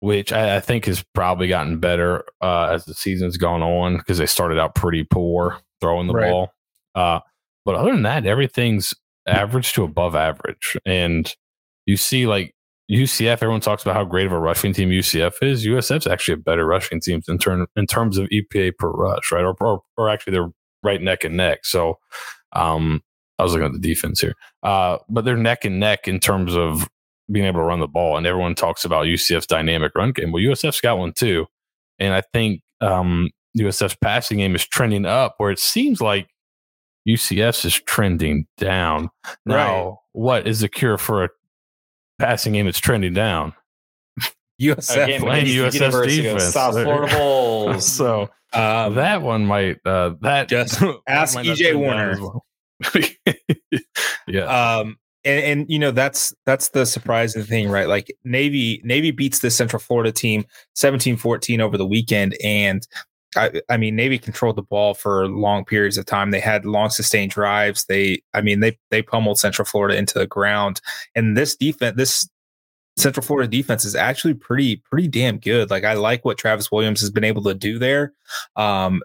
which 0.00 0.32
I, 0.32 0.56
I 0.56 0.60
think 0.60 0.84
has 0.86 1.04
probably 1.14 1.48
gotten 1.48 1.78
better 1.78 2.24
uh, 2.40 2.68
as 2.72 2.84
the 2.84 2.94
season's 2.94 3.36
gone 3.36 3.62
on 3.62 3.96
because 3.98 4.18
they 4.18 4.26
started 4.26 4.58
out 4.58 4.74
pretty 4.74 5.04
poor 5.04 5.58
throwing 5.80 6.06
the 6.06 6.14
Right. 6.14 6.30
ball. 6.30 6.50
Uh, 6.94 7.20
but 7.64 7.74
other 7.74 7.92
than 7.92 8.02
that, 8.02 8.26
everything's 8.26 8.94
average 9.26 9.72
to 9.74 9.82
above 9.84 10.14
average. 10.14 10.76
And 10.86 11.32
you 11.86 11.96
see, 11.96 12.26
like 12.26 12.54
UCF, 12.90 13.32
everyone 13.42 13.60
talks 13.60 13.82
about 13.82 13.96
how 13.96 14.04
great 14.04 14.26
of 14.26 14.32
a 14.32 14.38
rushing 14.38 14.72
team 14.72 14.90
UCF 14.90 15.42
is. 15.42 15.66
USF's 15.66 16.06
actually 16.06 16.34
a 16.34 16.38
better 16.38 16.64
rushing 16.64 17.00
team 17.00 17.20
in, 17.28 17.38
turn, 17.38 17.66
in 17.74 17.86
terms 17.86 18.18
of 18.18 18.28
EPA 18.28 18.76
per 18.78 18.90
rush, 18.90 19.32
right? 19.32 19.44
Or, 19.44 19.56
or, 19.60 19.82
or 19.96 20.08
actually, 20.08 20.34
they're 20.34 20.50
right 20.82 21.02
neck 21.02 21.24
and 21.24 21.36
neck. 21.36 21.64
So, 21.64 21.98
um, 22.52 23.02
I 23.38 23.42
was 23.42 23.52
looking 23.52 23.66
at 23.66 23.72
the 23.72 23.78
defense 23.78 24.20
here. 24.20 24.34
Uh, 24.62 24.98
but 25.08 25.24
they're 25.24 25.36
neck 25.36 25.64
and 25.64 25.78
neck 25.80 26.06
in 26.08 26.20
terms 26.20 26.54
of 26.56 26.88
being 27.30 27.46
able 27.46 27.60
to 27.60 27.64
run 27.64 27.80
the 27.80 27.88
ball. 27.88 28.16
And 28.16 28.26
everyone 28.26 28.54
talks 28.54 28.84
about 28.84 29.06
UCF's 29.06 29.46
dynamic 29.46 29.92
run 29.94 30.12
game. 30.12 30.32
Well, 30.32 30.42
USF's 30.42 30.80
got 30.80 30.98
one 30.98 31.12
too. 31.12 31.46
And 31.98 32.14
I 32.14 32.22
think 32.32 32.62
um, 32.80 33.30
USF's 33.58 33.96
passing 33.96 34.38
game 34.38 34.54
is 34.54 34.66
trending 34.66 35.06
up 35.06 35.34
where 35.38 35.50
it 35.50 35.58
seems 35.58 36.00
like 36.00 36.28
UCF's 37.08 37.64
is 37.64 37.74
trending 37.74 38.46
down. 38.58 39.10
Now, 39.44 39.84
Right. 39.86 39.94
what 40.12 40.46
is 40.48 40.60
the 40.60 40.68
cure 40.68 40.98
for 40.98 41.24
a 41.24 41.28
passing 42.18 42.52
game 42.54 42.66
that's 42.66 42.78
trending 42.80 43.12
down? 43.14 43.54
USF. 44.60 45.04
Again, 45.04 45.20
Blame 45.20 45.46
USF's 45.46 45.74
University 45.74 46.22
defense. 46.22 46.44
South 46.44 46.74
Florida 46.82 47.14
Bulls. 47.14 47.86
so 47.86 48.22
um, 48.52 48.94
that 48.94 49.20
one 49.22 49.44
might 49.44 49.76
uh, 49.84 50.14
that 50.22 50.48
Just 50.48 50.82
ask 51.08 51.36
EJ 51.36 51.76
Warner. 51.76 52.18
well. 52.20 52.44
yeah. 54.26 54.76
um 54.78 54.96
and, 55.26 55.44
and 55.44 55.70
you 55.70 55.78
know 55.78 55.90
that's 55.90 56.34
that's 56.46 56.70
the 56.70 56.86
surprising 56.86 57.42
thing 57.42 57.68
right 57.68 57.88
like 57.88 58.06
navy 58.24 58.80
navy 58.84 59.10
beats 59.10 59.40
the 59.40 59.50
central 59.50 59.80
florida 59.80 60.12
team 60.12 60.44
17-14 60.76 61.60
over 61.60 61.76
the 61.76 61.86
weekend 61.86 62.36
and 62.42 62.86
I, 63.36 63.60
I 63.68 63.76
mean, 63.76 63.96
Navy 63.96 64.18
controlled 64.18 64.56
the 64.56 64.62
ball 64.62 64.94
for 64.94 65.28
long 65.28 65.64
periods 65.64 65.98
of 65.98 66.06
time. 66.06 66.30
They 66.30 66.40
had 66.40 66.64
long 66.64 66.90
sustained 66.90 67.32
drives. 67.32 67.84
They, 67.84 68.22
I 68.34 68.40
mean, 68.40 68.60
they 68.60 68.78
they 68.90 69.02
pummeled 69.02 69.38
Central 69.38 69.66
Florida 69.66 69.96
into 69.96 70.18
the 70.18 70.26
ground. 70.26 70.80
And 71.14 71.36
this 71.36 71.54
defense, 71.54 71.96
this 71.96 72.28
Central 72.96 73.24
Florida 73.24 73.48
defense 73.48 73.84
is 73.84 73.94
actually 73.94 74.34
pretty 74.34 74.76
pretty 74.76 75.08
damn 75.08 75.38
good. 75.38 75.70
Like 75.70 75.84
I 75.84 75.94
like 75.94 76.24
what 76.24 76.38
Travis 76.38 76.72
Williams 76.72 77.00
has 77.00 77.10
been 77.10 77.24
able 77.24 77.42
to 77.44 77.54
do 77.54 77.78
there. 77.78 78.14
Um, 78.56 79.02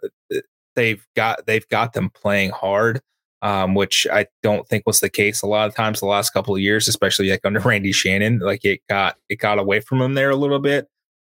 they've 0.75 1.05
got 1.15 1.45
they've 1.45 1.67
got 1.67 1.93
them 1.93 2.09
playing 2.09 2.51
hard. 2.51 3.01
Um, 3.43 3.73
which 3.73 4.05
I 4.11 4.27
don't 4.43 4.67
think 4.67 4.85
was 4.85 4.99
the 4.99 5.09
case 5.09 5.41
a 5.41 5.47
lot 5.47 5.67
of 5.67 5.73
times 5.73 5.99
the 5.99 6.05
last 6.05 6.29
couple 6.29 6.53
of 6.53 6.61
years, 6.61 6.87
especially 6.87 7.31
like 7.31 7.43
under 7.43 7.59
Randy 7.59 7.91
Shannon. 7.91 8.37
Like 8.39 8.63
it 8.63 8.81
got 8.87 9.17
it 9.29 9.39
got 9.39 9.57
away 9.57 9.79
from 9.79 10.01
him 10.01 10.13
there 10.13 10.29
a 10.29 10.35
little 10.35 10.59
bit, 10.59 10.87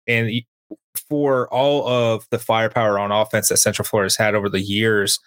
and 0.08 0.30
for 1.10 1.48
all 1.48 1.88
of 1.88 2.28
the 2.30 2.40
firepower 2.40 3.00
on 3.00 3.12
offense 3.12 3.50
that 3.50 3.58
Central 3.58 3.86
Florida 3.86 4.06
has 4.06 4.16
had 4.16 4.36
over 4.36 4.50
the 4.50 4.60
years, 4.60 5.20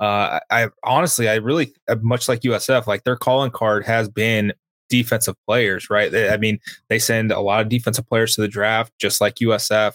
uh, 0.00 0.40
I 0.50 0.68
honestly, 0.82 1.28
I 1.28 1.36
really 1.36 1.72
uh, 1.88 1.96
much 2.02 2.28
like 2.28 2.40
USF, 2.40 2.86
like 2.86 3.04
their 3.04 3.16
calling 3.16 3.50
card 3.50 3.84
has 3.86 4.08
been 4.08 4.52
defensive 4.88 5.36
players, 5.46 5.88
right? 5.88 6.14
I 6.14 6.36
mean, 6.36 6.58
they 6.88 6.98
send 6.98 7.32
a 7.32 7.40
lot 7.40 7.60
of 7.60 7.68
defensive 7.68 8.06
players 8.08 8.34
to 8.34 8.40
the 8.40 8.48
draft, 8.48 8.92
just 8.98 9.20
like 9.20 9.36
USF, 9.36 9.94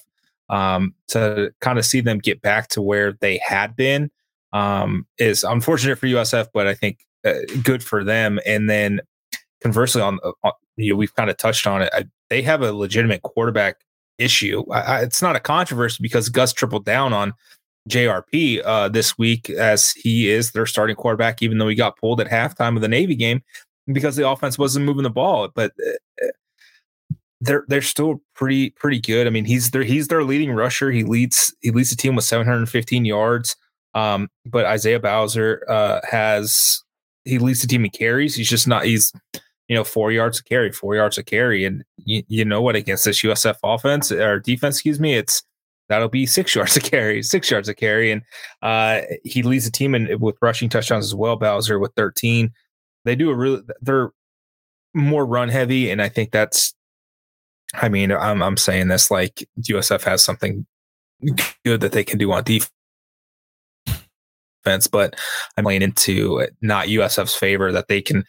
um, 0.49 0.93
to 1.09 1.51
kind 1.61 1.77
of 1.77 1.85
see 1.85 2.01
them 2.01 2.19
get 2.19 2.41
back 2.41 2.69
to 2.69 2.81
where 2.81 3.13
they 3.13 3.39
had 3.45 3.75
been. 3.75 4.09
Um, 4.51 5.05
is 5.17 5.43
unfortunate 5.43 5.97
for 5.97 6.07
USF, 6.07 6.47
but 6.53 6.65
I 6.65 6.73
think 6.73 7.05
uh, 7.25 7.33
good 7.63 7.83
for 7.83 8.03
them. 8.03 8.39
And 8.45 8.69
then 8.69 9.01
conversely, 9.61 10.01
on, 10.01 10.19
uh, 10.23 10.31
on 10.43 10.53
you 10.77 10.93
know, 10.93 10.97
we've 10.97 11.13
kind 11.13 11.29
of 11.29 11.37
touched 11.37 11.67
on 11.67 11.81
it. 11.81 11.89
I, 11.93 12.05
they 12.29 12.41
have 12.41 12.61
a 12.61 12.73
legitimate 12.73 13.21
quarterback 13.21 13.77
issue. 14.17 14.63
I, 14.71 14.79
I, 14.81 15.01
it's 15.01 15.21
not 15.21 15.35
a 15.35 15.39
controversy 15.39 15.97
because 16.01 16.29
Gus 16.29 16.53
tripled 16.53 16.85
down 16.85 17.13
on 17.13 17.33
JRP 17.89 18.61
uh, 18.65 18.89
this 18.89 19.17
week 19.17 19.49
as 19.49 19.91
he 19.91 20.29
is 20.29 20.51
their 20.51 20.65
starting 20.65 20.95
quarterback, 20.95 21.41
even 21.41 21.57
though 21.57 21.67
he 21.67 21.75
got 21.75 21.97
pulled 21.97 22.21
at 22.21 22.27
halftime 22.27 22.75
of 22.75 22.81
the 22.81 22.87
Navy 22.87 23.15
game 23.15 23.41
because 23.87 24.15
the 24.15 24.27
offense 24.27 24.57
wasn't 24.57 24.85
moving 24.85 25.03
the 25.03 25.09
ball. 25.09 25.49
But 25.53 25.71
uh, 25.87 26.27
they're 27.41 27.65
they're 27.67 27.81
still 27.81 28.21
pretty 28.35 28.71
pretty 28.71 28.99
good. 28.99 29.27
I 29.27 29.29
mean, 29.29 29.45
he's 29.45 29.71
their 29.71 29.83
he's 29.83 30.07
their 30.07 30.23
leading 30.23 30.51
rusher. 30.51 30.91
He 30.91 31.03
leads 31.03 31.53
he 31.61 31.71
leads 31.71 31.89
the 31.89 31.95
team 31.95 32.15
with 32.15 32.25
715 32.25 33.05
yards. 33.05 33.55
Um, 33.93 34.29
but 34.45 34.65
Isaiah 34.65 34.99
Bowser 34.99 35.63
uh, 35.67 35.99
has 36.09 36.83
he 37.25 37.39
leads 37.39 37.61
the 37.61 37.67
team 37.67 37.85
in 37.85 37.91
carries. 37.91 38.35
He's 38.35 38.49
just 38.49 38.67
not 38.67 38.85
he's 38.85 39.11
you 39.69 39.75
know, 39.75 39.83
four 39.83 40.11
yards 40.11 40.39
a 40.39 40.43
carry, 40.43 40.71
four 40.71 40.95
yards 40.95 41.17
a 41.17 41.23
carry. 41.23 41.63
And 41.63 41.83
you, 41.97 42.23
you 42.27 42.43
know 42.43 42.61
what, 42.61 42.75
against 42.75 43.05
this 43.05 43.21
USF 43.21 43.55
offense 43.63 44.11
or 44.11 44.39
defense, 44.39 44.77
excuse 44.77 44.99
me, 44.99 45.13
it's 45.13 45.43
that'll 45.87 46.09
be 46.09 46.25
six 46.25 46.53
yards 46.55 46.75
a 46.75 46.81
carry, 46.81 47.21
six 47.23 47.49
yards 47.49 47.69
a 47.69 47.75
carry. 47.75 48.11
And 48.11 48.23
uh, 48.63 49.01
he 49.23 49.43
leads 49.43 49.65
the 49.65 49.71
team 49.71 49.95
in 49.95 50.19
with 50.19 50.35
rushing 50.41 50.69
touchdowns 50.69 51.05
as 51.05 51.15
well, 51.15 51.35
Bowser 51.35 51.79
with 51.79 51.93
13. 51.95 52.51
They 53.05 53.15
do 53.15 53.29
a 53.29 53.35
really, 53.35 53.61
they're 53.79 54.11
more 54.95 55.25
run 55.25 55.49
heavy. 55.49 55.91
And 55.91 56.01
I 56.01 56.09
think 56.09 56.31
that's, 56.31 56.73
I 57.75 57.89
mean, 57.89 58.11
I'm, 58.11 58.41
I'm 58.41 58.57
saying 58.57 58.87
this 58.87 59.11
like 59.11 59.47
USF 59.61 60.01
has 60.03 60.23
something 60.23 60.65
good 61.63 61.81
that 61.81 61.91
they 61.91 62.03
can 62.03 62.17
do 62.17 62.31
on 62.31 62.43
defense 62.43 62.71
but 64.87 65.15
I'm 65.57 65.65
laying 65.65 65.81
into 65.81 66.47
not 66.61 66.87
USF's 66.87 67.35
favor 67.35 67.71
that 67.71 67.87
they 67.87 68.01
can 68.01 68.23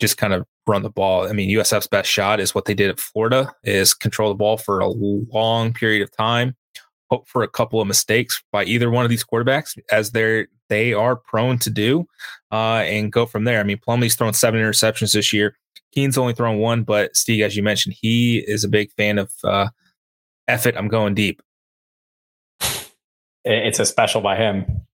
just 0.00 0.16
kind 0.16 0.32
of 0.32 0.46
run 0.66 0.82
the 0.82 0.90
ball. 0.90 1.28
I 1.28 1.32
mean, 1.32 1.50
USF's 1.56 1.86
best 1.86 2.10
shot 2.10 2.40
is 2.40 2.54
what 2.54 2.64
they 2.64 2.74
did 2.74 2.90
at 2.90 3.00
Florida 3.00 3.52
is 3.64 3.94
control 3.94 4.30
the 4.30 4.36
ball 4.36 4.56
for 4.56 4.80
a 4.80 4.88
long 4.88 5.72
period 5.72 6.02
of 6.02 6.14
time, 6.16 6.56
hope 7.10 7.28
for 7.28 7.42
a 7.42 7.48
couple 7.48 7.80
of 7.80 7.88
mistakes 7.88 8.42
by 8.52 8.64
either 8.64 8.90
one 8.90 9.04
of 9.04 9.10
these 9.10 9.24
quarterbacks 9.24 9.78
as 9.90 10.12
they're 10.12 10.48
they 10.68 10.92
are 10.92 11.16
prone 11.16 11.58
to 11.58 11.68
do, 11.68 12.06
uh, 12.52 12.84
and 12.86 13.10
go 13.12 13.26
from 13.26 13.42
there. 13.42 13.58
I 13.58 13.64
mean, 13.64 13.78
Plumlee's 13.78 14.14
thrown 14.14 14.32
seven 14.32 14.60
interceptions 14.60 15.12
this 15.12 15.32
year. 15.32 15.56
Keene's 15.92 16.16
only 16.16 16.32
thrown 16.32 16.58
one, 16.58 16.84
but 16.84 17.16
Steve, 17.16 17.42
as 17.42 17.56
you 17.56 17.64
mentioned, 17.64 17.96
he 18.00 18.38
is 18.46 18.62
a 18.62 18.68
big 18.68 18.92
fan 18.92 19.18
of 19.18 19.32
uh, 19.42 19.68
I'm 20.48 20.88
going 20.88 21.14
deep. 21.14 21.42
It's 23.44 23.78
a 23.78 23.86
special 23.86 24.20
by 24.20 24.36
him. 24.36 24.86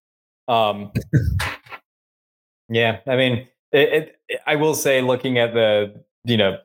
Um, 0.48 0.92
yeah, 2.68 3.00
I 3.06 3.16
mean, 3.16 3.48
it, 3.72 4.16
it, 4.28 4.40
I 4.46 4.56
will 4.56 4.74
say, 4.74 5.02
looking 5.02 5.38
at 5.38 5.54
the 5.54 6.02
you 6.24 6.36
know 6.36 6.58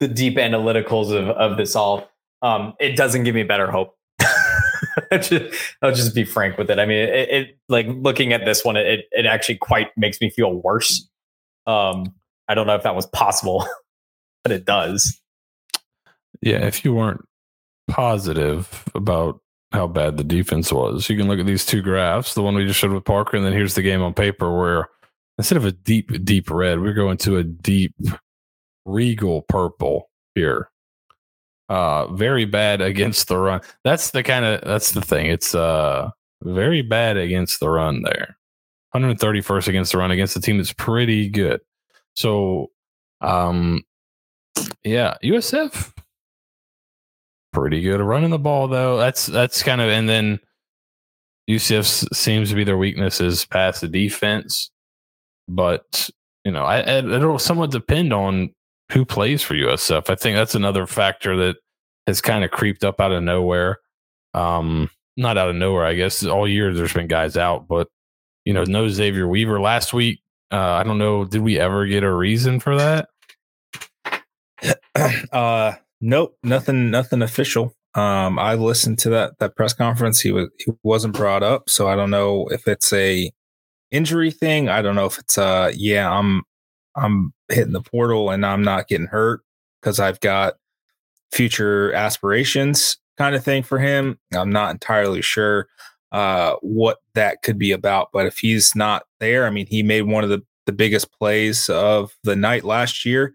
the 0.00 0.08
deep 0.08 0.36
analyticals 0.36 1.10
of 1.10 1.28
of 1.30 1.56
this 1.56 1.76
all, 1.76 2.10
um, 2.42 2.74
it 2.80 2.96
doesn't 2.96 3.24
give 3.24 3.34
me 3.34 3.42
better 3.42 3.70
hope. 3.70 3.96
I'll 5.82 5.94
just 5.94 6.14
be 6.14 6.24
frank 6.24 6.58
with 6.58 6.70
it. 6.70 6.78
I 6.78 6.86
mean, 6.86 6.98
it, 6.98 7.28
it 7.30 7.58
like 7.68 7.86
looking 7.88 8.32
at 8.32 8.44
this 8.44 8.64
one, 8.64 8.76
it 8.76 9.06
it 9.10 9.26
actually 9.26 9.56
quite 9.56 9.96
makes 9.96 10.20
me 10.20 10.30
feel 10.30 10.52
worse. 10.52 11.08
Um, 11.66 12.14
I 12.48 12.54
don't 12.54 12.66
know 12.66 12.74
if 12.74 12.82
that 12.82 12.96
was 12.96 13.06
possible, 13.06 13.66
but 14.44 14.52
it 14.52 14.64
does. 14.64 15.20
Yeah, 16.40 16.66
if 16.66 16.84
you 16.84 16.92
weren't 16.94 17.24
positive 17.88 18.84
about 18.94 19.40
how 19.72 19.86
bad 19.86 20.16
the 20.16 20.24
defense 20.24 20.72
was, 20.72 21.08
you 21.08 21.16
can 21.16 21.28
look 21.28 21.40
at 21.40 21.46
these 21.46 21.66
two 21.66 21.82
graphs. 21.82 22.34
The 22.34 22.42
one 22.42 22.54
we 22.54 22.66
just 22.66 22.78
showed 22.78 22.92
with 22.92 23.04
Parker, 23.04 23.36
and 23.36 23.46
then 23.46 23.52
here's 23.52 23.74
the 23.74 23.82
game 23.82 24.02
on 24.02 24.14
paper 24.14 24.56
where 24.56 24.88
instead 25.38 25.56
of 25.56 25.64
a 25.64 25.72
deep, 25.72 26.24
deep 26.24 26.50
red, 26.50 26.80
we're 26.80 26.92
going 26.92 27.16
to 27.18 27.38
a 27.38 27.44
deep 27.44 27.94
regal 28.84 29.42
purple 29.42 30.10
here. 30.34 30.70
Uh, 31.68 32.06
very 32.12 32.44
bad 32.44 32.80
against 32.82 33.28
the 33.28 33.38
run. 33.38 33.60
That's 33.84 34.10
the 34.10 34.22
kind 34.22 34.44
of 34.44 34.60
that's 34.62 34.92
the 34.92 35.00
thing. 35.00 35.26
It's 35.26 35.54
uh 35.54 36.10
very 36.42 36.82
bad 36.82 37.16
against 37.16 37.60
the 37.60 37.70
run 37.70 38.02
there. 38.02 38.36
131st 38.94 39.68
against 39.68 39.92
the 39.92 39.98
run 39.98 40.10
against 40.10 40.36
a 40.36 40.40
team 40.40 40.58
that's 40.58 40.72
pretty 40.72 41.28
good. 41.28 41.60
So, 42.14 42.70
um, 43.22 43.84
yeah, 44.84 45.14
USF 45.24 45.92
pretty 47.52 47.82
good 47.82 48.00
at 48.00 48.06
running 48.06 48.30
the 48.30 48.38
ball 48.38 48.68
though. 48.68 48.96
That's 48.96 49.26
that's 49.26 49.62
kind 49.62 49.80
of 49.80 49.88
and 49.88 50.08
then 50.08 50.40
UCF 51.50 52.14
seems 52.14 52.50
to 52.50 52.54
be 52.54 52.64
their 52.64 52.78
weakness 52.78 53.20
is 53.20 53.44
pass 53.44 53.80
the 53.80 53.88
defense 53.88 54.70
but 55.48 56.10
you 56.44 56.52
know, 56.52 56.64
I, 56.64 56.80
it'll 56.80 57.38
somewhat 57.38 57.70
depend 57.70 58.12
on 58.12 58.50
who 58.90 59.04
plays 59.04 59.42
for 59.42 59.54
USF. 59.54 60.10
I 60.10 60.14
think 60.14 60.36
that's 60.36 60.54
another 60.54 60.86
factor 60.86 61.36
that 61.36 61.56
has 62.06 62.20
kind 62.20 62.44
of 62.44 62.50
creeped 62.50 62.84
up 62.84 63.00
out 63.00 63.12
of 63.12 63.22
nowhere. 63.22 63.78
Um, 64.34 64.90
not 65.16 65.38
out 65.38 65.50
of 65.50 65.56
nowhere, 65.56 65.84
I 65.84 65.94
guess. 65.94 66.24
All 66.24 66.48
year 66.48 66.74
there's 66.74 66.92
been 66.92 67.06
guys 67.06 67.36
out, 67.36 67.68
but 67.68 67.88
you 68.44 68.52
know, 68.52 68.64
no 68.64 68.88
Xavier 68.88 69.28
Weaver 69.28 69.60
last 69.60 69.92
week. 69.92 70.20
Uh, 70.50 70.72
I 70.72 70.82
don't 70.82 70.98
know. 70.98 71.24
Did 71.24 71.42
we 71.42 71.58
ever 71.58 71.86
get 71.86 72.02
a 72.02 72.12
reason 72.12 72.60
for 72.60 72.76
that? 72.76 73.08
Uh, 75.32 75.74
nope, 76.02 76.36
nothing, 76.42 76.90
nothing 76.90 77.22
official. 77.22 77.74
Um, 77.94 78.38
I 78.38 78.54
listened 78.54 78.98
to 79.00 79.10
that 79.10 79.38
that 79.38 79.56
press 79.56 79.72
conference. 79.72 80.20
He 80.20 80.32
was 80.32 80.48
he 80.58 80.72
wasn't 80.82 81.14
brought 81.14 81.42
up, 81.42 81.68
so 81.68 81.88
I 81.88 81.96
don't 81.96 82.10
know 82.10 82.48
if 82.50 82.66
it's 82.66 82.92
a 82.92 83.30
injury 83.90 84.30
thing. 84.30 84.68
I 84.68 84.82
don't 84.82 84.96
know 84.96 85.06
if 85.06 85.18
it's 85.18 85.38
uh 85.38 85.72
yeah, 85.74 86.10
I'm 86.10 86.42
I'm 86.96 87.32
hitting 87.50 87.72
the 87.72 87.82
portal 87.82 88.30
and 88.30 88.44
I'm 88.46 88.62
not 88.62 88.88
getting 88.88 89.06
hurt 89.06 89.42
because 89.80 90.00
I've 90.00 90.20
got 90.20 90.54
future 91.32 91.92
aspirations 91.92 92.98
kind 93.18 93.34
of 93.36 93.44
thing 93.44 93.62
for 93.62 93.78
him. 93.78 94.18
I'm 94.34 94.50
not 94.50 94.70
entirely 94.70 95.22
sure 95.22 95.68
uh 96.12 96.54
what 96.62 96.98
that 97.14 97.42
could 97.42 97.58
be 97.58 97.72
about, 97.72 98.08
but 98.12 98.26
if 98.26 98.38
he's 98.38 98.74
not 98.74 99.04
there, 99.20 99.46
I 99.46 99.50
mean 99.50 99.66
he 99.66 99.82
made 99.82 100.02
one 100.02 100.24
of 100.24 100.30
the 100.30 100.42
the 100.64 100.72
biggest 100.72 101.12
plays 101.12 101.68
of 101.68 102.16
the 102.24 102.36
night 102.36 102.64
last 102.64 103.04
year 103.04 103.34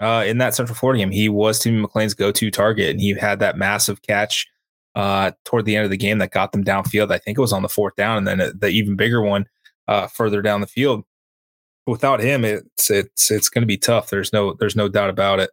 uh, 0.00 0.24
in 0.26 0.38
that 0.38 0.54
Central 0.54 0.76
Florida 0.76 0.98
game. 1.00 1.10
He 1.10 1.28
was 1.28 1.58
Timmy 1.58 1.80
McClain's 1.80 2.14
go-to 2.14 2.50
target, 2.50 2.90
and 2.90 3.00
he 3.00 3.14
had 3.14 3.40
that 3.40 3.56
massive 3.56 4.02
catch 4.02 4.46
uh, 4.94 5.32
toward 5.44 5.64
the 5.64 5.76
end 5.76 5.84
of 5.84 5.90
the 5.90 5.96
game 5.96 6.18
that 6.18 6.30
got 6.30 6.52
them 6.52 6.64
downfield. 6.64 7.12
I 7.12 7.18
think 7.18 7.38
it 7.38 7.42
was 7.42 7.52
on 7.52 7.62
the 7.62 7.68
fourth 7.68 7.96
down, 7.96 8.18
and 8.18 8.26
then 8.26 8.52
the 8.58 8.68
even 8.68 8.96
bigger 8.96 9.22
one 9.22 9.46
uh, 9.88 10.06
further 10.06 10.42
down 10.42 10.60
the 10.60 10.66
field. 10.66 11.04
Without 11.86 12.20
him, 12.20 12.44
it's 12.44 12.90
it's 12.90 13.30
it's 13.30 13.48
going 13.48 13.62
to 13.62 13.66
be 13.66 13.78
tough. 13.78 14.10
There's 14.10 14.32
no 14.32 14.54
there's 14.54 14.74
no 14.74 14.88
doubt 14.88 15.10
about 15.10 15.38
it. 15.38 15.50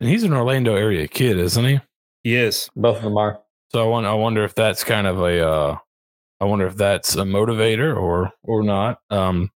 And 0.00 0.08
he's 0.08 0.22
an 0.22 0.32
Orlando 0.32 0.74
area 0.74 1.06
kid, 1.06 1.38
isn't 1.38 1.64
he? 1.64 1.80
He 2.22 2.36
is. 2.36 2.70
Both 2.74 2.98
of 2.98 3.02
them 3.02 3.18
are. 3.18 3.40
So 3.70 3.84
I 3.84 3.86
want 3.86 4.06
I 4.06 4.14
wonder 4.14 4.44
if 4.44 4.54
that's 4.54 4.84
kind 4.84 5.06
of 5.06 5.20
a 5.20 5.46
uh, 5.46 5.76
I 6.40 6.44
wonder 6.46 6.66
if 6.66 6.76
that's 6.76 7.14
a 7.16 7.24
motivator 7.24 7.94
or 7.94 8.32
or 8.42 8.62
not. 8.62 9.00
Um, 9.10 9.50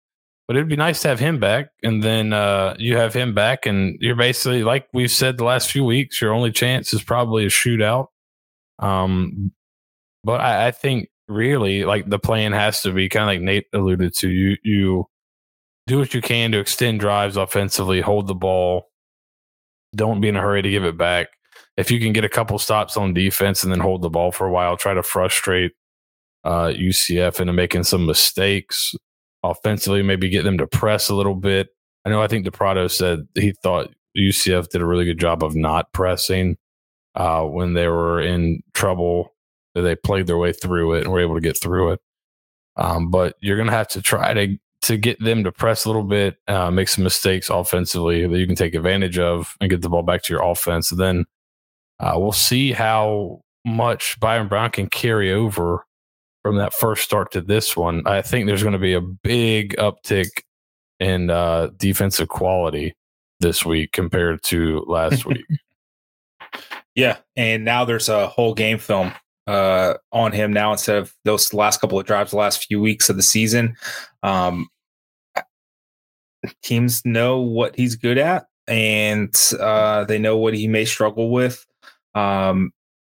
but 0.48 0.56
it'd 0.56 0.70
be 0.70 0.76
nice 0.76 1.02
to 1.02 1.08
have 1.08 1.20
him 1.20 1.40
back, 1.40 1.70
and 1.84 2.04
then 2.04 2.34
uh, 2.34 2.76
you 2.78 2.98
have 2.98 3.14
him 3.14 3.34
back, 3.34 3.66
and 3.66 3.98
you're 4.00 4.16
basically 4.16 4.64
like 4.64 4.88
we've 4.94 5.12
said 5.12 5.38
the 5.38 5.44
last 5.44 5.72
few 5.72 5.84
weeks. 5.84 6.22
Your 6.22 6.34
only 6.34 6.52
chance 6.52 6.94
is 6.94 7.04
probably 7.04 7.46
a 7.46 7.50
shootout. 7.50 8.08
Um, 8.80 9.52
but 10.24 10.42
I, 10.42 10.68
I 10.68 10.72
think 10.72 11.10
really 11.28 11.84
like 11.86 12.10
the 12.10 12.20
plan 12.20 12.52
has 12.52 12.82
to 12.84 12.92
be 12.92 13.10
kind 13.10 13.24
of 13.24 13.28
like 13.28 13.42
Nate 13.42 13.68
alluded 13.74 14.14
to. 14.16 14.30
You 14.30 14.58
you 14.64 15.06
do 15.88 16.00
what 16.00 16.14
you 16.14 16.22
can 16.22 16.52
to 16.52 16.60
extend 16.60 17.00
drives 17.00 17.38
offensively, 17.38 18.02
hold 18.02 18.28
the 18.28 18.36
ball, 18.36 18.90
don't 19.96 20.22
be 20.22 20.28
in 20.28 20.36
a 20.36 20.42
hurry 20.42 20.62
to 20.62 20.70
give 20.70 20.84
it 20.84 20.98
back. 20.98 21.30
If 21.78 21.92
you 21.92 22.00
can 22.00 22.14
get 22.14 22.26
a 22.26 22.30
couple 22.30 22.58
stops 22.60 22.98
on 22.98 23.14
defense 23.14 23.64
and 23.64 23.72
then 23.72 23.80
hold 23.80 24.02
the 24.02 24.10
ball 24.10 24.32
for 24.32 24.48
a 24.48 24.52
while, 24.52 24.78
try 24.78 24.94
to 24.94 25.04
frustrate 25.04 25.74
uh, 26.44 26.68
UCF 26.68 27.40
into 27.40 27.54
making 27.54 27.84
some 27.84 28.06
mistakes 28.06 28.96
offensively, 29.52 30.02
maybe 30.02 30.30
get 30.30 30.44
them 30.44 30.58
to 30.58 30.68
press 30.68 31.10
a 31.10 31.16
little 31.16 31.36
bit. 31.36 31.70
I 32.04 32.10
know 32.10 32.22
I 32.22 32.28
think 32.28 32.46
DePrado 32.46 32.90
said 32.90 33.28
he 33.36 33.52
thought 33.64 33.94
UCF 34.18 34.70
did 34.70 34.82
a 34.82 34.86
really 34.86 35.06
good 35.06 35.20
job 35.20 35.44
of 35.44 35.56
not 35.56 35.92
pressing 35.92 36.58
uh, 37.16 37.44
when 37.44 37.74
they 37.74 37.88
were 37.88 38.22
in 38.22 38.62
trouble. 38.74 39.34
They 39.74 39.96
played 39.96 40.28
their 40.28 40.38
way 40.38 40.54
through 40.54 40.94
it 40.94 41.04
and 41.04 41.12
were 41.12 41.20
able 41.20 41.36
to 41.36 41.42
get 41.42 41.62
through 41.62 41.94
it. 41.94 42.00
Um, 42.78 43.10
but 43.10 43.36
you're 43.40 43.58
going 43.58 43.70
to 43.70 43.74
have 43.74 43.88
to 43.90 44.02
try 44.02 44.34
to 44.34 44.58
to 44.82 44.98
get 44.98 45.20
them 45.20 45.44
to 45.44 45.52
press 45.52 45.86
a 45.86 45.90
little 45.90 46.04
bit, 46.04 46.38
uh, 46.48 46.70
make 46.70 46.88
some 46.88 47.04
mistakes 47.04 47.50
offensively 47.50 48.28
that 48.28 48.38
you 48.38 48.46
can 48.46 48.56
take 48.56 48.76
advantage 48.76 49.18
of 49.18 49.56
and 49.60 49.72
get 49.72 49.82
the 49.82 49.90
ball 49.90 50.04
back 50.04 50.22
to 50.22 50.32
your 50.32 50.44
offense. 50.44 50.92
And 50.92 51.00
then 51.00 51.26
uh, 52.00 52.14
we'll 52.18 52.32
see 52.32 52.72
how 52.72 53.42
much 53.66 54.20
Byrum 54.20 54.48
Brown 54.48 54.70
can 54.70 54.88
carry 54.88 55.34
over 55.34 55.86
from 56.46 56.58
that 56.58 56.76
first 56.76 57.04
start 57.04 57.32
to 57.32 57.42
this 57.42 57.76
one. 57.76 58.06
I 58.06 58.22
think 58.22 58.46
there's 58.46 58.62
going 58.62 58.74
to 58.74 58.78
be 58.78 58.94
a 58.94 59.02
big 59.02 59.76
uptick 59.78 60.30
in 61.00 61.32
uh, 61.32 61.72
defensive 61.76 62.28
quality 62.28 62.94
this 63.40 63.66
week 63.66 63.94
compared 63.94 64.44
to 64.44 64.86
last 64.88 65.26
week. 65.26 65.44
Yeah, 66.94 67.18
and 67.36 67.66
now 67.66 67.84
there's 67.84 68.10
a 68.10 68.28
whole 68.28 68.54
game 68.54 68.78
film 68.78 69.12
uh, 69.48 69.96
on 70.12 70.34
him 70.34 70.54
now 70.54 70.72
instead 70.72 70.98
of 71.00 71.16
those 71.24 71.52
last 71.52 71.82
couple 71.82 72.00
of 72.00 72.06
drives, 72.06 72.30
the 72.30 72.38
last 72.38 72.64
few 72.64 72.80
weeks 72.80 73.10
of 73.10 73.16
the 73.16 73.24
season. 73.24 73.76
Um, 74.22 74.68
teams 76.62 77.04
know 77.06 77.40
what 77.40 77.76
he's 77.76 77.96
good 77.96 78.20
at, 78.20 78.46
and 78.68 79.36
uh, 79.60 80.04
they 80.04 80.20
know 80.20 80.38
what 80.38 80.54
he 80.54 80.68
may 80.68 80.86
struggle 80.86 81.32
with. 81.32 81.66
Um, 82.14 82.72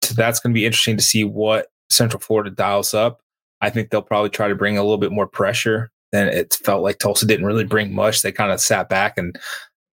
so 0.02 0.14
that's 0.14 0.38
going 0.38 0.52
to 0.52 0.58
be 0.58 0.64
interesting 0.64 0.96
to 0.96 1.02
see 1.02 1.24
what 1.24 1.66
Central 1.90 2.20
Florida 2.20 2.50
dials 2.50 2.94
up. 2.94 3.20
I 3.60 3.70
think 3.70 3.90
they'll 3.90 4.02
probably 4.02 4.30
try 4.30 4.48
to 4.48 4.54
bring 4.54 4.76
a 4.76 4.82
little 4.82 4.98
bit 4.98 5.12
more 5.12 5.26
pressure 5.26 5.90
than 6.12 6.28
it 6.28 6.54
felt 6.64 6.82
like 6.82 6.98
Tulsa 6.98 7.26
didn't 7.26 7.46
really 7.46 7.64
bring 7.64 7.94
much. 7.94 8.22
They 8.22 8.32
kind 8.32 8.52
of 8.52 8.60
sat 8.60 8.88
back 8.88 9.16
and 9.16 9.38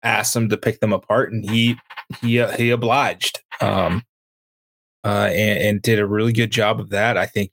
asked 0.03 0.37
him 0.37 0.49
to 0.49 0.57
pick 0.57 0.81
them 0.81 0.93
apart, 0.93 1.33
and 1.33 1.49
he 1.49 1.77
he 2.21 2.41
uh, 2.41 2.53
he 2.53 2.71
obliged 2.71 3.41
um, 3.61 4.03
uh, 5.05 5.29
and, 5.33 5.61
and, 5.61 5.83
did 5.83 5.99
a 5.99 6.07
really 6.07 6.33
good 6.33 6.51
job 6.51 6.81
of 6.81 6.91
that. 6.91 7.17
I 7.17 7.27
think 7.27 7.53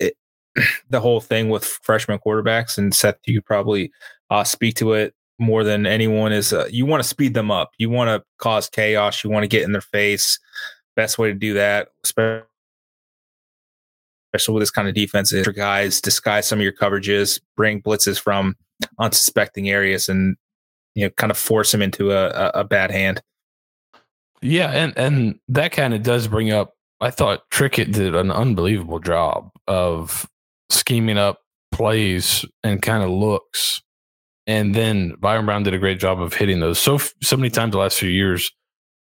it, 0.00 0.14
the 0.90 1.00
whole 1.00 1.20
thing 1.20 1.48
with 1.48 1.64
freshman 1.64 2.18
quarterbacks 2.18 2.78
and 2.78 2.94
Seth, 2.94 3.18
you 3.26 3.40
probably 3.40 3.92
uh, 4.30 4.44
speak 4.44 4.74
to 4.76 4.92
it 4.92 5.14
more 5.38 5.64
than 5.64 5.86
anyone 5.86 6.32
is. 6.32 6.52
Uh, 6.52 6.66
you 6.70 6.86
want 6.86 7.02
to 7.02 7.08
speed 7.08 7.34
them 7.34 7.50
up. 7.50 7.70
You 7.78 7.90
want 7.90 8.08
to 8.08 8.24
cause 8.38 8.68
chaos. 8.68 9.22
You 9.22 9.30
want 9.30 9.44
to 9.44 9.48
get 9.48 9.62
in 9.62 9.72
their 9.72 9.80
face. 9.80 10.38
Best 10.96 11.18
way 11.18 11.28
to 11.28 11.34
do 11.34 11.54
that, 11.54 11.88
especially 12.04 12.46
with 14.32 14.60
this 14.60 14.70
kind 14.70 14.88
of 14.88 14.94
defense, 14.94 15.32
is 15.32 15.44
for 15.44 15.52
guys 15.52 16.00
disguise 16.00 16.46
some 16.46 16.58
of 16.58 16.62
your 16.62 16.72
coverages, 16.72 17.40
bring 17.56 17.82
blitzes 17.82 18.20
from 18.20 18.56
unsuspecting 18.98 19.68
areas, 19.68 20.08
and 20.08 20.36
you 20.94 21.04
know, 21.04 21.10
kind 21.10 21.30
of 21.30 21.38
force 21.38 21.72
them 21.72 21.82
into 21.82 22.10
a, 22.12 22.28
a, 22.28 22.50
a 22.60 22.64
bad 22.64 22.90
hand. 22.90 23.22
Yeah, 24.42 24.70
and 24.70 24.96
and 24.96 25.38
that 25.48 25.72
kind 25.72 25.94
of 25.94 26.02
does 26.02 26.28
bring 26.28 26.50
up. 26.50 26.74
I 27.00 27.10
thought 27.10 27.48
Trickett 27.50 27.92
did 27.92 28.14
an 28.14 28.30
unbelievable 28.30 29.00
job 29.00 29.50
of 29.66 30.28
scheming 30.70 31.18
up 31.18 31.40
plays 31.72 32.44
and 32.62 32.80
kind 32.80 33.02
of 33.02 33.10
looks, 33.10 33.82
and 34.46 34.74
then 34.74 35.12
Byrum 35.20 35.46
Brown 35.46 35.62
did 35.62 35.74
a 35.74 35.78
great 35.78 36.00
job 36.00 36.20
of 36.20 36.34
hitting 36.34 36.60
those. 36.60 36.78
So 36.78 36.98
so 37.22 37.36
many 37.36 37.50
times 37.50 37.72
the 37.72 37.78
last 37.78 37.98
few 37.98 38.10
years, 38.10 38.50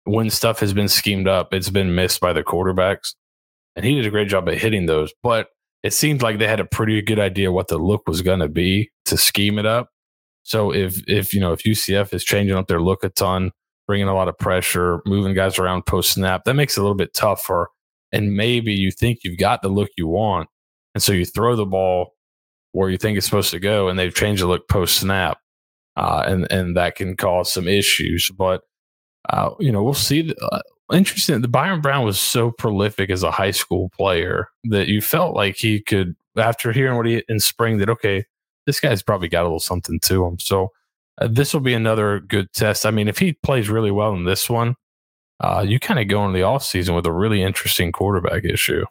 when 0.05 0.31
stuff 0.31 0.61
has 0.61 0.73
been 0.73 0.89
schemed 0.89 1.29
up, 1.29 1.53
it's 1.53 1.71
been 1.71 1.95
missed 1.95 2.21
by 2.21 2.33
the 2.33 2.43
quarterbacks, 2.43 3.15
and 3.81 3.87
he 3.87 3.95
did 3.95 4.05
a 4.05 4.11
great 4.11 4.29
job 4.29 4.47
at 4.47 4.59
hitting 4.59 4.85
those. 4.85 5.15
But 5.23 5.49
it 5.83 5.95
seemed 5.95 6.21
like 6.21 6.39
they 6.39 6.47
had 6.47 6.61
a 6.61 6.67
pretty 6.67 7.01
good 7.01 7.19
idea 7.19 7.51
what 7.51 7.69
the 7.69 7.79
look 7.79 8.07
was 8.07 8.21
going 8.21 8.41
to 8.41 8.49
be 8.49 8.91
to 9.07 9.17
scheme 9.17 9.59
it 9.59 9.65
up. 9.65 9.89
So 10.43 10.71
if 10.71 11.03
if 11.09 11.33
you 11.33 11.41
know 11.41 11.53
if 11.53 11.63
UCF 11.63 12.13
is 12.13 12.23
changing 12.23 12.55
up 12.55 12.69
their 12.69 12.83
look 12.83 13.03
a 13.05 13.09
ton, 13.09 13.53
bringing 13.87 14.07
a 14.07 14.15
lot 14.15 14.29
of 14.29 14.37
pressure, 14.37 15.01
moving 15.07 15.33
guys 15.33 15.59
around 15.59 15.87
post 15.87 16.13
snap, 16.13 16.45
that 16.45 16.53
makes 16.53 16.77
it 16.77 16.81
a 16.81 16.83
little 16.83 16.97
bit 16.97 17.15
tougher. 17.15 17.69
And 18.13 18.37
maybe 18.37 18.75
you 18.75 18.91
think 18.91 19.21
you've 19.23 19.39
got 19.39 19.63
the 19.63 19.69
look 19.69 19.89
you 19.97 20.07
want, 20.07 20.51
and 20.95 21.03
so 21.03 21.13
you 21.13 21.25
throw 21.25 21.57
the 21.57 21.65
ball 21.65 22.13
where 22.73 22.91
you 22.91 22.99
think 22.99 23.17
it's 23.17 23.25
supposed 23.25 23.51
to 23.53 23.61
go, 23.61 23.89
and 23.89 23.99
they've 23.99 24.15
changed 24.15 24.43
the 24.43 24.47
look 24.47 24.69
post 24.69 24.99
snap, 24.99 25.39
uh, 25.97 26.25
and 26.27 26.47
and 26.53 26.77
that 26.77 26.97
can 26.97 27.17
cause 27.17 27.51
some 27.51 27.67
issues. 27.67 28.31
But 28.31 28.61
uh, 29.31 29.51
you 29.59 29.73
know, 29.73 29.83
we'll 29.83 29.95
see. 29.95 30.35
Uh, 30.53 30.61
interesting. 30.93 31.41
The 31.41 31.49
Byrum 31.49 31.83
Brown 31.83 32.05
was 32.05 32.19
so 32.19 32.51
prolific 32.51 33.11
as 33.11 33.23
a 33.23 33.31
high 33.31 33.51
school 33.51 33.91
player 33.91 34.49
that 34.65 34.89
you 34.89 35.01
felt 35.01 35.35
like 35.35 35.57
he 35.57 35.81
could, 35.81 36.17
after 36.37 36.73
hearing 36.73 36.97
what 36.97 37.07
he 37.07 37.23
in 37.29 37.41
spring, 37.41 37.79
that 37.79 37.91
okay, 37.91 38.25
this 38.67 38.81
guy's 38.81 39.03
probably 39.03 39.29
got 39.29 39.43
a 39.43 39.45
little 39.45 39.61
something 39.61 40.01
to 40.01 40.25
him. 40.25 40.39
So 40.39 40.71
uh, 41.21 41.29
this 41.31 41.53
will 41.53 41.61
be 41.61 41.75
another 41.75 42.21
good 42.21 42.53
test. 42.53 42.87
I 42.87 42.91
mean, 42.91 43.09
if 43.09 43.19
he 43.19 43.33
plays 43.43 43.69
really 43.69 43.91
well 43.91 44.15
in 44.15 44.25
this 44.25 44.49
one, 44.49 44.77
uh, 45.41 45.65
you 45.67 45.79
kind 45.81 46.01
of 46.01 46.09
go 46.09 46.25
into 46.25 46.39
the 46.39 46.45
offseason 46.45 46.95
with 46.95 47.07
a 47.07 47.13
really 47.13 47.43
interesting 47.43 47.93
quarterback 47.93 48.45
issue. 48.45 48.85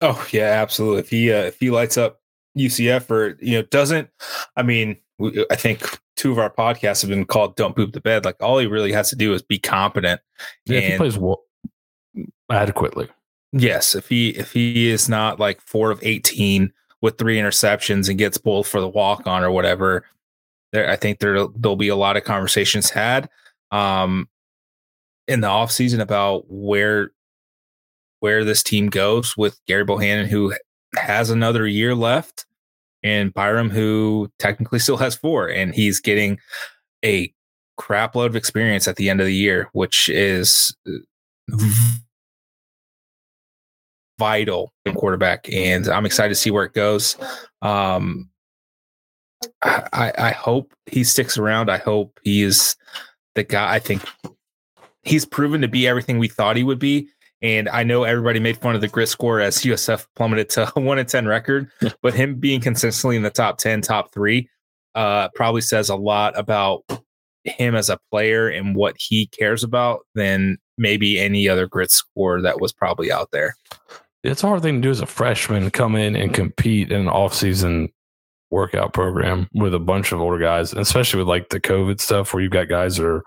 Oh 0.00 0.26
yeah, 0.30 0.60
absolutely. 0.62 1.00
If 1.00 1.10
he 1.10 1.32
uh, 1.32 1.44
if 1.44 1.58
he 1.58 1.70
lights 1.70 1.96
up 1.96 2.20
UCF 2.56 3.10
or 3.10 3.36
you 3.40 3.52
know 3.52 3.62
doesn't, 3.62 4.10
I 4.56 4.62
mean, 4.62 4.96
we, 5.18 5.46
I 5.50 5.56
think 5.56 5.98
two 6.16 6.32
of 6.32 6.38
our 6.38 6.50
podcasts 6.50 7.02
have 7.02 7.10
been 7.10 7.24
called 7.24 7.56
"Don't 7.56 7.76
Poop 7.76 7.92
the 7.92 8.00
Bed." 8.00 8.24
Like 8.24 8.36
all 8.40 8.58
he 8.58 8.66
really 8.66 8.92
has 8.92 9.10
to 9.10 9.16
do 9.16 9.32
is 9.32 9.42
be 9.42 9.58
competent. 9.58 10.20
Yeah, 10.66 10.78
and, 10.78 10.84
if 10.84 10.92
he 10.92 10.96
plays 10.98 11.18
well, 11.18 11.42
adequately. 12.50 13.08
Yes, 13.52 13.94
if 13.94 14.08
he 14.08 14.30
if 14.30 14.52
he 14.52 14.88
is 14.88 15.08
not 15.08 15.40
like 15.40 15.60
four 15.60 15.90
of 15.90 16.00
eighteen 16.02 16.72
with 17.00 17.18
three 17.18 17.38
interceptions 17.38 18.08
and 18.08 18.18
gets 18.18 18.38
pulled 18.38 18.66
for 18.66 18.80
the 18.80 18.88
walk 18.88 19.26
on 19.26 19.42
or 19.42 19.50
whatever, 19.50 20.04
there 20.72 20.90
I 20.90 20.96
think 20.96 21.20
there 21.20 21.46
there'll 21.56 21.76
be 21.76 21.88
a 21.88 21.96
lot 21.96 22.16
of 22.16 22.24
conversations 22.24 22.90
had 22.90 23.28
um, 23.70 24.28
in 25.28 25.40
the 25.40 25.48
offseason 25.48 26.00
about 26.00 26.44
where 26.48 27.12
where 28.20 28.44
this 28.44 28.62
team 28.62 28.88
goes 28.88 29.36
with 29.36 29.60
Gerry 29.66 29.84
Bohanon, 29.84 30.26
who 30.26 30.54
has 30.96 31.30
another 31.30 31.66
year 31.66 31.94
left, 31.94 32.46
and 33.06 33.32
Byrum, 33.32 33.70
who 33.70 34.30
technically 34.38 34.78
still 34.78 34.96
has 34.96 35.14
four, 35.14 35.48
and 35.48 35.74
he's 35.74 36.00
getting 36.00 36.38
a 37.04 37.32
crap 37.76 38.14
load 38.14 38.30
of 38.30 38.36
experience 38.36 38.88
at 38.88 38.96
the 38.96 39.08
end 39.08 39.20
of 39.20 39.26
the 39.26 39.34
year, 39.34 39.68
which 39.72 40.08
is 40.08 40.74
vital 44.18 44.72
in 44.84 44.94
quarterback, 44.94 45.48
and 45.52 45.88
I'm 45.88 46.06
excited 46.06 46.30
to 46.30 46.34
see 46.34 46.50
where 46.50 46.64
it 46.64 46.72
goes. 46.72 47.16
Um, 47.62 48.30
I, 49.62 50.12
I 50.16 50.30
hope 50.30 50.72
he 50.86 51.04
sticks 51.04 51.36
around. 51.36 51.70
I 51.70 51.76
hope 51.76 52.18
he 52.22 52.42
is 52.42 52.76
the 53.34 53.44
guy. 53.44 53.74
I 53.74 53.78
think 53.78 54.02
he's 55.02 55.26
proven 55.26 55.60
to 55.60 55.68
be 55.68 55.86
everything 55.86 56.18
we 56.18 56.28
thought 56.28 56.56
he 56.56 56.64
would 56.64 56.78
be. 56.78 57.08
And 57.42 57.68
I 57.68 57.82
know 57.82 58.04
everybody 58.04 58.40
made 58.40 58.56
fun 58.56 58.74
of 58.74 58.80
the 58.80 58.88
grit 58.88 59.08
score 59.08 59.40
as 59.40 59.58
USF 59.58 60.06
plummeted 60.16 60.48
to 60.50 60.72
a 60.74 60.80
one 60.80 60.98
and 60.98 61.08
ten 61.08 61.26
record, 61.26 61.70
but 62.02 62.14
him 62.14 62.36
being 62.36 62.60
consistently 62.60 63.16
in 63.16 63.22
the 63.22 63.30
top 63.30 63.58
ten, 63.58 63.80
top 63.80 64.12
three, 64.12 64.48
uh, 64.94 65.28
probably 65.34 65.60
says 65.60 65.88
a 65.88 65.96
lot 65.96 66.38
about 66.38 66.82
him 67.44 67.74
as 67.74 67.90
a 67.90 67.98
player 68.10 68.48
and 68.48 68.74
what 68.74 68.96
he 68.98 69.26
cares 69.26 69.62
about 69.62 70.00
than 70.14 70.58
maybe 70.78 71.18
any 71.18 71.48
other 71.48 71.66
grit 71.66 71.90
score 71.90 72.40
that 72.42 72.60
was 72.60 72.72
probably 72.72 73.12
out 73.12 73.30
there. 73.30 73.54
It's 74.24 74.42
a 74.42 74.48
hard 74.48 74.62
thing 74.62 74.76
to 74.76 74.80
do 74.80 74.90
as 74.90 75.00
a 75.00 75.06
freshman 75.06 75.70
come 75.70 75.94
in 75.94 76.16
and 76.16 76.34
compete 76.34 76.90
in 76.90 77.02
an 77.02 77.08
off-season 77.08 77.90
workout 78.50 78.92
program 78.92 79.48
with 79.54 79.74
a 79.74 79.78
bunch 79.78 80.12
of 80.12 80.20
older 80.20 80.38
guys, 80.38 80.72
especially 80.72 81.18
with 81.18 81.28
like 81.28 81.50
the 81.50 81.60
COVID 81.60 82.00
stuff 82.00 82.32
where 82.32 82.42
you've 82.42 82.52
got 82.52 82.68
guys 82.68 82.96
that 82.96 83.06
are, 83.06 83.22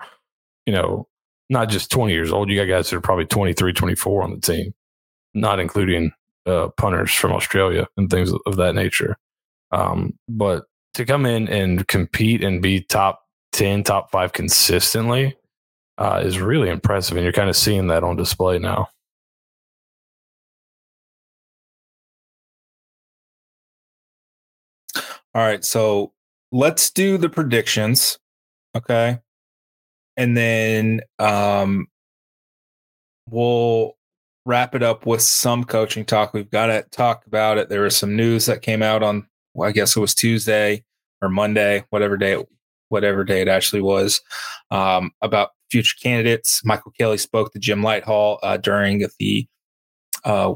you 0.65 0.73
know, 0.73 1.07
not 1.49 1.69
just 1.69 1.91
20 1.91 2.13
years 2.13 2.31
old. 2.31 2.49
You 2.49 2.57
got 2.57 2.71
guys 2.71 2.89
that 2.89 2.97
are 2.97 3.01
probably 3.01 3.25
23, 3.25 3.73
24 3.73 4.23
on 4.23 4.31
the 4.31 4.41
team, 4.41 4.73
not 5.33 5.59
including 5.59 6.11
uh, 6.45 6.69
punters 6.77 7.13
from 7.13 7.31
Australia 7.31 7.87
and 7.97 8.09
things 8.09 8.31
of 8.45 8.55
that 8.57 8.75
nature. 8.75 9.17
Um, 9.71 10.17
but 10.27 10.65
to 10.95 11.05
come 11.05 11.25
in 11.25 11.47
and 11.47 11.87
compete 11.87 12.43
and 12.43 12.61
be 12.61 12.81
top 12.81 13.21
10, 13.53 13.83
top 13.83 14.11
five 14.11 14.33
consistently 14.33 15.35
uh, 15.97 16.21
is 16.23 16.39
really 16.39 16.69
impressive. 16.69 17.17
And 17.17 17.23
you're 17.23 17.33
kind 17.33 17.49
of 17.49 17.55
seeing 17.55 17.87
that 17.87 18.03
on 18.03 18.15
display 18.15 18.59
now. 18.59 18.89
All 25.35 25.43
right, 25.43 25.63
so 25.63 26.13
let's 26.51 26.89
do 26.89 27.17
the 27.17 27.29
predictions. 27.29 28.17
Okay. 28.75 29.19
And 30.19 30.35
then 30.37 31.01
um 31.17 31.87
we'll 33.29 33.93
wrap 34.45 34.75
it 34.75 34.83
up 34.83 35.05
with 35.05 35.21
some 35.21 35.63
coaching 35.63 36.03
talk. 36.05 36.33
We've 36.33 36.49
got 36.49 36.67
to 36.67 36.83
talk 36.91 37.25
about 37.27 37.57
it. 37.57 37.69
There 37.69 37.81
was 37.81 37.95
some 37.95 38.15
news 38.15 38.45
that 38.47 38.61
came 38.61 38.81
out 38.81 39.03
on 39.03 39.27
well, 39.53 39.69
I 39.69 39.71
guess 39.71 39.95
it 39.95 39.99
was 39.99 40.13
Tuesday 40.13 40.83
or 41.21 41.29
Monday, 41.29 41.85
whatever 41.89 42.17
day 42.17 42.43
whatever 42.89 43.23
day 43.23 43.41
it 43.41 43.47
actually 43.47 43.81
was, 43.81 44.21
um, 44.71 45.11
about 45.21 45.51
future 45.71 45.95
candidates. 46.01 46.61
Michael 46.65 46.91
Kelly 46.99 47.17
spoke 47.17 47.53
to 47.53 47.59
Jim 47.59 47.81
Lighthall 47.81 48.39
uh, 48.41 48.57
during 48.57 49.07
the 49.19 49.47
uh, 50.25 50.55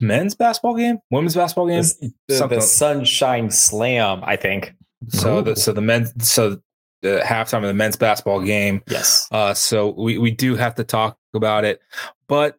men's 0.00 0.34
basketball 0.34 0.76
game, 0.76 0.98
women's 1.10 1.34
basketball 1.34 1.66
game. 1.68 1.82
The, 1.82 2.12
the, 2.28 2.34
Something- 2.36 2.58
the 2.58 2.62
Sunshine 2.64 3.50
Slam, 3.50 4.20
I 4.24 4.36
think. 4.36 4.74
So 5.08 5.38
Ooh. 5.38 5.42
the 5.42 5.56
so 5.56 5.72
the 5.72 5.82
men's 5.82 6.12
so 6.26 6.60
the 7.04 7.20
halftime 7.22 7.58
of 7.58 7.64
the 7.64 7.74
men's 7.74 7.96
basketball 7.96 8.40
game. 8.40 8.82
Yes. 8.88 9.28
Uh, 9.30 9.52
so 9.54 9.94
we 9.96 10.18
we 10.18 10.30
do 10.30 10.56
have 10.56 10.74
to 10.76 10.84
talk 10.84 11.18
about 11.34 11.64
it, 11.64 11.80
but 12.26 12.58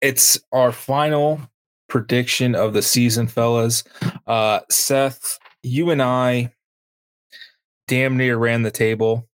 it's 0.00 0.40
our 0.52 0.72
final 0.72 1.40
prediction 1.88 2.54
of 2.54 2.72
the 2.72 2.82
season, 2.82 3.28
fellas. 3.28 3.84
Uh, 4.26 4.60
Seth, 4.70 5.38
you 5.62 5.90
and 5.90 6.02
I 6.02 6.52
damn 7.86 8.16
near 8.16 8.36
ran 8.36 8.62
the 8.62 8.70
table. 8.70 9.28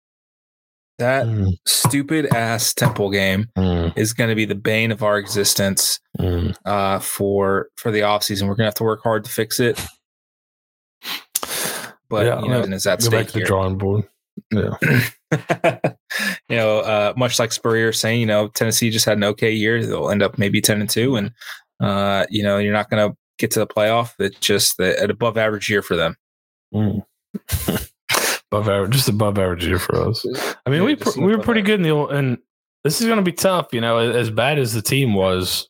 That 0.98 1.26
Mm, 1.26 1.52
stupid 1.66 2.34
ass 2.34 2.74
Temple 2.74 3.10
game 3.10 3.48
mm, 3.56 3.96
is 3.96 4.12
going 4.12 4.28
to 4.28 4.36
be 4.36 4.44
the 4.44 4.54
bane 4.54 4.92
of 4.92 5.02
our 5.02 5.16
existence 5.16 5.98
mm. 6.18 6.54
uh, 6.66 6.98
for 6.98 7.68
for 7.76 7.90
the 7.90 8.00
offseason. 8.00 8.42
We're 8.42 8.54
going 8.54 8.64
to 8.64 8.64
have 8.64 8.74
to 8.74 8.84
work 8.84 9.02
hard 9.02 9.24
to 9.24 9.30
fix 9.30 9.60
it. 9.60 9.82
But 12.10 12.26
Yeah, 12.26 12.42
you 12.42 12.48
know, 12.48 12.62
and 12.62 12.74
is 12.74 12.82
that 12.82 12.98
Go 12.98 13.06
stake 13.06 13.20
back 13.20 13.26
to 13.28 13.38
the 13.38 13.44
drawing 13.46 13.78
board. 13.78 14.06
Yeah. 14.52 14.76
you 16.48 16.56
know, 16.56 16.80
uh, 16.80 17.12
much 17.16 17.38
like 17.38 17.52
Spurrier 17.52 17.92
saying, 17.92 18.20
you 18.20 18.26
know, 18.26 18.48
Tennessee 18.48 18.90
just 18.90 19.06
had 19.06 19.16
an 19.16 19.24
okay 19.24 19.52
year. 19.52 19.84
They'll 19.86 20.10
end 20.10 20.22
up 20.22 20.38
maybe 20.38 20.60
ten 20.60 20.80
and 20.80 20.90
two, 20.90 21.16
and 21.16 21.30
uh, 21.80 22.26
you 22.28 22.42
know, 22.42 22.58
you're 22.58 22.72
not 22.72 22.90
going 22.90 23.10
to 23.10 23.16
get 23.38 23.52
to 23.52 23.60
the 23.60 23.66
playoff. 23.66 24.12
It's 24.18 24.38
just 24.40 24.76
the, 24.76 25.00
an 25.02 25.10
above 25.10 25.38
average 25.38 25.70
year 25.70 25.82
for 25.82 25.96
them. 25.96 26.16
Mm. 26.74 27.04
above 28.52 28.68
average, 28.68 28.90
just 28.92 29.08
above 29.08 29.38
average 29.38 29.64
year 29.64 29.78
for 29.78 30.08
us. 30.08 30.26
I 30.66 30.70
mean, 30.70 30.80
Yeah, 30.80 30.86
we 30.86 30.96
pr- 30.96 31.20
we 31.20 31.28
were 31.36 31.38
pretty 31.42 31.60
average. 31.60 31.66
good 31.66 31.80
in 31.80 31.82
the 31.82 31.90
old, 31.90 32.12
and 32.12 32.36
this 32.82 33.00
is 33.00 33.06
going 33.06 33.18
to 33.18 33.24
be 33.24 33.32
tough. 33.32 33.68
You 33.72 33.80
know, 33.80 33.98
as 33.98 34.30
bad 34.30 34.58
as 34.58 34.74
the 34.74 34.82
team 34.82 35.14
was, 35.14 35.69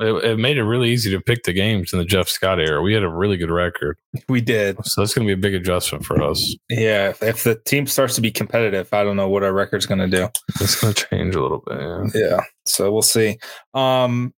it, 0.00 0.24
it 0.24 0.38
made 0.38 0.56
it 0.58 0.64
really 0.64 0.90
easy 0.90 1.10
to 1.10 1.20
pick 1.20 1.44
the 1.44 1.52
games 1.52 1.92
in 1.92 1.98
the 1.98 2.04
Jeff 2.04 2.28
Scott 2.28 2.58
era. 2.58 2.82
We 2.82 2.94
had 2.94 3.02
a 3.04 3.08
really 3.08 3.36
good 3.36 3.50
record, 3.50 3.96
We 4.28 4.40
did, 4.40 4.84
so 4.84 5.00
that's 5.00 5.14
going 5.14 5.26
to 5.26 5.34
be 5.34 5.38
a 5.38 5.40
big 5.40 5.54
adjustment 5.54 6.04
for 6.04 6.20
us. 6.22 6.56
yeah. 6.68 7.10
If, 7.10 7.22
if 7.22 7.44
the 7.44 7.54
team 7.54 7.86
starts 7.86 8.14
to 8.16 8.20
be 8.20 8.30
competitive, 8.30 8.88
I 8.92 9.04
don't 9.04 9.16
know 9.16 9.28
what 9.28 9.42
our 9.44 9.52
record's 9.52 9.86
going 9.86 10.00
to 10.00 10.08
do. 10.08 10.28
It's 10.60 10.80
going 10.80 10.94
to 10.94 11.06
change 11.06 11.34
a 11.34 11.42
little 11.42 11.62
bit. 11.66 11.78
Yeah. 11.80 12.04
Yeah. 12.14 12.40
So 12.66 12.92
we'll 12.92 13.02
see. 13.02 13.38
Um 13.74 14.34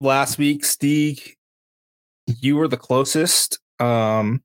last 0.00 0.38
week, 0.38 0.62
Steeg, 0.62 1.34
you 2.26 2.56
were 2.56 2.68
the 2.68 2.76
closest 2.76 3.58
um 3.80 4.42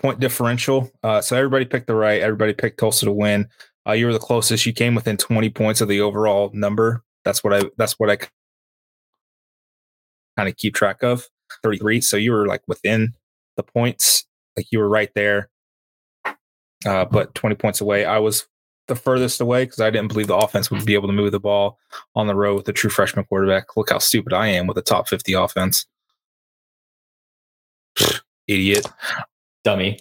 point 0.00 0.20
differential. 0.20 0.90
Uh 1.02 1.20
so 1.20 1.36
everybody 1.36 1.64
picked 1.64 1.86
the 1.86 1.94
right, 1.94 2.20
everybody 2.20 2.52
picked 2.52 2.78
Tulsa 2.78 3.06
to 3.06 3.12
win. 3.12 3.48
Uh 3.88 3.92
you 3.92 4.06
were 4.06 4.12
the 4.12 4.18
closest. 4.18 4.66
You 4.66 4.72
came 4.72 4.94
within 4.94 5.16
20 5.16 5.50
points 5.50 5.80
of 5.80 5.88
the 5.88 6.00
overall 6.00 6.50
number. 6.52 7.02
That's 7.24 7.42
what 7.42 7.54
I 7.54 7.62
that's 7.78 7.94
what 7.94 8.10
I 8.10 8.18
kind 10.36 10.48
of 10.48 10.56
keep 10.56 10.74
track 10.74 11.02
of. 11.02 11.26
33. 11.62 12.00
So 12.00 12.16
you 12.16 12.32
were 12.32 12.46
like 12.46 12.62
within 12.66 13.12
the 13.56 13.62
points. 13.62 14.24
Like 14.56 14.66
you 14.70 14.78
were 14.78 14.88
right 14.88 15.10
there. 15.14 15.48
Uh 16.86 17.04
but 17.04 17.34
20 17.34 17.56
points 17.56 17.80
away. 17.80 18.04
I 18.04 18.18
was 18.18 18.46
the 18.88 18.96
furthest 18.96 19.40
away 19.40 19.64
because 19.64 19.80
I 19.80 19.88
didn't 19.90 20.08
believe 20.08 20.26
the 20.26 20.36
offense 20.36 20.70
would 20.70 20.84
be 20.84 20.94
able 20.94 21.08
to 21.08 21.14
move 21.14 21.32
the 21.32 21.40
ball 21.40 21.78
on 22.14 22.26
the 22.26 22.34
road 22.34 22.56
with 22.56 22.68
a 22.68 22.72
true 22.72 22.90
freshman 22.90 23.24
quarterback. 23.24 23.76
Look 23.76 23.90
how 23.90 23.98
stupid 23.98 24.32
I 24.34 24.48
am 24.48 24.66
with 24.66 24.76
a 24.76 24.82
top 24.82 25.08
50 25.08 25.32
offense. 25.32 25.86
Idiot. 28.48 28.86
Dummy. 29.64 30.00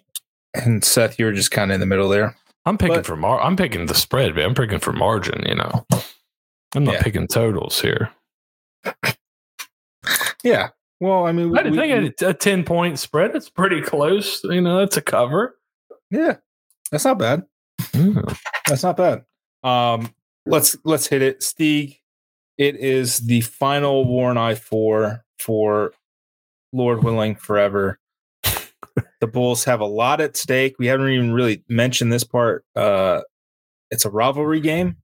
And 0.54 0.84
Seth, 0.84 1.18
you 1.18 1.26
were 1.26 1.32
just 1.32 1.52
kind 1.52 1.72
of 1.72 1.76
in 1.76 1.80
the 1.80 1.86
middle 1.86 2.10
there. 2.10 2.36
I'm 2.66 2.78
picking 2.78 2.96
But- 2.98 3.06
for 3.06 3.16
mar. 3.16 3.42
I'm 3.42 3.56
picking 3.56 3.86
the 3.86 3.96
spread, 3.96 4.36
man. 4.36 4.46
I'm 4.50 4.56
picking 4.56 4.80
for 4.80 4.92
margin. 4.94 5.44
You 5.48 5.56
know, 5.56 5.86
I'm 6.76 6.84
not 6.84 6.96
Yeah. 6.96 7.02
picking 7.04 7.28
totals 7.28 7.80
here. 7.82 8.12
Yeah. 10.44 10.70
Well, 11.00 11.26
I 11.26 11.32
mean, 11.32 11.58
I 11.58 11.64
we- 11.70 11.78
think 11.78 12.22
a, 12.22 12.30
a 12.30 12.34
ten 12.34 12.64
point 12.64 13.00
spread. 13.00 13.36
It's 13.36 13.50
pretty 13.50 13.82
close. 13.82 14.44
You 14.44 14.62
know, 14.62 14.80
that's 14.80 14.98
a 14.98 15.02
cover. 15.02 15.58
yeah, 16.12 16.38
that's 16.91 17.06
not 17.06 17.18
bad. 17.20 17.44
That's 18.68 18.84
not 18.84 18.98
bad. 18.98 19.24
Um, 19.64 20.14
let's 20.46 20.78
let's 20.86 21.08
hit 21.08 21.22
it, 21.22 21.41
Steeg. 21.41 21.98
It 22.58 22.76
is 22.78 23.18
the 23.20 23.41
final 23.41 24.06
War 24.06 24.30
and 24.30 24.39
I 24.39 24.56
four 24.56 25.24
for 25.39 25.94
Lord 26.72 27.04
willing 27.04 27.36
forever. 27.36 28.00
the 28.44 29.28
Bulls 29.28 29.64
have 29.66 29.80
a 29.80 29.86
lot 29.86 30.22
at 30.22 30.38
stake. 30.38 30.76
We 30.80 30.88
haven't 30.88 31.10
even 31.10 31.34
really 31.34 31.64
mentioned 31.68 32.14
this 32.14 32.24
part. 32.24 32.64
Uh, 32.76 33.22
it's 33.89 34.06
a 34.06 34.10
rivalry 34.10 34.60
game, 34.62 34.98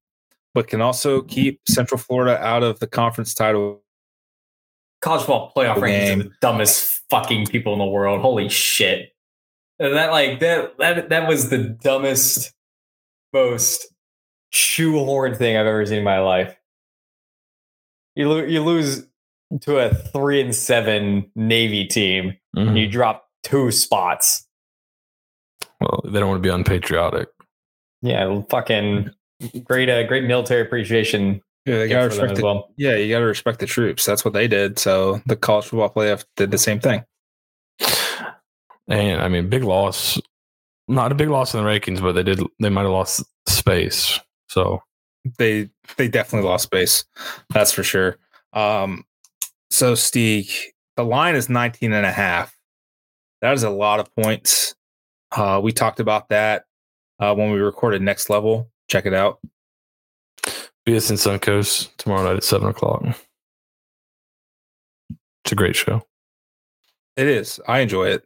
but 0.53 0.67
can 0.67 0.79
also 0.81 1.21
keep 1.23 1.59
Central 1.67 1.97
Florida 1.97 2.37
out 2.41 2.63
of 2.63 2.79
the 2.79 2.87
conference 2.87 3.33
title. 3.33 3.81
College 5.01 5.21
football 5.21 5.51
playoff 5.55 5.77
rankings 5.77 6.05
Game. 6.07 6.19
are 6.19 6.23
the 6.23 6.31
dumbest 6.41 7.01
fucking 7.09 7.45
people 7.47 7.73
in 7.73 7.79
the 7.79 7.85
world. 7.85 8.21
Holy 8.21 8.49
shit. 8.49 9.09
And 9.79 9.95
that 9.95 10.11
like 10.11 10.39
that 10.41 10.77
that 10.79 11.09
that 11.09 11.27
was 11.27 11.49
the 11.49 11.57
dumbest, 11.57 12.53
most 13.31 13.87
shoehorned 14.53 15.37
thing 15.37 15.55
I've 15.55 15.65
ever 15.67 15.85
seen 15.85 15.99
in 15.99 16.03
my 16.03 16.19
life. 16.19 16.55
You 18.15 18.27
lo- 18.29 18.43
you 18.43 18.61
lose 18.61 19.07
to 19.61 19.77
a 19.79 19.93
three 19.93 20.41
and 20.41 20.53
seven 20.53 21.31
Navy 21.35 21.85
team, 21.85 22.37
Mhm. 22.57 22.67
and 22.69 22.77
you 22.77 22.87
drop 22.89 23.29
two 23.43 23.71
spots. 23.71 24.47
Well, 25.79 26.01
they 26.05 26.19
don't 26.19 26.27
want 26.29 26.43
to 26.43 26.47
be 26.47 26.53
unpatriotic. 26.53 27.29
Yeah, 28.01 28.41
fucking 28.49 29.11
great, 29.63 29.89
uh, 29.89 30.03
great 30.03 30.25
military 30.25 30.61
appreciation 30.61 31.41
Yeah, 31.65 31.83
you 31.83 31.89
gotta 31.89 32.07
respect 32.07 32.35
the, 32.35 32.43
well. 32.43 32.71
Yeah, 32.77 32.95
you 32.95 33.13
gotta 33.13 33.25
respect 33.25 33.59
the 33.59 33.65
troops. 33.65 34.05
That's 34.05 34.23
what 34.23 34.33
they 34.33 34.47
did. 34.47 34.79
So 34.79 35.21
the 35.25 35.35
college 35.35 35.65
football 35.65 35.89
playoff 35.89 36.25
did 36.35 36.51
the 36.51 36.57
same 36.57 36.79
thing. 36.79 37.03
And 38.87 39.21
I 39.21 39.27
mean, 39.27 39.49
big 39.49 39.63
loss. 39.63 40.19
Not 40.87 41.11
a 41.11 41.15
big 41.15 41.29
loss 41.29 41.53
in 41.53 41.63
the 41.63 41.69
rankings, 41.69 42.01
but 42.01 42.13
they 42.13 42.23
did. 42.23 42.41
They 42.59 42.69
might 42.69 42.81
have 42.83 42.91
lost 42.91 43.23
space. 43.47 44.19
So 44.47 44.81
they 45.37 45.69
they 45.97 46.07
definitely 46.07 46.47
lost 46.47 46.63
space 46.63 47.05
that's 47.49 47.71
for 47.71 47.83
sure 47.83 48.17
um 48.53 49.03
so 49.71 49.93
Steeg, 49.93 50.51
the 50.95 51.05
line 51.05 51.35
is 51.35 51.49
19 51.49 51.93
and 51.93 52.05
a 52.05 52.11
half 52.11 52.55
that 53.41 53.53
is 53.53 53.63
a 53.63 53.69
lot 53.69 53.99
of 53.99 54.13
points 54.15 54.75
uh 55.31 55.59
we 55.61 55.71
talked 55.71 55.99
about 55.99 56.29
that 56.29 56.63
uh 57.19 57.33
when 57.33 57.51
we 57.51 57.59
recorded 57.59 58.01
next 58.01 58.29
level 58.29 58.69
check 58.89 59.05
it 59.05 59.13
out 59.13 59.39
BS 60.89 61.11
in 61.11 61.17
Suncoast 61.17 61.95
tomorrow 61.97 62.23
night 62.23 62.37
at 62.37 62.43
seven 62.43 62.67
o'clock. 62.69 63.03
It's 65.45 65.51
a 65.51 65.55
great 65.55 65.75
show. 65.75 66.01
it 67.17 67.27
is 67.27 67.59
i 67.67 67.79
enjoy 67.79 68.05
it 68.07 68.23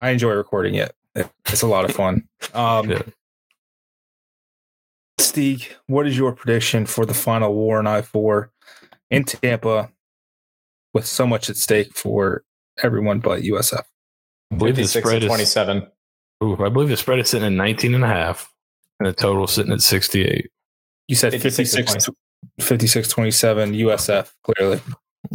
i 0.00 0.10
enjoy 0.10 0.32
recording 0.32 0.74
it 0.76 0.94
It- 1.14 1.28
it's 1.46 1.62
a 1.62 1.66
lot 1.66 1.84
of 1.84 1.94
fun 1.94 2.28
um 2.54 2.90
Yeah. 2.90 3.02
Steeg, 5.20 5.68
what 5.86 6.06
is 6.06 6.16
your 6.16 6.32
prediction 6.32 6.86
for 6.86 7.04
the 7.06 7.14
final 7.14 7.54
war 7.54 7.78
in 7.80 7.86
i4 7.86 8.48
in 9.10 9.24
tampa 9.24 9.90
with 10.94 11.06
so 11.06 11.26
much 11.26 11.50
at 11.50 11.56
stake 11.56 11.92
for 11.96 12.44
everyone 12.82 13.20
but 13.20 13.42
usf 13.42 13.82
I 14.52 14.56
believe 14.56 14.76
the 14.76 14.86
spread 14.86 15.22
is 15.22 15.28
27. 15.28 15.86
Ooh, 16.44 16.62
I 16.64 16.68
believe 16.68 16.88
the 16.90 16.96
spread 16.98 17.18
is 17.20 17.30
sitting 17.30 17.46
at 17.46 17.52
19 17.52 17.94
and 17.94 18.04
a 18.04 18.06
half 18.06 18.52
and 19.00 19.08
the 19.08 19.12
total 19.14 19.46
sitting 19.46 19.72
at 19.72 19.80
68. 19.80 20.50
You 21.08 21.16
said 21.16 21.32
56 21.32 21.74
56, 21.74 22.08
56 22.60 23.08
27 23.08 23.72
USF, 23.72 24.32
clearly. 24.44 24.80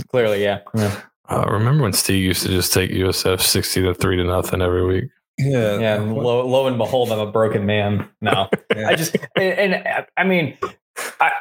Clearly, 0.09 0.43
yeah. 0.43 0.59
yeah. 0.73 1.01
Uh, 1.29 1.45
remember 1.49 1.83
when 1.83 1.93
Steve 1.93 2.23
used 2.23 2.43
to 2.43 2.49
just 2.49 2.73
take 2.73 2.91
USF 2.91 3.41
60 3.41 3.81
to 3.83 3.93
3 3.93 4.17
to 4.17 4.23
nothing 4.23 4.61
every 4.61 4.85
week? 4.85 5.09
Yeah. 5.37 5.79
Yeah, 5.79 5.95
and 6.01 6.15
lo, 6.15 6.45
lo 6.45 6.67
and 6.67 6.77
behold, 6.77 7.11
I'm 7.11 7.19
a 7.19 7.31
broken 7.31 7.65
man. 7.65 8.09
now. 8.21 8.49
Yeah. 8.75 8.89
I 8.89 8.95
just 8.95 9.15
and, 9.35 9.73
and 9.73 10.05
I 10.17 10.23
mean, 10.23 10.57
I, 11.19 11.31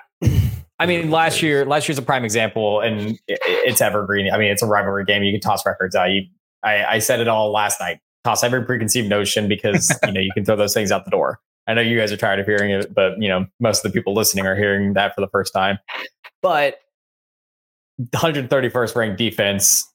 I 0.78 0.86
mean, 0.86 1.10
last 1.10 1.42
year, 1.42 1.66
last 1.66 1.88
year's 1.88 1.98
a 1.98 2.02
prime 2.02 2.24
example, 2.24 2.80
and 2.80 3.18
it's 3.28 3.80
evergreen. 3.80 4.32
I 4.32 4.38
mean, 4.38 4.50
it's 4.50 4.62
a 4.62 4.66
rivalry 4.66 5.04
game. 5.04 5.22
You 5.22 5.32
can 5.32 5.40
toss 5.40 5.66
records 5.66 5.94
out. 5.94 6.10
You, 6.10 6.22
I, 6.62 6.84
I 6.84 6.98
said 6.98 7.20
it 7.20 7.28
all 7.28 7.50
last 7.50 7.80
night. 7.80 7.98
Toss 8.24 8.42
every 8.42 8.64
preconceived 8.64 9.08
notion 9.08 9.48
because 9.48 9.94
you 10.06 10.12
know 10.12 10.20
you 10.20 10.30
can 10.34 10.44
throw 10.44 10.56
those 10.56 10.72
things 10.72 10.92
out 10.92 11.04
the 11.04 11.10
door. 11.10 11.40
I 11.66 11.74
know 11.74 11.80
you 11.80 11.98
guys 11.98 12.12
are 12.12 12.16
tired 12.16 12.38
of 12.38 12.46
hearing 12.46 12.70
it, 12.70 12.94
but 12.94 13.20
you 13.20 13.28
know 13.28 13.46
most 13.60 13.84
of 13.84 13.92
the 13.92 13.98
people 13.98 14.14
listening 14.14 14.46
are 14.46 14.56
hearing 14.56 14.94
that 14.94 15.14
for 15.14 15.20
the 15.20 15.28
first 15.28 15.52
time. 15.52 15.78
But 16.42 16.78
131st 18.00 18.94
ranked 18.94 19.18
defense 19.18 19.90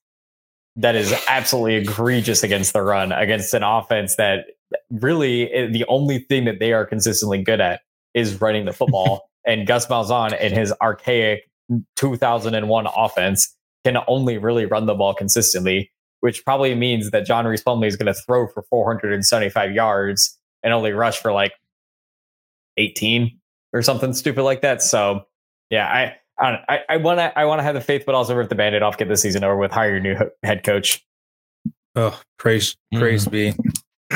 that 0.76 0.96
is 0.96 1.14
absolutely 1.28 1.76
egregious 1.76 2.44
against 2.44 2.74
the 2.74 2.82
run 2.82 3.12
against 3.12 3.54
an 3.54 3.64
offense 3.64 4.16
that 4.16 4.46
really 4.90 5.52
eh, 5.52 5.68
the 5.68 5.86
only 5.88 6.20
thing 6.20 6.46
that 6.46 6.60
they 6.60 6.74
are 6.74 6.86
consistently 6.86 7.44
good 7.44 7.60
at 7.60 7.82
is 8.14 8.40
running 8.42 8.66
the 8.66 8.74
football. 8.74 9.30
and 9.46 9.68
Gus 9.68 9.88
Malzahn 9.88 10.36
and 10.40 10.54
his 10.54 10.74
archaic 10.82 11.50
2001 11.96 12.88
offense 12.96 13.56
can 13.84 13.98
only 14.08 14.38
really 14.38 14.66
run 14.66 14.86
the 14.86 14.94
ball 14.94 15.14
consistently, 15.14 15.92
which 16.20 16.44
probably 16.46 16.76
means 16.76 17.12
that 17.12 17.26
John 17.26 17.46
Rhys 17.46 17.64
Plumlee 17.64 17.88
is 17.88 17.96
going 17.96 18.14
to 18.14 18.14
throw 18.14 18.48
for 18.48 18.64
475 18.70 19.72
yards 19.72 20.38
and 20.64 20.74
only 20.74 20.92
rush 20.92 21.18
for 21.18 21.32
like 21.32 21.54
18 22.78 23.38
or 23.74 23.82
something 23.82 24.14
stupid 24.14 24.44
like 24.44 24.62
that. 24.62 24.82
So, 24.82 25.26
yeah, 25.70 25.88
I 25.88 26.16
I 26.40 26.80
I 26.90 26.98
want 26.98 27.20
to 27.20 27.38
I 27.38 27.46
want 27.46 27.60
to 27.60 27.64
have 27.64 27.76
the 27.76 27.82
faith, 27.82 28.04
but 28.06 28.16
also 28.16 28.36
rip 28.36 28.50
the 28.50 28.56
bandit 28.56 28.82
off, 28.82 28.98
get 28.98 29.08
the 29.08 29.18
season 29.18 29.44
over 29.44 29.58
with, 29.58 29.72
hire 29.72 29.92
your 29.92 30.00
new 30.00 30.18
head 30.44 30.64
coach. 30.64 31.06
Oh, 31.96 32.20
praise 32.38 32.76
praise 32.94 33.28
mm-hmm. 33.28 33.54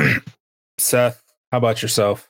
be. 0.01 0.19
Seth, 0.77 1.21
how 1.51 1.59
about 1.59 1.81
yourself? 1.81 2.29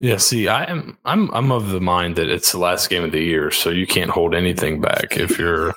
Yeah, 0.00 0.16
see, 0.16 0.48
I 0.48 0.64
am 0.64 0.98
I'm 1.04 1.32
I'm 1.32 1.52
of 1.52 1.68
the 1.68 1.80
mind 1.80 2.16
that 2.16 2.28
it's 2.28 2.50
the 2.50 2.58
last 2.58 2.90
game 2.90 3.04
of 3.04 3.12
the 3.12 3.22
year, 3.22 3.52
so 3.52 3.70
you 3.70 3.86
can't 3.86 4.10
hold 4.10 4.34
anything 4.34 4.80
back 4.80 5.16
if 5.16 5.38
you're 5.38 5.72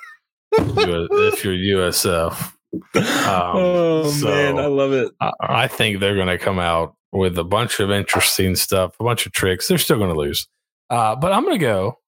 if 0.52 1.44
you're 1.44 1.54
USF. 1.54 2.52
Um, 2.96 3.56
oh 3.56 4.10
so 4.10 4.26
man, 4.26 4.58
I 4.58 4.66
love 4.66 4.92
it. 4.92 5.10
I, 5.20 5.32
I 5.40 5.66
think 5.66 5.98
they're 5.98 6.14
going 6.14 6.26
to 6.26 6.36
come 6.36 6.58
out 6.58 6.94
with 7.16 7.38
a 7.38 7.44
bunch 7.44 7.80
of 7.80 7.90
interesting 7.90 8.56
stuff, 8.56 8.96
a 9.00 9.04
bunch 9.04 9.26
of 9.26 9.32
tricks. 9.32 9.68
They're 9.68 9.78
still 9.78 9.98
going 9.98 10.12
to 10.12 10.18
lose, 10.18 10.46
uh, 10.90 11.16
but 11.16 11.32
I'm 11.32 11.42
going 11.42 11.58
to 11.58 11.64
go. 11.64 11.98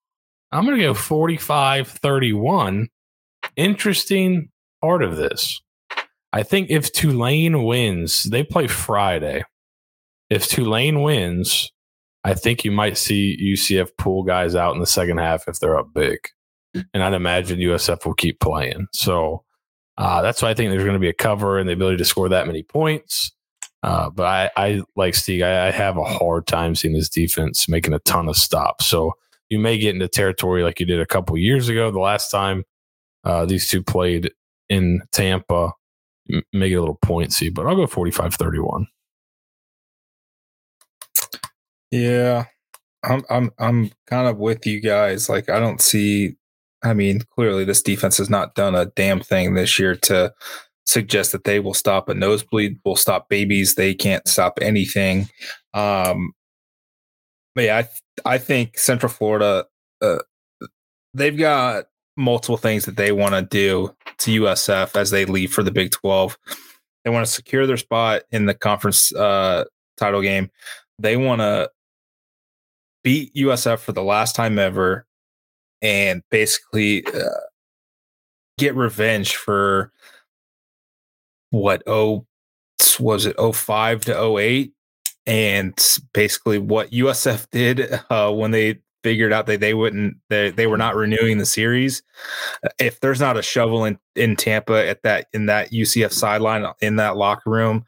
I'm 0.52 0.64
going 0.64 0.78
to 0.78 0.82
go 0.82 0.94
45 0.94 1.88
31. 1.88 2.88
Interesting 3.56 4.50
part 4.80 5.02
of 5.02 5.16
this. 5.16 5.60
I 6.32 6.42
think 6.42 6.70
if 6.70 6.92
Tulane 6.92 7.64
wins, 7.64 8.24
they 8.24 8.42
play 8.42 8.66
Friday. 8.66 9.44
If 10.30 10.46
Tulane 10.46 11.02
wins, 11.02 11.72
I 12.24 12.34
think 12.34 12.64
you 12.64 12.70
might 12.70 12.98
see 12.98 13.38
UCF 13.54 13.90
pull 13.96 14.22
guys 14.22 14.54
out 14.54 14.74
in 14.74 14.80
the 14.80 14.86
second 14.86 15.18
half 15.18 15.48
if 15.48 15.58
they're 15.58 15.78
up 15.78 15.94
big. 15.94 16.18
And 16.92 17.02
I'd 17.02 17.14
imagine 17.14 17.58
USF 17.58 18.04
will 18.04 18.14
keep 18.14 18.40
playing. 18.40 18.88
So 18.92 19.44
uh, 19.96 20.20
that's 20.22 20.42
why 20.42 20.50
I 20.50 20.54
think 20.54 20.70
there's 20.70 20.84
going 20.84 20.94
to 20.94 21.00
be 21.00 21.08
a 21.08 21.14
cover 21.14 21.58
and 21.58 21.68
the 21.68 21.72
ability 21.72 21.96
to 21.98 22.04
score 22.04 22.28
that 22.28 22.46
many 22.46 22.62
points. 22.62 23.32
Uh, 23.82 24.10
but 24.10 24.26
I, 24.26 24.50
I 24.56 24.82
like 24.96 25.14
Steve. 25.14 25.42
I, 25.42 25.68
I, 25.68 25.70
have 25.70 25.96
a 25.96 26.02
hard 26.02 26.48
time 26.48 26.74
seeing 26.74 26.94
this 26.94 27.08
defense 27.08 27.68
making 27.68 27.94
a 27.94 28.00
ton 28.00 28.28
of 28.28 28.36
stops. 28.36 28.86
So 28.86 29.12
you 29.50 29.60
may 29.60 29.78
get 29.78 29.94
into 29.94 30.08
territory 30.08 30.64
like 30.64 30.80
you 30.80 30.86
did 30.86 31.00
a 31.00 31.06
couple 31.06 31.36
years 31.38 31.68
ago. 31.68 31.90
The 31.92 32.00
last 32.00 32.30
time 32.30 32.64
uh, 33.24 33.46
these 33.46 33.68
two 33.68 33.82
played 33.82 34.32
in 34.68 35.02
Tampa, 35.12 35.72
make 36.52 36.72
it 36.72 36.76
a 36.76 36.80
little 36.80 36.98
pointsy. 37.04 37.52
But 37.54 37.66
I'll 37.66 37.76
go 37.76 37.86
45 37.86 38.34
31. 38.34 38.86
Yeah, 41.90 42.44
I'm 43.02 43.22
I'm 43.30 43.50
I'm 43.58 43.90
kind 44.06 44.28
of 44.28 44.38
with 44.38 44.66
you 44.66 44.80
guys. 44.80 45.28
Like 45.28 45.48
I 45.48 45.58
don't 45.60 45.80
see. 45.80 46.36
I 46.82 46.94
mean, 46.94 47.22
clearly 47.34 47.64
this 47.64 47.82
defense 47.82 48.18
has 48.18 48.30
not 48.30 48.54
done 48.54 48.74
a 48.74 48.86
damn 48.86 49.20
thing 49.20 49.54
this 49.54 49.78
year 49.78 49.96
to 49.96 50.32
suggest 50.88 51.32
that 51.32 51.44
they 51.44 51.60
will 51.60 51.74
stop 51.74 52.08
a 52.08 52.14
nosebleed, 52.14 52.80
will 52.84 52.96
stop 52.96 53.28
babies. 53.28 53.74
They 53.74 53.94
can't 53.94 54.26
stop 54.26 54.58
anything. 54.62 55.28
Um, 55.74 56.32
but 57.54 57.64
yeah, 57.64 57.76
I 58.24 58.34
I 58.34 58.38
think 58.38 58.78
Central 58.78 59.12
Florida, 59.12 59.66
uh, 60.00 60.18
they've 61.12 61.36
got 61.36 61.84
multiple 62.16 62.56
things 62.56 62.86
that 62.86 62.96
they 62.96 63.12
want 63.12 63.34
to 63.34 63.42
do 63.42 63.94
to 64.18 64.42
USF 64.42 64.96
as 64.96 65.10
they 65.10 65.24
leave 65.24 65.52
for 65.52 65.62
the 65.62 65.70
Big 65.70 65.90
Twelve. 65.90 66.38
They 67.04 67.10
want 67.10 67.26
to 67.26 67.32
secure 67.32 67.66
their 67.66 67.76
spot 67.76 68.22
in 68.32 68.46
the 68.46 68.54
conference 68.54 69.14
uh, 69.14 69.64
title 69.98 70.22
game. 70.22 70.50
They 70.98 71.16
want 71.16 71.40
to 71.42 71.70
beat 73.04 73.34
USF 73.34 73.78
for 73.78 73.92
the 73.92 74.02
last 74.02 74.34
time 74.34 74.58
ever 74.58 75.06
and 75.80 76.22
basically 76.30 77.06
uh, 77.06 77.28
get 78.58 78.74
revenge 78.74 79.36
for 79.36 79.92
what 81.50 81.82
oh 81.86 82.26
was 83.00 83.26
it 83.26 83.36
05 83.38 84.02
to 84.02 84.38
08 84.38 84.72
and 85.26 85.98
basically 86.12 86.58
what 86.58 86.90
USF 86.90 87.48
did 87.50 88.00
uh, 88.10 88.32
when 88.32 88.50
they 88.50 88.80
figured 89.02 89.32
out 89.32 89.46
that 89.46 89.60
they 89.60 89.74
wouldn't 89.74 90.16
they, 90.28 90.50
they 90.50 90.66
were 90.66 90.76
not 90.76 90.96
renewing 90.96 91.38
the 91.38 91.46
series 91.46 92.02
if 92.78 93.00
there's 93.00 93.20
not 93.20 93.36
a 93.36 93.42
shovel 93.42 93.84
in, 93.84 93.98
in 94.16 94.36
Tampa 94.36 94.86
at 94.86 95.02
that 95.02 95.26
in 95.32 95.46
that 95.46 95.70
UCF 95.70 96.12
sideline 96.12 96.66
in 96.80 96.96
that 96.96 97.16
locker 97.16 97.50
room 97.50 97.84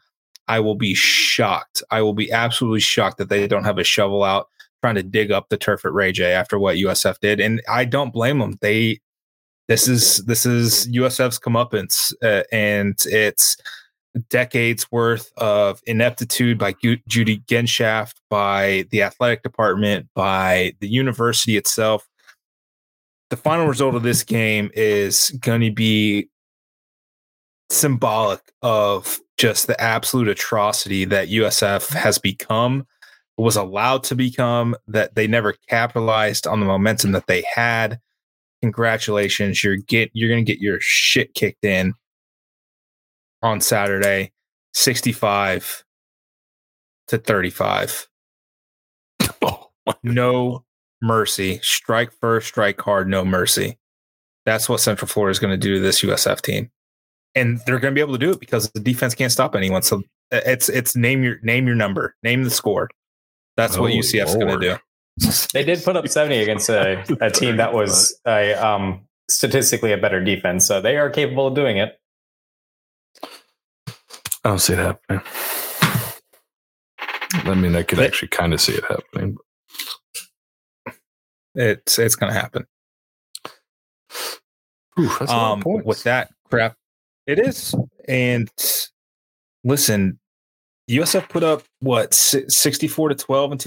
I 0.51 0.59
will 0.59 0.75
be 0.75 0.93
shocked. 0.93 1.81
I 1.91 2.01
will 2.01 2.13
be 2.13 2.29
absolutely 2.29 2.81
shocked 2.81 3.17
that 3.19 3.29
they 3.29 3.47
don't 3.47 3.63
have 3.63 3.77
a 3.77 3.85
shovel 3.85 4.21
out 4.21 4.47
trying 4.81 4.95
to 4.95 5.03
dig 5.03 5.31
up 5.31 5.47
the 5.47 5.55
turf 5.55 5.85
at 5.85 5.93
Ray 5.93 6.11
J 6.11 6.33
after 6.33 6.59
what 6.59 6.75
USF 6.75 7.19
did, 7.21 7.39
and 7.39 7.61
I 7.69 7.85
don't 7.85 8.11
blame 8.11 8.39
them. 8.39 8.57
They 8.59 8.99
this 9.67 9.87
is 9.87 10.17
this 10.25 10.45
is 10.45 10.87
USF's 10.89 11.39
comeuppance, 11.39 12.13
uh, 12.23 12.43
and 12.51 12.97
it's 13.05 13.57
decades 14.29 14.91
worth 14.91 15.31
of 15.37 15.81
ineptitude 15.85 16.57
by 16.57 16.75
Judy 17.07 17.39
Genshaft, 17.47 18.13
by 18.29 18.85
the 18.91 19.03
athletic 19.03 19.43
department, 19.43 20.07
by 20.13 20.73
the 20.79 20.87
university 20.87 21.57
itself. 21.57 22.07
The 23.29 23.37
final 23.37 23.67
result 23.67 23.95
of 23.95 24.03
this 24.03 24.23
game 24.23 24.69
is 24.73 25.29
going 25.39 25.61
to 25.61 25.71
be 25.71 26.27
symbolic 27.69 28.41
of 28.61 29.19
just 29.37 29.67
the 29.67 29.79
absolute 29.81 30.27
atrocity 30.27 31.05
that 31.05 31.29
USF 31.29 31.93
has 31.93 32.19
become 32.19 32.85
was 33.37 33.55
allowed 33.55 34.03
to 34.03 34.15
become 34.15 34.75
that 34.87 35.15
they 35.15 35.25
never 35.25 35.53
capitalized 35.69 36.45
on 36.45 36.59
the 36.59 36.65
momentum 36.65 37.13
that 37.13 37.27
they 37.27 37.43
had 37.55 37.99
congratulations. 38.61 39.63
You're 39.63 39.77
get 39.77 40.11
you're 40.13 40.29
going 40.29 40.43
to 40.43 40.51
get 40.51 40.61
your 40.61 40.77
shit 40.79 41.33
kicked 41.33 41.65
in 41.65 41.93
on 43.43 43.59
saturday 43.59 44.31
65 44.73 45.83
to 47.07 47.17
35 47.17 48.07
oh, 49.41 49.69
no 50.03 50.63
mercy. 51.01 51.59
Strike 51.63 52.11
first 52.19 52.47
strike 52.47 52.79
hard 52.79 53.07
no 53.07 53.25
mercy. 53.25 53.77
That's 54.45 54.69
what 54.69 54.79
central 54.79 55.07
florida 55.07 55.31
is 55.31 55.39
going 55.39 55.51
to 55.51 55.57
do 55.57 55.75
to 55.75 55.79
this 55.79 56.01
usf 56.01 56.41
team. 56.41 56.69
And 57.33 57.61
they're 57.65 57.79
going 57.79 57.93
to 57.93 57.95
be 57.95 58.01
able 58.01 58.13
to 58.13 58.19
do 58.19 58.31
it 58.31 58.39
because 58.39 58.69
the 58.71 58.79
defense 58.79 59.15
can't 59.15 59.31
stop 59.31 59.55
anyone. 59.55 59.81
So 59.83 60.03
uh, 60.31 60.41
it's 60.45 60.69
it's 60.69 60.95
name 60.95 61.23
your 61.23 61.39
name 61.41 61.65
your 61.65 61.75
number. 61.75 62.15
Name 62.23 62.43
the 62.43 62.49
score. 62.49 62.89
That's 63.57 63.77
oh, 63.77 63.81
what 63.81 63.91
UCF's 63.93 64.35
going 64.35 64.59
to 64.59 64.59
do. 64.59 64.77
They 65.53 65.63
did 65.63 65.83
put 65.83 65.97
up 65.97 66.07
70 66.07 66.39
against 66.39 66.69
a, 66.69 67.03
a 67.19 67.29
team 67.29 67.57
that 67.57 67.73
was 67.73 68.17
a 68.25 68.53
um, 68.53 69.01
statistically 69.29 69.91
a 69.91 69.97
better 69.97 70.23
defense, 70.23 70.65
so 70.65 70.81
they 70.81 70.97
are 70.97 71.09
capable 71.09 71.47
of 71.47 71.55
doing 71.55 71.77
it. 71.77 71.99
I 74.43 74.49
don't 74.49 74.59
see 74.59 74.73
it 74.73 74.79
happening. 74.79 75.21
I 77.31 77.53
mean, 77.53 77.75
I 77.75 77.83
could 77.83 77.99
actually 77.99 78.29
kind 78.29 78.53
of 78.53 78.61
see 78.61 78.73
it 78.73 78.83
happening. 78.85 79.37
It's 81.55 81.99
it's 81.99 82.15
going 82.15 82.33
to 82.33 82.39
happen. 82.39 82.65
Ooh, 84.99 85.27
um, 85.27 85.61
with 85.65 86.03
that 86.03 86.31
crap, 86.49 86.75
it 87.27 87.39
is. 87.39 87.75
And 88.07 88.49
listen, 89.63 90.19
USF 90.89 91.29
put 91.29 91.43
up 91.43 91.63
what 91.79 92.13
64 92.13 93.09
to 93.09 93.15
12 93.15 93.51
in 93.51 93.57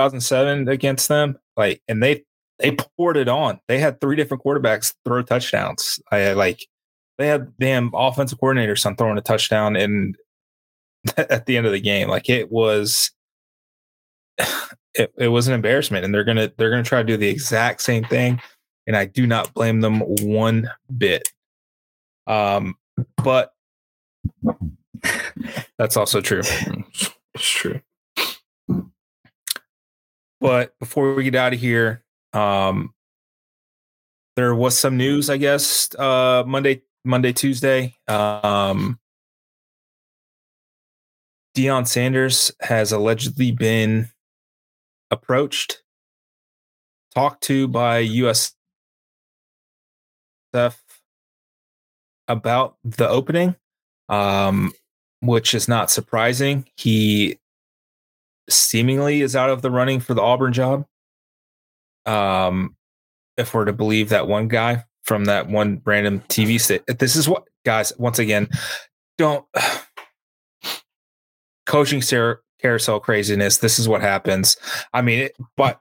2007 0.00 0.68
against 0.68 1.08
them. 1.08 1.38
Like, 1.56 1.82
and 1.88 2.02
they 2.02 2.24
they 2.58 2.76
poured 2.96 3.16
it 3.16 3.28
on. 3.28 3.60
They 3.68 3.78
had 3.78 4.00
three 4.00 4.16
different 4.16 4.42
quarterbacks 4.42 4.94
throw 5.04 5.22
touchdowns. 5.22 6.00
I 6.10 6.32
like 6.32 6.66
they 7.18 7.26
had 7.26 7.56
damn 7.58 7.90
offensive 7.94 8.38
coordinators 8.38 8.84
on 8.86 8.96
throwing 8.96 9.18
a 9.18 9.22
touchdown 9.22 9.76
and 9.76 10.16
at 11.16 11.46
the 11.46 11.56
end 11.56 11.66
of 11.66 11.72
the 11.72 11.80
game. 11.80 12.08
Like 12.08 12.28
it 12.28 12.50
was 12.50 13.10
it, 14.94 15.12
it 15.18 15.28
was 15.28 15.48
an 15.48 15.54
embarrassment. 15.54 16.04
And 16.04 16.14
they're 16.14 16.24
gonna 16.24 16.52
they're 16.56 16.70
gonna 16.70 16.82
try 16.82 17.02
to 17.02 17.06
do 17.06 17.16
the 17.16 17.28
exact 17.28 17.82
same 17.82 18.04
thing. 18.04 18.40
And 18.86 18.96
I 18.96 19.04
do 19.04 19.26
not 19.26 19.54
blame 19.54 19.80
them 19.80 20.00
one 20.00 20.70
bit. 20.96 21.28
Um, 22.26 22.74
but 23.22 23.52
that's 25.78 25.96
also 25.96 26.20
true. 26.20 26.40
It's 26.40 27.48
true. 27.48 27.80
But 30.40 30.78
before 30.78 31.14
we 31.14 31.24
get 31.24 31.34
out 31.34 31.52
of 31.52 31.60
here, 31.60 32.02
um, 32.32 32.94
there 34.36 34.54
was 34.54 34.78
some 34.78 34.96
news, 34.96 35.28
I 35.28 35.36
guess, 35.36 35.94
uh, 35.98 36.44
Monday, 36.46 36.82
Monday, 37.04 37.32
Tuesday. 37.32 37.96
Um, 38.08 38.98
Deion 41.56 41.86
Sanders 41.86 42.52
has 42.60 42.92
allegedly 42.92 43.50
been 43.50 44.08
approached, 45.10 45.82
talked 47.14 47.42
to 47.44 47.68
by 47.68 48.04
USF 48.04 48.54
about 52.28 52.76
the 52.84 53.08
opening 53.08 53.56
um, 54.10 54.72
which 55.22 55.54
is 55.54 55.68
not 55.68 55.90
surprising. 55.90 56.66
He 56.76 57.38
seemingly 58.52 59.22
is 59.22 59.36
out 59.36 59.50
of 59.50 59.62
the 59.62 59.70
running 59.70 60.00
for 60.00 60.14
the 60.14 60.22
Auburn 60.22 60.52
job. 60.52 60.86
Um, 62.06 62.76
if 63.36 63.54
we're 63.54 63.64
to 63.64 63.72
believe 63.72 64.08
that 64.10 64.28
one 64.28 64.48
guy 64.48 64.84
from 65.02 65.26
that 65.26 65.48
one 65.48 65.80
random 65.84 66.20
TV 66.28 66.60
state, 66.60 66.82
this 66.86 67.16
is 67.16 67.28
what 67.28 67.44
guys. 67.64 67.92
Once 67.98 68.18
again, 68.18 68.48
don't 69.18 69.44
coaching 71.66 72.02
carousel 72.60 73.00
craziness. 73.00 73.58
This 73.58 73.78
is 73.78 73.88
what 73.88 74.00
happens. 74.00 74.56
I 74.92 75.02
mean, 75.02 75.20
it, 75.20 75.36
but 75.56 75.80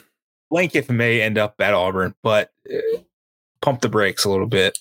Blanket 0.50 0.90
may 0.90 1.22
end 1.22 1.38
up 1.38 1.54
at 1.60 1.74
Auburn, 1.74 2.14
but 2.22 2.50
uh, 2.72 2.98
pump 3.62 3.80
the 3.80 3.88
brakes 3.88 4.24
a 4.24 4.30
little 4.30 4.46
bit. 4.46 4.78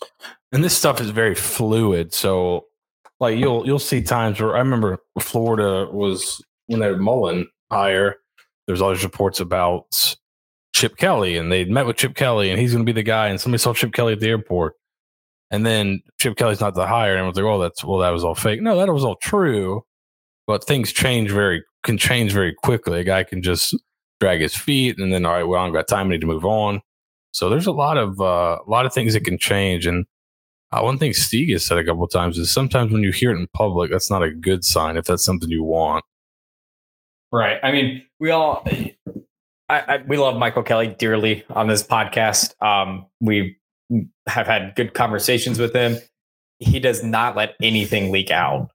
And 0.52 0.64
this 0.64 0.76
stuff 0.76 1.00
is 1.00 1.12
very 1.12 1.36
fluid. 1.36 2.14
So 2.14 2.66
like 3.20 3.38
you'll 3.38 3.66
you'll 3.66 3.80
see 3.80 4.02
times 4.02 4.40
where 4.40 4.56
I 4.56 4.60
remember 4.60 5.00
Florida 5.20 5.90
was 5.92 6.44
when 6.70 6.80
they 6.80 6.88
had 6.88 7.00
Mullen 7.00 7.48
hire, 7.72 8.16
there's 8.68 8.82
all 8.82 8.92
these 8.92 9.04
reports 9.04 9.40
about 9.40 10.16
Chip 10.74 10.98
Kelly 10.98 11.38
and 11.38 11.52
they 11.52 11.66
met 11.66 11.86
with 11.86 11.98
Chip 11.98 12.16
Kelly 12.16 12.50
and 12.50 12.60
he's 12.60 12.72
gonna 12.72 12.84
be 12.84 12.92
the 12.92 13.04
guy 13.04 13.28
and 13.28 13.42
somebody 13.42 13.60
saw 13.60 13.74
Chip 13.74 13.92
Kelly 13.92 14.14
at 14.14 14.20
the 14.20 14.30
airport. 14.30 14.76
And 15.52 15.66
then 15.66 16.02
Chip 16.20 16.38
Kelly's 16.38 16.60
not 16.62 16.76
the 16.76 16.86
hire, 16.86 17.14
and 17.14 17.18
everyone's 17.18 17.38
like, 17.38 17.46
"Oh, 17.46 17.60
that's 17.60 17.84
well, 17.84 17.98
that 18.00 18.12
was 18.12 18.24
all 18.24 18.36
fake." 18.36 18.62
No, 18.62 18.78
that 18.78 18.94
was 18.94 19.04
all 19.04 19.16
true, 19.16 19.82
but 20.46 20.64
things 20.64 20.94
change 20.94 21.32
very 21.32 21.64
can 21.84 21.98
change 21.98 22.32
very 22.34 22.54
quickly. 22.54 23.00
A 23.00 23.04
guy 23.04 23.24
can 23.24 23.42
just 23.42 23.76
drag 24.20 24.42
his 24.42 24.56
feet, 24.56 25.00
and 25.00 25.12
then 25.12 25.26
all 25.26 25.34
right, 25.34 25.44
well, 25.44 25.66
I've 25.66 25.74
got 25.74 25.88
time, 25.88 26.08
I 26.08 26.10
need 26.12 26.22
to 26.22 26.28
move 26.28 26.46
on. 26.46 26.82
So 27.32 27.50
there's 27.50 27.68
a 27.68 27.72
lot 27.72 27.98
of 27.98 28.22
uh, 28.22 28.60
a 28.66 28.70
lot 28.70 28.86
of 28.86 28.94
things 28.94 29.14
that 29.14 29.26
can 29.26 29.38
change. 29.40 29.88
And 29.88 30.06
uh, 30.72 30.82
one 30.82 30.98
thing 31.00 31.14
Steve 31.14 31.52
has 31.54 31.66
said 31.66 31.78
a 31.80 31.84
couple 31.84 32.08
times 32.08 32.38
is 32.38 32.54
sometimes 32.54 32.92
when 32.92 33.04
you 33.04 33.12
hear 33.12 33.32
it 33.32 33.40
in 33.40 33.48
public, 33.54 33.92
that's 33.92 34.12
not 34.12 34.24
a 34.24 34.32
good 34.32 34.64
sign 34.64 34.98
if 34.98 35.06
that's 35.06 35.26
something 35.26 35.50
you 35.50 35.64
want. 35.64 36.04
Right. 37.32 37.60
I 37.62 37.72
mean, 37.72 38.04
we 38.20 38.32
all 38.32 38.66
I, 39.70 39.80
I, 39.80 39.98
we 40.08 40.18
love 40.18 40.36
Michael 40.36 40.64
Kelly 40.64 40.88
dearly 40.88 41.46
on 41.50 41.68
this 41.68 41.84
podcast. 41.84 42.56
Um, 42.62 43.06
we 43.22 43.58
have 44.28 44.48
had 44.48 44.76
good 44.76 44.94
conversations 44.94 45.60
with 45.60 45.74
him. 45.74 45.98
He 46.58 46.80
does 46.80 47.04
not 47.04 47.36
let 47.36 47.56
anything 47.62 48.12
leak 48.12 48.32
out 48.32 48.72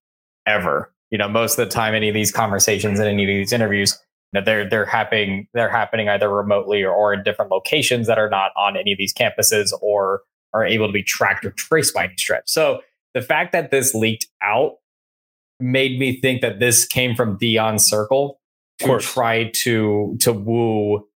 ever. 0.46 0.92
You 1.10 1.18
know, 1.18 1.28
most 1.28 1.58
of 1.58 1.68
the 1.68 1.72
time, 1.72 1.94
any 1.94 2.08
of 2.08 2.14
these 2.14 2.32
conversations 2.32 2.98
and 2.98 3.08
any 3.08 3.24
of 3.24 3.28
these 3.28 3.52
interviews, 3.52 3.98
you 4.32 4.40
know, 4.40 4.44
they're 4.44 4.68
they're 4.68 4.86
happening 4.86 5.48
they're 5.52 5.68
happening 5.68 6.08
either 6.08 6.28
remotely 6.28 6.82
or, 6.82 6.92
or 6.92 7.12
in 7.12 7.22
different 7.22 7.50
locations 7.50 8.06
that 8.06 8.18
are 8.18 8.30
not 8.30 8.52
on 8.56 8.76
any 8.76 8.92
of 8.92 8.98
these 8.98 9.12
campuses 9.12 9.72
or 9.80 10.22
are 10.52 10.64
able 10.64 10.86
to 10.86 10.92
be 10.92 11.02
tracked 11.02 11.44
or 11.44 11.50
traced 11.50 11.92
by 11.92 12.04
any 12.04 12.16
stretch. 12.16 12.44
So 12.46 12.80
the 13.12 13.22
fact 13.22 13.52
that 13.52 13.70
this 13.70 13.94
leaked 13.94 14.28
out 14.42 14.76
made 15.60 15.98
me 15.98 16.20
think 16.20 16.40
that 16.40 16.58
this 16.58 16.86
came 16.86 17.14
from 17.14 17.38
Deion's 17.38 17.88
circle 17.88 18.40
to 18.80 18.98
try 18.98 19.50
to 19.62 20.16
to 20.20 20.32
woo 20.32 21.06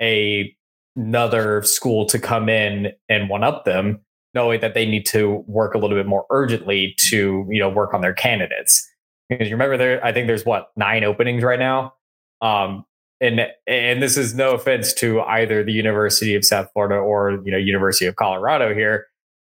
a 0.00 0.54
another 0.96 1.62
school 1.62 2.04
to 2.06 2.18
come 2.18 2.48
in 2.48 2.92
and 3.08 3.28
one 3.28 3.42
up 3.42 3.64
them, 3.64 4.00
knowing 4.34 4.60
that 4.60 4.74
they 4.74 4.84
need 4.84 5.06
to 5.06 5.42
work 5.46 5.74
a 5.74 5.78
little 5.78 5.96
bit 5.96 6.06
more 6.06 6.26
urgently 6.30 6.94
to 6.98 7.46
you 7.50 7.60
know 7.60 7.68
work 7.68 7.94
on 7.94 8.00
their 8.00 8.14
candidates. 8.14 8.88
Because 9.28 9.48
you 9.48 9.54
remember 9.54 9.76
there, 9.76 10.04
I 10.04 10.12
think 10.12 10.26
there's 10.26 10.44
what 10.44 10.70
nine 10.76 11.04
openings 11.04 11.42
right 11.42 11.58
now. 11.58 11.94
Um, 12.40 12.84
and 13.20 13.46
and 13.66 14.02
this 14.02 14.16
is 14.16 14.34
no 14.34 14.54
offense 14.54 14.92
to 14.94 15.20
either 15.22 15.62
the 15.62 15.72
University 15.72 16.34
of 16.34 16.44
South 16.44 16.68
Florida 16.72 16.96
or 16.96 17.40
you 17.44 17.52
know 17.52 17.58
University 17.58 18.06
of 18.06 18.16
Colorado 18.16 18.74
here, 18.74 19.06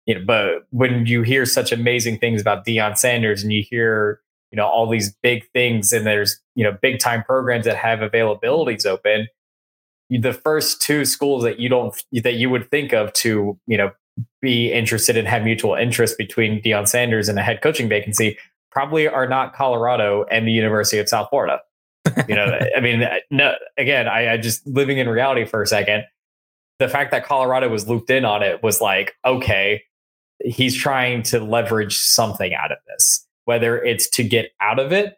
you 0.05 0.15
know, 0.15 0.21
but 0.25 0.65
when 0.71 1.05
you 1.05 1.21
hear 1.21 1.45
such 1.45 1.71
amazing 1.71 2.17
things 2.17 2.41
about 2.41 2.65
Deion 2.65 2.97
Sanders 2.97 3.43
and 3.43 3.53
you 3.53 3.63
hear 3.69 4.19
you 4.51 4.55
know 4.55 4.65
all 4.65 4.89
these 4.89 5.13
big 5.21 5.49
things 5.51 5.91
and 5.93 6.05
there's 6.05 6.39
you 6.55 6.63
know 6.63 6.77
big 6.81 6.99
time 6.99 7.23
programs 7.23 7.65
that 7.65 7.75
have 7.75 7.99
availabilities 7.99 8.85
open 8.85 9.27
the 10.09 10.33
first 10.33 10.81
two 10.81 11.05
schools 11.05 11.43
that 11.43 11.59
you 11.59 11.69
don't 11.69 12.03
that 12.23 12.35
you 12.35 12.49
would 12.49 12.69
think 12.71 12.93
of 12.93 13.13
to 13.13 13.57
you 13.67 13.77
know 13.77 13.91
be 14.41 14.71
interested 14.71 15.15
and 15.15 15.27
have 15.27 15.43
mutual 15.43 15.75
interest 15.75 16.17
between 16.17 16.61
Deion 16.61 16.87
Sanders 16.87 17.29
and 17.29 17.37
a 17.39 17.43
head 17.43 17.61
coaching 17.61 17.87
vacancy 17.87 18.37
probably 18.71 19.07
are 19.07 19.27
not 19.27 19.53
Colorado 19.53 20.25
and 20.31 20.47
the 20.47 20.51
University 20.51 20.99
of 20.99 21.09
South 21.09 21.29
Florida. 21.29 21.59
You 22.27 22.35
know, 22.35 22.59
I 22.75 22.79
mean, 22.79 23.03
uh, 23.03 23.17
no, 23.29 23.53
again, 23.77 24.07
I, 24.07 24.33
I 24.33 24.37
just 24.37 24.65
living 24.65 24.97
in 24.97 25.07
reality 25.07 25.45
for 25.45 25.61
a 25.61 25.67
second. 25.67 26.05
The 26.79 26.87
fact 26.87 27.11
that 27.11 27.25
Colorado 27.25 27.69
was 27.69 27.87
looped 27.87 28.09
in 28.09 28.25
on 28.25 28.41
it 28.41 28.63
was 28.63 28.81
like, 28.81 29.15
okay, 29.25 29.83
he's 30.43 30.75
trying 30.75 31.23
to 31.23 31.39
leverage 31.39 31.97
something 31.97 32.53
out 32.53 32.71
of 32.71 32.77
this, 32.87 33.27
whether 33.49 33.83
it's 33.83 34.07
to 34.11 34.23
get 34.23 34.51
out 34.61 34.77
of 34.77 34.91
it, 34.91 35.17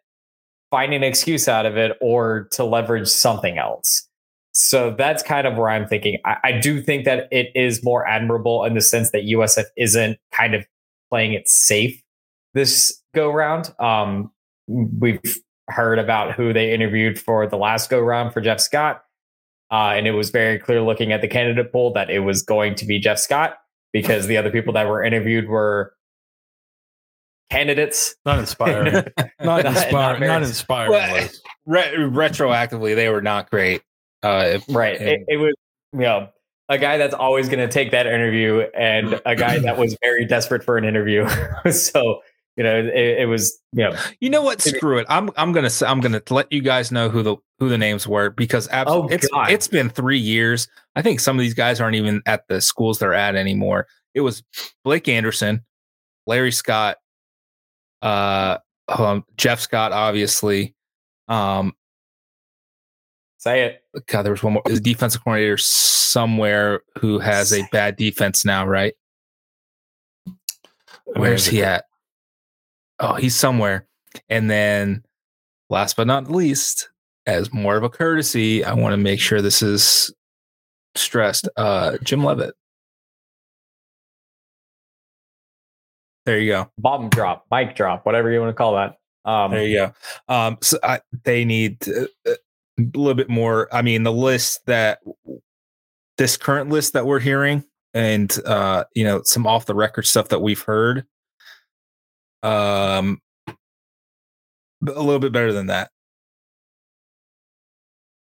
find 0.69 0.93
an 0.93 1.03
excuse 1.03 1.49
out 1.49 1.65
of 1.65 1.75
it, 1.75 1.97
or 1.99 2.47
to 2.53 2.63
leverage 2.63 3.09
something 3.09 3.57
else. 3.57 4.07
So 4.53 4.95
that's 4.97 5.21
kind 5.21 5.45
of 5.45 5.57
where 5.57 5.67
I'm 5.67 5.85
thinking. 5.85 6.17
I, 6.23 6.37
I, 6.45 6.51
do 6.53 6.81
think 6.81 7.03
that 7.03 7.27
it 7.29 7.51
is 7.55 7.83
more 7.83 8.07
admirable 8.07 8.63
in 8.63 8.73
the 8.73 8.79
sense 8.79 9.11
that 9.11 9.23
USF 9.23 9.65
isn't 9.75 10.17
kind 10.31 10.55
of 10.55 10.65
playing 11.09 11.33
it 11.33 11.49
safe 11.49 12.01
this 12.53 13.01
go 13.13 13.29
round. 13.29 13.73
Um, 13.79 14.31
we've 14.67 15.19
heard 15.67 15.99
about 15.99 16.35
who 16.35 16.53
they 16.53 16.73
interviewed 16.73 17.19
for 17.19 17.47
the 17.47 17.57
last 17.57 17.89
go 17.89 17.99
round 17.99 18.31
for 18.31 18.39
Jeff 18.39 18.61
Scott. 18.61 19.03
Uh, 19.71 19.91
and 19.95 20.07
it 20.07 20.11
was 20.11 20.29
very 20.29 20.57
clear 20.57 20.81
looking 20.81 21.11
at 21.11 21.19
the 21.19 21.27
candidate 21.27 21.69
pool 21.73 21.91
that 21.93 22.09
it 22.09 22.19
was 22.19 22.43
going 22.43 22.75
to 22.75 22.85
be 22.85 22.97
Jeff 22.97 23.19
Scott 23.19 23.57
because 23.91 24.27
the 24.27 24.37
other 24.37 24.51
people 24.51 24.71
that 24.73 24.87
were 24.87 25.03
interviewed 25.03 25.49
were 25.49 25.93
candidates. 27.51 28.15
Not 28.25 28.39
inspiring. 28.39 29.03
not, 29.41 29.65
inspiring. 29.65 30.21
Not, 30.21 30.27
not 30.27 30.43
inspiring. 30.43 30.91
Well, 30.91 31.29
re- 31.65 31.93
retroactively, 31.97 32.95
they 32.95 33.09
were 33.09 33.21
not 33.21 33.49
great. 33.51 33.81
Uh, 34.23 34.45
if, 34.55 34.65
right. 34.69 34.97
And, 34.97 35.09
it, 35.09 35.25
it, 35.27 35.37
was, 35.37 35.53
you 35.93 35.99
know, 35.99 36.29
a 36.69 36.77
guy 36.77 36.97
that's 36.97 37.13
always 37.13 37.47
going 37.47 37.59
to 37.59 37.67
take 37.67 37.91
that 37.91 38.07
interview 38.07 38.65
and 38.77 39.21
a 39.25 39.35
guy 39.35 39.59
that 39.59 39.77
was 39.77 39.97
very 40.01 40.25
desperate 40.25 40.63
for 40.63 40.77
an 40.77 40.85
interview. 40.85 41.27
so, 41.71 42.21
you 42.55 42.63
know, 42.63 42.79
it, 42.79 42.95
it, 42.95 43.27
was, 43.27 43.59
you 43.73 43.83
know, 43.83 43.95
you 44.19 44.29
know 44.29 44.41
what? 44.41 44.61
Screw 44.61 44.97
it. 44.99 45.07
I'm, 45.09 45.29
I'm 45.37 45.51
going 45.51 45.67
to, 45.69 45.87
I'm 45.87 45.99
going 45.99 46.13
to 46.13 46.33
let 46.33 46.51
you 46.51 46.61
guys 46.61 46.91
know 46.91 47.09
who 47.09 47.23
the, 47.23 47.35
who 47.59 47.69
the 47.69 47.77
names 47.77 48.07
were 48.07 48.29
because 48.29 48.67
absolutely, 48.69 49.11
oh, 49.11 49.15
it's, 49.15 49.27
God. 49.27 49.51
it's 49.51 49.67
been 49.67 49.89
three 49.89 50.19
years. 50.19 50.67
I 50.95 51.01
think 51.01 51.19
some 51.19 51.37
of 51.37 51.41
these 51.41 51.53
guys 51.53 51.81
aren't 51.81 51.95
even 51.95 52.21
at 52.25 52.47
the 52.47 52.61
schools 52.61 52.99
they're 52.99 53.13
at 53.13 53.35
anymore. 53.35 53.87
It 54.13 54.21
was 54.21 54.43
Blake 54.83 55.07
Anderson, 55.07 55.63
Larry 56.27 56.51
Scott, 56.51 56.97
uh, 58.01 58.57
um, 58.87 59.23
Jeff 59.37 59.59
Scott, 59.59 59.91
obviously, 59.91 60.75
um, 61.27 61.73
Say 63.41 63.63
it. 63.63 63.83
God, 64.05 64.21
there 64.21 64.31
was 64.31 64.43
one 64.43 64.53
more. 64.53 64.61
Is 64.67 64.79
defensive 64.79 65.23
coordinator 65.23 65.57
somewhere 65.57 66.81
who 66.99 67.17
has 67.17 67.49
Say 67.49 67.61
a 67.61 67.67
bad 67.71 67.95
defense 67.95 68.45
now, 68.45 68.67
right? 68.67 68.93
Where's 71.05 71.47
he 71.47 71.63
at? 71.63 71.85
Oh, 72.99 73.15
he's 73.15 73.35
somewhere. 73.35 73.87
And 74.29 74.47
then, 74.47 75.03
last 75.71 75.97
but 75.97 76.05
not 76.05 76.29
least, 76.29 76.91
as 77.25 77.51
more 77.51 77.77
of 77.77 77.83
a 77.83 77.89
courtesy, 77.89 78.63
I 78.63 78.75
want 78.75 78.93
to 78.93 78.97
make 78.97 79.19
sure 79.19 79.41
this 79.41 79.63
is 79.63 80.13
stressed. 80.93 81.49
Uh, 81.57 81.97
Jim 82.03 82.23
Leavitt. 82.23 82.53
There 86.25 86.39
you 86.39 86.51
go. 86.51 86.71
Bomb 86.77 87.09
drop, 87.09 87.45
mic 87.51 87.75
drop, 87.75 88.05
whatever 88.05 88.31
you 88.31 88.39
want 88.39 88.49
to 88.49 88.53
call 88.53 88.75
that. 88.75 88.97
Um, 89.25 89.51
there 89.51 89.65
you 89.65 89.77
go. 89.77 89.93
Um, 90.27 90.57
so 90.61 90.77
I, 90.83 91.01
they 91.23 91.45
need 91.45 91.77
uh, 91.87 92.05
a 92.27 92.35
little 92.79 93.13
bit 93.15 93.29
more. 93.29 93.73
I 93.73 93.81
mean, 93.81 94.03
the 94.03 94.11
list 94.11 94.65
that 94.67 94.99
this 96.17 96.37
current 96.37 96.69
list 96.69 96.93
that 96.93 97.05
we're 97.05 97.19
hearing, 97.19 97.63
and 97.93 98.35
uh, 98.45 98.85
you 98.93 99.03
know, 99.03 99.21
some 99.23 99.47
off 99.47 99.65
the 99.65 99.75
record 99.75 100.05
stuff 100.05 100.29
that 100.29 100.41
we've 100.41 100.61
heard, 100.61 101.05
um, 102.43 103.19
a 103.47 105.01
little 105.01 105.19
bit 105.19 105.31
better 105.31 105.53
than 105.53 105.67
that. 105.67 105.91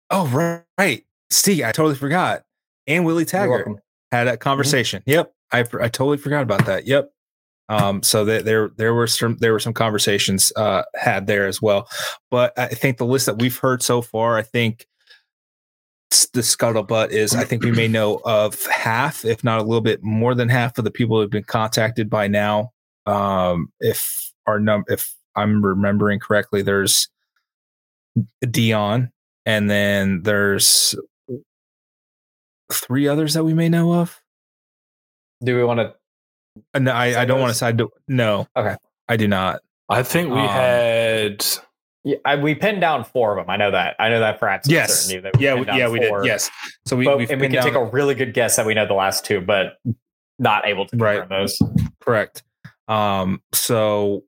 Oh, 0.10 0.28
right, 0.28 0.64
right. 0.78 1.04
Steve, 1.30 1.64
I 1.64 1.72
totally 1.72 1.96
forgot. 1.96 2.44
And 2.88 3.06
Willie 3.06 3.26
Taggart 3.26 3.68
had 4.12 4.28
a 4.28 4.32
mm-hmm. 4.32 4.40
conversation. 4.40 5.02
Mm-hmm. 5.02 5.12
Yep, 5.12 5.34
I 5.52 5.60
I 5.60 5.88
totally 5.88 6.18
forgot 6.18 6.44
about 6.44 6.66
that. 6.66 6.86
Yep. 6.86 7.12
Um, 7.72 8.04
so 8.04 8.26
that 8.26 8.44
there 8.44 8.70
there 8.76 8.94
were 8.94 9.08
some 9.08 9.38
there 9.38 9.54
were 9.54 9.60
some 9.60 9.74
conversations 9.74 10.52
uh, 10.58 10.84
had 10.94 11.26
there 11.26 11.48
as 11.48 11.62
well. 11.62 11.88
But 12.30 12.52
I 12.60 12.68
think 12.68 12.98
the 12.98 13.06
list 13.06 13.28
that 13.28 13.40
we've 13.40 13.58
heard 13.58 13.82
so 13.82 14.02
far, 14.02 14.38
I 14.38 14.42
think 14.42 14.86
the 16.34 16.42
scuttlebutt 16.42 17.12
is 17.12 17.34
I 17.34 17.46
think 17.46 17.64
we 17.64 17.72
may 17.72 17.88
know 17.88 18.20
of 18.26 18.66
half, 18.66 19.24
if 19.24 19.42
not 19.46 19.60
a 19.60 19.64
little 19.64 19.80
bit 19.80 20.04
more 20.04 20.36
than 20.36 20.50
half 20.50 20.78
of 20.78 20.84
the 20.84 20.92
people 20.92 21.16
who 21.16 21.22
have 21.22 21.30
been 21.30 21.46
contacted 21.46 22.10
by 22.10 22.28
now. 22.28 22.72
Um, 23.06 23.72
if 23.80 24.34
our 24.46 24.60
num 24.60 24.84
if 24.90 25.16
I'm 25.38 25.66
remembering 25.66 26.20
correctly, 26.20 26.64
there's 26.64 27.08
Deion, 28.44 29.12
and 29.46 29.70
then 29.70 30.24
there's 30.24 30.94
three 32.70 33.08
others 33.08 33.34
that 33.34 33.46
we 33.46 33.54
may 33.54 33.70
know 33.70 33.94
of. 33.94 34.22
Do 35.42 35.56
we 35.56 35.64
want 35.64 35.80
to 35.80 35.96
no, 36.78 36.92
I, 36.92 37.22
I 37.22 37.26
don't 37.26 37.40
want 37.40 37.52
to 37.52 37.58
side. 37.58 37.82
No. 38.08 38.48
Okay. 38.56 38.76
I 39.08 39.18
do 39.18 39.28
not. 39.28 39.62
I 39.90 40.04
think 40.04 40.30
we 40.30 40.40
um, 40.40 40.48
had. 40.48 41.46
Yeah, 42.04 42.18
I, 42.26 42.36
we 42.36 42.56
pinned 42.56 42.82
down 42.82 43.04
four 43.04 43.38
of 43.38 43.44
them. 43.44 43.50
I 43.50 43.58
know 43.58 43.72
that. 43.72 43.96
I 44.00 44.10
know 44.10 44.20
that 44.20 44.40
for 44.40 44.48
absolute 44.48 44.76
yes. 44.76 45.06
certainty. 45.06 45.22
That 45.22 45.38
we 45.38 45.46
yeah, 45.46 45.54
we, 45.56 45.66
yeah, 45.66 45.90
we 45.90 46.00
did. 46.00 46.14
Yes. 46.24 46.50
So 46.86 46.96
we 46.96 47.06
but, 47.06 47.30
and 47.30 47.40
we 47.40 47.48
can 47.48 47.52
down... 47.52 47.64
take 47.64 47.76
a 47.76 47.86
really 47.86 48.16
good 48.16 48.34
guess 48.34 48.56
that 48.56 48.66
we 48.66 48.74
know 48.74 48.88
the 48.88 48.94
last 48.94 49.26
two, 49.26 49.42
but 49.42 49.78
not 50.40 50.66
able 50.66 50.86
to 50.86 50.92
confirm 50.92 51.20
right. 51.20 51.30
those. 51.30 51.62
Correct. 52.00 52.44
Um. 52.88 53.42
So, 53.54 54.24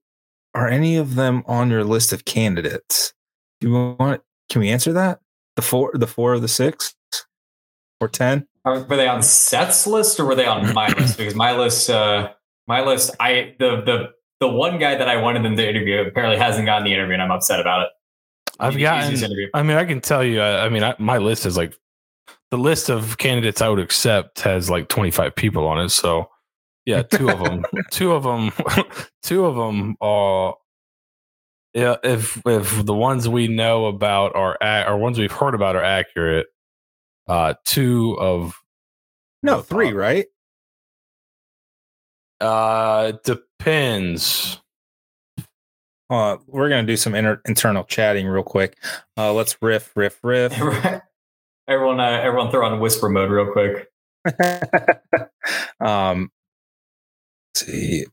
are 0.53 0.67
any 0.67 0.97
of 0.97 1.15
them 1.15 1.43
on 1.47 1.69
your 1.69 1.84
list 1.84 2.13
of 2.13 2.26
candidates? 2.26 3.13
Do 3.59 3.69
you 3.69 3.95
want? 3.97 4.21
Can 4.49 4.61
we 4.61 4.69
answer 4.69 4.93
that? 4.93 5.19
The 5.55 5.61
four, 5.61 5.91
the 5.93 6.07
four 6.07 6.34
of 6.34 6.41
the 6.41 6.47
six. 6.47 6.93
Or 8.03 8.07
ten? 8.09 8.47
Were 8.65 8.83
they 8.83 9.07
on 9.07 9.21
Seth's 9.21 9.85
list 9.85 10.19
or 10.19 10.25
were 10.25 10.35
they 10.35 10.45
on 10.45 10.73
my 10.73 10.87
list? 10.89 11.17
Because 11.17 11.35
my 11.35 11.55
list, 11.55 11.89
uh, 11.89 12.31
my 12.67 12.83
list, 12.83 13.11
I 13.19 13.55
the 13.59 13.81
the 13.81 14.09
the 14.39 14.47
one 14.47 14.77
guy 14.77 14.95
that 14.95 15.07
I 15.07 15.17
wanted 15.17 15.43
them 15.43 15.55
to 15.57 15.67
interview 15.67 16.01
apparently 16.01 16.37
hasn't 16.37 16.65
gotten 16.65 16.85
the 16.85 16.93
interview, 16.93 17.13
and 17.13 17.21
I'm 17.21 17.31
upset 17.31 17.59
about 17.59 17.83
it. 17.83 17.89
I've 18.59 18.73
Maybe 18.73 18.83
gotten. 18.83 19.13
Interview. 19.13 19.49
I 19.53 19.63
mean, 19.63 19.77
I 19.77 19.85
can 19.85 20.01
tell 20.01 20.23
you. 20.23 20.41
I, 20.41 20.65
I 20.65 20.69
mean, 20.69 20.83
I, 20.83 20.95
my 20.99 21.17
list 21.17 21.45
is 21.45 21.57
like 21.57 21.77
the 22.51 22.57
list 22.57 22.89
of 22.89 23.17
candidates 23.17 23.61
I 23.61 23.69
would 23.69 23.79
accept 23.79 24.41
has 24.41 24.69
like 24.69 24.87
25 24.87 25.35
people 25.35 25.65
on 25.65 25.79
it. 25.79 25.89
So, 25.89 26.29
yeah, 26.85 27.01
two 27.01 27.29
of 27.29 27.39
them, 27.43 27.65
two 27.91 28.13
of 28.13 28.23
them, 28.23 28.51
two 29.23 29.45
of 29.45 29.55
them 29.55 29.95
are. 30.01 30.55
Yeah, 31.73 31.95
if 32.03 32.39
if 32.45 32.85
the 32.85 32.93
ones 32.93 33.27
we 33.27 33.47
know 33.47 33.87
about 33.87 34.35
are 34.35 34.57
ac- 34.61 34.87
or 34.87 34.97
ones 34.97 35.17
we've 35.17 35.31
heard 35.31 35.55
about 35.55 35.75
are 35.75 35.83
accurate, 35.83 36.45
uh, 37.28 37.53
two 37.65 38.17
of 38.19 38.55
No, 39.41 39.61
three, 39.61 39.93
right? 39.93 40.26
uh 42.41 43.13
depends. 43.24 44.59
Uh, 46.09 46.38
we're 46.47 46.67
gonna 46.69 46.84
do 46.86 46.97
some 46.97 47.15
inter- 47.15 47.41
internal 47.45 47.84
chatting 47.86 48.28
real 48.28 48.43
quick. 48.43 48.78
Uh, 49.17 49.34
let's 49.34 49.55
riff, 49.61 49.91
riff, 49.95 50.19
riff. 50.24 50.51
everyone, 51.67 51.99
uh, 51.99 52.19
everyone, 52.21 52.51
throw 52.51 52.65
on 52.65 52.80
whisper 52.80 53.07
mode 53.09 53.32
real 53.32 53.51
quick. 53.51 53.88
um, 55.80 56.30
let's 57.55 57.65
see, 57.65 58.05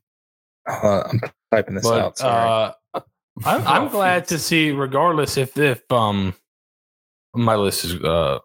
uh, 0.69 1.03
I'm 1.11 1.19
typing 1.51 1.75
this 1.75 1.85
out. 1.85 2.13
But 2.13 2.17
Sorry. 2.17 2.49
uh, 2.95 3.01
I'm, 3.45 3.67
I'm 3.67 3.87
glad 3.91 4.27
to 4.29 4.39
see, 4.39 4.71
regardless 4.71 5.35
if 5.37 5.57
if 5.57 5.89
um 5.91 6.33
my 7.35 7.55
list 7.55 7.83
is 7.85 7.95
uh 7.95 8.39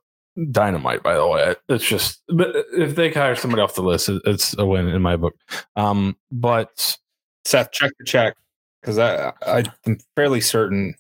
dynamite. 0.51 1.03
By 1.03 1.15
the 1.15 1.27
way, 1.27 1.55
it's 1.69 1.85
just 1.87 2.23
but 2.29 2.55
if 2.73 2.95
they 2.95 3.11
hire 3.11 3.35
somebody 3.37 3.63
off 3.63 3.75
the 3.75 3.83
list, 3.83 4.09
it's 4.25 4.57
a 4.59 4.65
win 4.67 4.89
in 4.89 5.03
my 5.03 5.17
book. 5.17 5.35
Um, 5.77 6.17
but 6.31 6.97
Seth, 7.45 7.71
check 7.73 7.93
the 7.99 8.05
check 8.05 8.37
because 8.81 8.99
I, 8.99 9.33
I 9.47 9.65
I'm 9.87 9.99
fairly 10.15 10.41
certain 10.41 10.95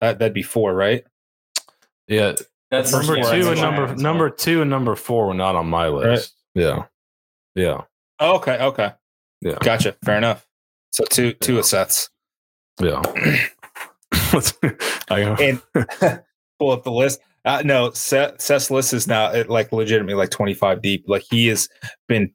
that 0.00 0.18
that'd 0.18 0.34
be 0.34 0.42
four, 0.42 0.74
right? 0.74 1.04
yeah, 2.08 2.34
That's 2.70 2.92
number 2.92 3.16
yeah, 3.16 3.30
two 3.34 3.50
and 3.50 3.60
number 3.60 3.86
That's 3.86 4.00
number 4.00 4.30
two 4.30 4.60
and 4.60 4.70
number 4.70 4.94
four 4.94 5.28
were 5.28 5.34
not 5.34 5.56
on 5.56 5.66
my 5.68 5.88
list. 5.88 6.34
Yeah, 6.54 6.84
yeah, 7.54 7.82
Oh, 8.20 8.36
okay, 8.36 8.58
okay, 8.58 8.92
yeah, 9.40 9.56
gotcha. 9.62 9.96
Fair 10.04 10.16
enough. 10.18 10.46
So 10.92 11.04
two 11.04 11.32
two 11.34 11.54
Yeah. 11.54 11.58
of 11.60 11.66
Seth's. 11.66 12.10
yeah. 12.80 13.02
I 15.08 15.22
go. 15.22 15.36
and 15.40 15.62
pull 16.58 16.70
up 16.70 16.84
the 16.84 16.92
list. 16.92 17.20
Uh, 17.46 17.62
no, 17.64 17.92
Seth, 17.92 18.40
Seth's 18.40 18.70
list 18.70 18.92
is 18.92 19.06
now 19.06 19.26
uh, 19.26 19.44
like 19.48 19.72
legitimately 19.72 20.14
like 20.14 20.30
25 20.30 20.82
deep. 20.82 21.04
Like 21.06 21.22
he 21.30 21.46
has 21.46 21.68
been 22.08 22.32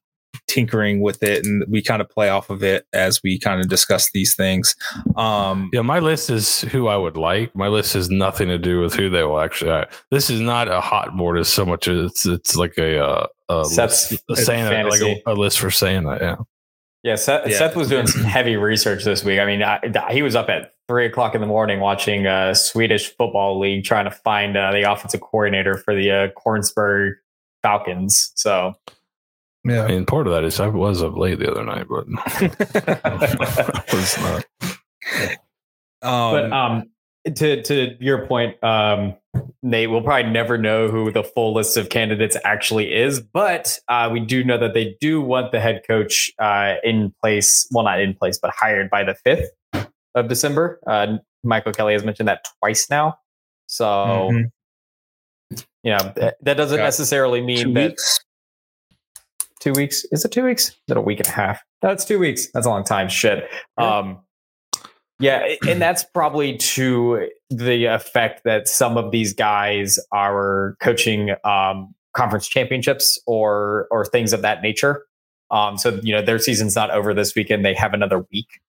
tinkering 0.48 1.02
with 1.02 1.22
it, 1.22 1.46
and 1.46 1.64
we 1.68 1.82
kind 1.82 2.02
of 2.02 2.10
play 2.10 2.30
off 2.30 2.50
of 2.50 2.64
it 2.64 2.86
as 2.94 3.22
we 3.24 3.38
kind 3.38 3.62
of 3.62 3.68
discuss 3.68 4.10
these 4.14 4.36
things. 4.36 4.76
Um, 5.16 5.70
Yeah, 5.74 5.82
my 5.82 6.00
list 6.00 6.30
is 6.30 6.62
who 6.62 6.88
I 6.88 6.98
would 6.98 7.18
like. 7.18 7.54
My 7.56 7.68
list 7.68 7.94
has 7.94 8.10
nothing 8.10 8.48
to 8.48 8.58
do 8.58 8.80
with 8.80 8.94
who 8.94 9.10
they 9.10 9.24
will 9.24 9.40
actually. 9.40 9.72
hire. 9.72 9.90
This 10.12 10.30
is 10.30 10.40
not 10.40 10.68
a 10.68 10.82
hot 10.82 11.16
board 11.16 11.38
as 11.38 11.50
so 11.50 11.66
much 11.66 11.88
as 11.88 12.12
it's 12.12 12.26
it's 12.26 12.56
like 12.56 12.78
a 12.78 13.04
uh, 13.04 13.28
a 13.50 13.66
Seth's 13.66 14.12
list, 14.12 14.24
a 14.30 14.36
Santa, 14.38 14.90
like 14.90 15.02
a, 15.02 15.22
a 15.26 15.34
list 15.34 15.60
for 15.60 15.72
Santa. 15.72 16.18
Yeah, 16.22 16.36
Yeah, 17.04 17.16
Seth, 17.16 17.48
Yeah. 17.48 17.58
Seth 17.58 17.76
was 17.76 17.90
doing 17.90 18.08
some 18.08 18.24
heavy 18.24 18.56
research 18.56 19.04
this 19.04 19.24
week. 19.26 19.40
I 19.40 19.46
mean, 19.46 19.62
I, 19.62 19.80
he 20.12 20.22
was 20.22 20.36
up 20.36 20.50
at 20.50 20.72
three 20.92 21.06
o'clock 21.06 21.34
in 21.36 21.40
the 21.40 21.48
morning 21.48 21.80
watching 21.80 22.28
uh, 22.28 22.54
Swedish 22.54 23.16
football 23.16 23.58
league, 23.58 23.86
trying 23.86 24.04
to 24.04 24.12
find 24.12 24.58
uh, 24.58 24.74
the 24.74 24.82
offensive 24.92 25.22
coordinator 25.22 25.78
for 25.78 25.96
the 25.96 26.12
uh, 26.12 26.28
Kornsberg 26.38 27.14
Falcons. 27.64 28.34
So 28.36 28.74
yeah. 29.64 29.88
mean, 29.88 30.06
part 30.06 30.28
of 30.28 30.34
that 30.34 30.44
is 30.44 30.60
I 30.60 30.68
was 30.68 31.02
up 31.02 31.16
late 31.16 31.40
the 31.40 31.50
other 31.50 31.64
night, 31.64 31.88
but 31.88 32.06
I 33.06 33.84
was 33.94 34.18
not. 34.20 35.38
but 36.02 36.46
um, 36.46 36.54
um 36.54 36.84
to 37.36 37.64
to 37.64 37.96
your 38.02 38.28
point 38.28 38.62
um 38.62 39.16
nate 39.64 39.90
we'll 39.90 40.02
probably 40.02 40.30
never 40.30 40.58
know 40.58 40.90
who 40.90 41.10
the 41.10 41.24
full 41.24 41.54
list 41.54 41.78
of 41.78 41.90
candidates 41.90 42.36
actually 42.44 42.92
is 42.92 43.22
but 43.22 43.78
uh 43.88 44.10
we 44.12 44.20
do 44.20 44.44
know 44.44 44.58
that 44.58 44.74
they 44.74 44.98
do 45.00 45.22
want 45.22 45.52
the 45.52 45.60
head 45.60 45.84
coach 45.88 46.32
uh 46.40 46.74
in 46.84 47.14
place 47.22 47.68
well 47.72 47.86
not 47.86 48.02
in 48.02 48.16
place 48.16 48.40
but 48.42 48.50
hired 48.50 48.90
by 48.90 49.04
the 49.04 49.16
5th 49.24 49.46
of 50.16 50.28
december. 50.28 50.80
Uh 50.88 51.18
michael 51.44 51.72
kelly 51.72 51.94
has 51.94 52.04
mentioned 52.04 52.28
that 52.30 52.46
twice 52.60 52.90
now. 52.90 53.18
So 53.68 53.86
mhm. 54.32 54.52
you 55.84 55.92
know 55.92 56.14
that, 56.16 56.38
that 56.42 56.58
doesn't 56.58 56.78
necessarily 56.78 57.42
mean 57.42 57.64
two 57.68 57.74
that 57.74 57.90
weeks. 57.92 58.20
two 59.60 59.74
weeks? 59.74 60.06
Is 60.12 60.26
it 60.26 60.32
two 60.32 60.44
weeks? 60.44 60.70
Is 60.70 60.76
it 60.90 60.98
a 60.98 61.02
week 61.02 61.20
and 61.20 61.28
a 61.28 61.32
half? 61.32 61.62
That's 61.82 62.06
two 62.06 62.20
weeks. 62.20 62.52
That's 62.52 62.66
a 62.66 62.70
long 62.70 62.84
time. 62.84 63.10
Shit. 63.10 63.50
Yeah. 63.80 63.98
um 63.98 64.20
yeah 65.20 65.56
and 65.68 65.82
that's 65.82 66.04
probably 66.04 66.58
to 66.58 67.30
the 67.50 67.86
effect 67.86 68.42
that 68.44 68.68
some 68.68 68.98
of 68.98 69.12
these 69.12 69.34
guys 69.34 70.00
are 70.12 70.76
coaching 70.82 71.36
um 71.44 71.94
conference 72.14 72.48
championships 72.48 73.20
or 73.26 73.88
or 73.90 74.06
things 74.06 74.34
of 74.34 74.42
that 74.42 74.62
nature. 74.62 75.06
Um 75.50 75.78
so 75.78 76.00
you 76.04 76.14
know 76.14 76.22
their 76.22 76.40
season's 76.40 76.76
not 76.76 76.92
over 76.92 77.14
this 77.14 77.36
weekend. 77.36 77.64
They 77.64 77.74
have 77.74 77.94
another 77.94 78.26
week 78.32 78.60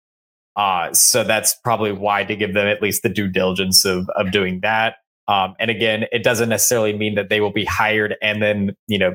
uh 0.56 0.92
so 0.92 1.24
that's 1.24 1.54
probably 1.64 1.92
why 1.92 2.24
to 2.24 2.36
give 2.36 2.54
them 2.54 2.66
at 2.66 2.82
least 2.82 3.02
the 3.02 3.08
due 3.08 3.28
diligence 3.28 3.84
of 3.84 4.08
of 4.16 4.30
doing 4.30 4.60
that 4.60 4.96
um 5.28 5.54
and 5.58 5.70
again 5.70 6.04
it 6.12 6.22
doesn't 6.22 6.48
necessarily 6.48 6.96
mean 6.96 7.14
that 7.14 7.28
they 7.28 7.40
will 7.40 7.52
be 7.52 7.64
hired 7.64 8.16
and 8.22 8.42
then 8.42 8.76
you 8.86 8.98
know 8.98 9.14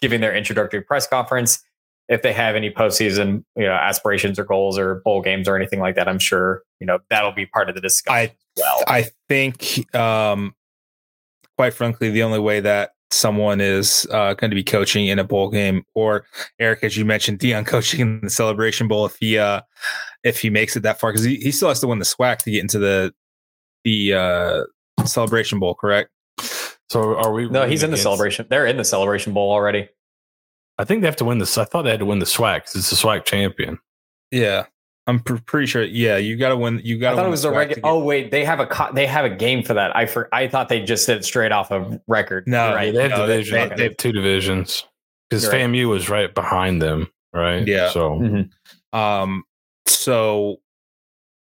giving 0.00 0.20
their 0.20 0.34
introductory 0.34 0.82
press 0.82 1.06
conference. 1.06 1.62
If 2.08 2.22
they 2.22 2.32
have 2.32 2.54
any 2.54 2.70
postseason, 2.70 3.44
you 3.56 3.64
know, 3.64 3.72
aspirations 3.72 4.38
or 4.38 4.44
goals 4.44 4.78
or 4.78 5.02
bowl 5.04 5.22
games 5.22 5.48
or 5.48 5.56
anything 5.56 5.80
like 5.80 5.96
that, 5.96 6.06
I'm 6.08 6.20
sure 6.20 6.62
you 6.80 6.86
know 6.86 7.00
that'll 7.10 7.32
be 7.32 7.46
part 7.46 7.68
of 7.68 7.74
the 7.74 7.80
discussion. 7.80 8.16
I 8.16 8.22
as 8.22 8.30
well, 8.56 8.84
I 8.86 9.06
think, 9.28 9.94
um, 9.94 10.54
quite 11.56 11.74
frankly, 11.74 12.10
the 12.10 12.22
only 12.22 12.38
way 12.38 12.60
that 12.60 12.92
someone 13.10 13.60
is 13.60 14.06
uh, 14.10 14.34
going 14.34 14.50
to 14.50 14.54
be 14.54 14.64
coaching 14.64 15.06
in 15.06 15.18
a 15.18 15.24
bowl 15.24 15.48
game, 15.50 15.84
or 15.94 16.24
Eric, 16.58 16.82
as 16.84 16.96
you 16.96 17.04
mentioned, 17.04 17.38
Deion 17.38 17.66
coaching 17.66 18.00
in 18.00 18.20
the 18.22 18.30
Celebration 18.30 18.88
Bowl, 18.88 19.06
if 19.06 19.16
he 19.20 19.38
uh, 19.38 19.60
if 20.24 20.40
he 20.40 20.50
makes 20.50 20.76
it 20.76 20.82
that 20.82 20.98
far, 21.00 21.12
because 21.12 21.24
he, 21.24 21.36
he 21.36 21.50
still 21.52 21.68
has 21.68 21.80
to 21.80 21.86
win 21.86 21.98
the 21.98 22.04
SWAC 22.04 22.38
to 22.38 22.50
get 22.50 22.60
into 22.60 22.78
the 22.78 23.14
the 23.84 24.14
uh, 24.14 24.62
Celebration 25.04 25.58
Bowl, 25.60 25.74
correct? 25.74 26.10
So 26.90 27.16
are 27.16 27.32
we? 27.32 27.48
no, 27.48 27.66
he's 27.66 27.82
in 27.82 27.90
the 27.90 27.94
against- 27.94 28.02
celebration. 28.04 28.46
They're 28.48 28.66
in 28.66 28.76
the 28.76 28.84
celebration 28.84 29.32
bowl 29.32 29.50
already. 29.50 29.88
I 30.78 30.84
think 30.84 31.00
they 31.00 31.06
have 31.08 31.16
to 31.16 31.24
win 31.24 31.38
this. 31.38 31.56
I 31.58 31.64
thought 31.64 31.82
they 31.82 31.90
had 31.90 32.00
to 32.00 32.06
win 32.06 32.18
the 32.18 32.26
SWAC. 32.26 32.64
'cause 32.64 32.76
It's 32.76 32.90
the 32.90 32.96
SWAC 32.96 33.24
champion. 33.24 33.78
Yeah, 34.30 34.66
I'm 35.08 35.20
pr- 35.20 35.36
pretty 35.36 35.66
sure. 35.66 35.84
Yeah, 35.84 36.16
you 36.16 36.36
got 36.36 36.48
to 36.48 36.56
win. 36.56 36.80
You 36.82 36.98
got 36.98 37.10
to. 37.10 37.12
I 37.12 37.14
to. 37.14 37.16
thought 37.22 37.26
it 37.26 37.30
was 37.30 37.44
a 37.44 37.50
regular. 37.52 37.82
Oh 37.84 38.02
wait, 38.02 38.30
they 38.30 38.44
have 38.44 38.58
a 38.60 38.66
co- 38.66 38.92
they 38.92 39.06
have 39.06 39.24
a 39.24 39.30
game 39.30 39.62
for 39.62 39.74
that. 39.74 39.94
I 39.96 40.06
for 40.06 40.28
I 40.34 40.48
thought 40.48 40.68
they 40.68 40.82
just 40.82 41.06
did 41.06 41.24
straight 41.24 41.52
off 41.52 41.70
of 41.70 42.00
record. 42.08 42.46
No, 42.48 42.74
right. 42.74 42.92
they 42.92 43.02
have 43.02 43.10
no, 43.12 43.26
they- 43.26 43.38
divisions. 43.38 43.70
they- 43.70 43.76
They, 43.76 43.82
have 43.84 43.96
two 43.96 44.12
divisions 44.12 44.84
because 45.30 45.44
You're 45.44 45.52
right. 45.52 45.60
FAMU 45.62 45.88
was 45.88 46.08
right 46.08 46.34
behind 46.34 46.82
them, 46.82 47.08
right? 47.32 47.66
Yeah. 47.66 47.90
So 47.90 48.18
Mhm. 48.18 48.50
Um. 48.92 49.44
So, 49.86 50.56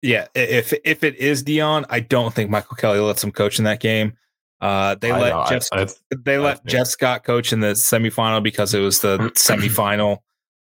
yeah, 0.01 0.25
if 0.33 0.73
if 0.83 1.03
it 1.03 1.15
is 1.17 1.43
Deion, 1.43 1.85
I 1.89 1.99
don't 1.99 2.33
think 2.33 2.49
Michael 2.49 2.75
Kelly 2.75 2.99
lets 2.99 3.23
him 3.23 3.31
coach 3.31 3.59
in 3.59 3.65
that 3.65 3.79
game. 3.79 4.13
Uh, 4.61 4.95
they 4.95 5.11
I 5.11 5.19
let 5.19 5.29
know, 5.29 5.39
I- 5.41 5.49
Jeff, 5.49 5.67
I- 5.73 5.87
they 6.23 6.37
let 6.39 6.57
think- 6.59 6.69
Jeff 6.69 6.87
Scott 6.87 7.23
coach 7.23 7.53
in 7.53 7.59
the 7.59 7.73
semifinal 7.73 8.41
because 8.41 8.73
it 8.73 8.79
was 8.79 9.01
the 9.01 9.17
semifinal. 9.35 10.17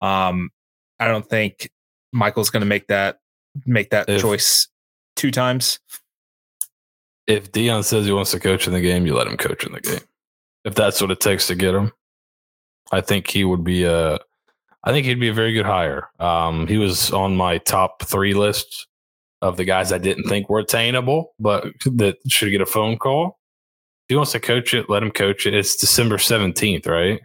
Um, 0.01 0.51
I 0.99 1.07
don't 1.07 1.27
think 1.27 1.71
Michael's 2.15 2.49
going 2.49 2.61
to 2.61 2.67
make 2.67 2.87
that 2.87 3.19
make 3.65 3.89
that 3.91 4.09
If- 4.09 4.21
choice 4.21 4.67
two 5.15 5.31
times. 5.31 5.79
if 7.27 7.51
Deion 7.51 7.83
says 7.83 8.05
he 8.05 8.11
wants 8.11 8.31
to 8.31 8.39
coach 8.39 8.67
in 8.67 8.73
the 8.73 8.81
game, 8.81 9.05
you 9.05 9.15
let 9.15 9.27
him 9.27 9.37
coach 9.37 9.65
in 9.65 9.71
the 9.73 9.81
game. 9.81 10.01
If 10.63 10.75
that's 10.75 11.01
what 11.01 11.11
it 11.11 11.19
takes 11.19 11.47
to 11.47 11.55
get 11.55 11.73
him, 11.75 11.91
I 12.91 13.01
think 13.01 13.29
he 13.29 13.43
would 13.43 13.63
be 13.63 13.83
a. 13.83 14.19
I 14.83 14.91
think 14.91 15.05
he'd 15.07 15.19
be 15.19 15.29
a 15.29 15.33
very 15.33 15.53
good 15.53 15.65
hire. 15.65 16.09
Um, 16.19 16.67
he 16.67 16.77
was 16.77 17.11
on 17.11 17.35
my 17.35 17.57
top 17.57 18.03
three 18.03 18.35
list 18.35 18.87
of 19.41 19.57
the 19.57 19.65
guys 19.65 19.91
I 19.91 19.97
didn't 19.97 20.25
think 20.29 20.47
were 20.49 20.59
attainable, 20.59 21.33
but 21.39 21.65
that 21.85 22.17
should 22.27 22.51
get 22.51 22.61
a 22.61 22.65
phone 22.67 22.97
call. 22.97 23.39
If 24.03 24.09
he 24.09 24.15
wants 24.15 24.33
to 24.33 24.39
coach 24.39 24.73
it, 24.75 24.87
let 24.89 25.01
him 25.01 25.09
coach 25.11 25.47
it. 25.47 25.55
It's 25.55 25.75
December 25.75 26.17
seventeenth, 26.19 26.85
right? 26.85 27.21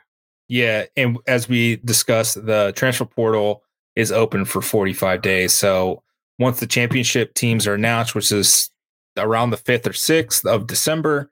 Yeah, 0.48 0.86
and 0.96 1.18
as 1.26 1.48
we 1.48 1.76
discussed, 1.76 2.44
the 2.46 2.72
transfer 2.74 3.04
portal 3.04 3.62
is 3.96 4.12
open 4.12 4.44
for 4.44 4.60
45 4.62 5.22
days. 5.22 5.52
So 5.52 6.02
once 6.38 6.60
the 6.60 6.66
championship 6.66 7.34
teams 7.34 7.66
are 7.66 7.74
announced, 7.74 8.14
which 8.14 8.32
is 8.32 8.70
around 9.16 9.50
the 9.50 9.56
5th 9.56 9.86
or 9.86 9.90
6th 9.90 10.44
of 10.46 10.66
December, 10.66 11.30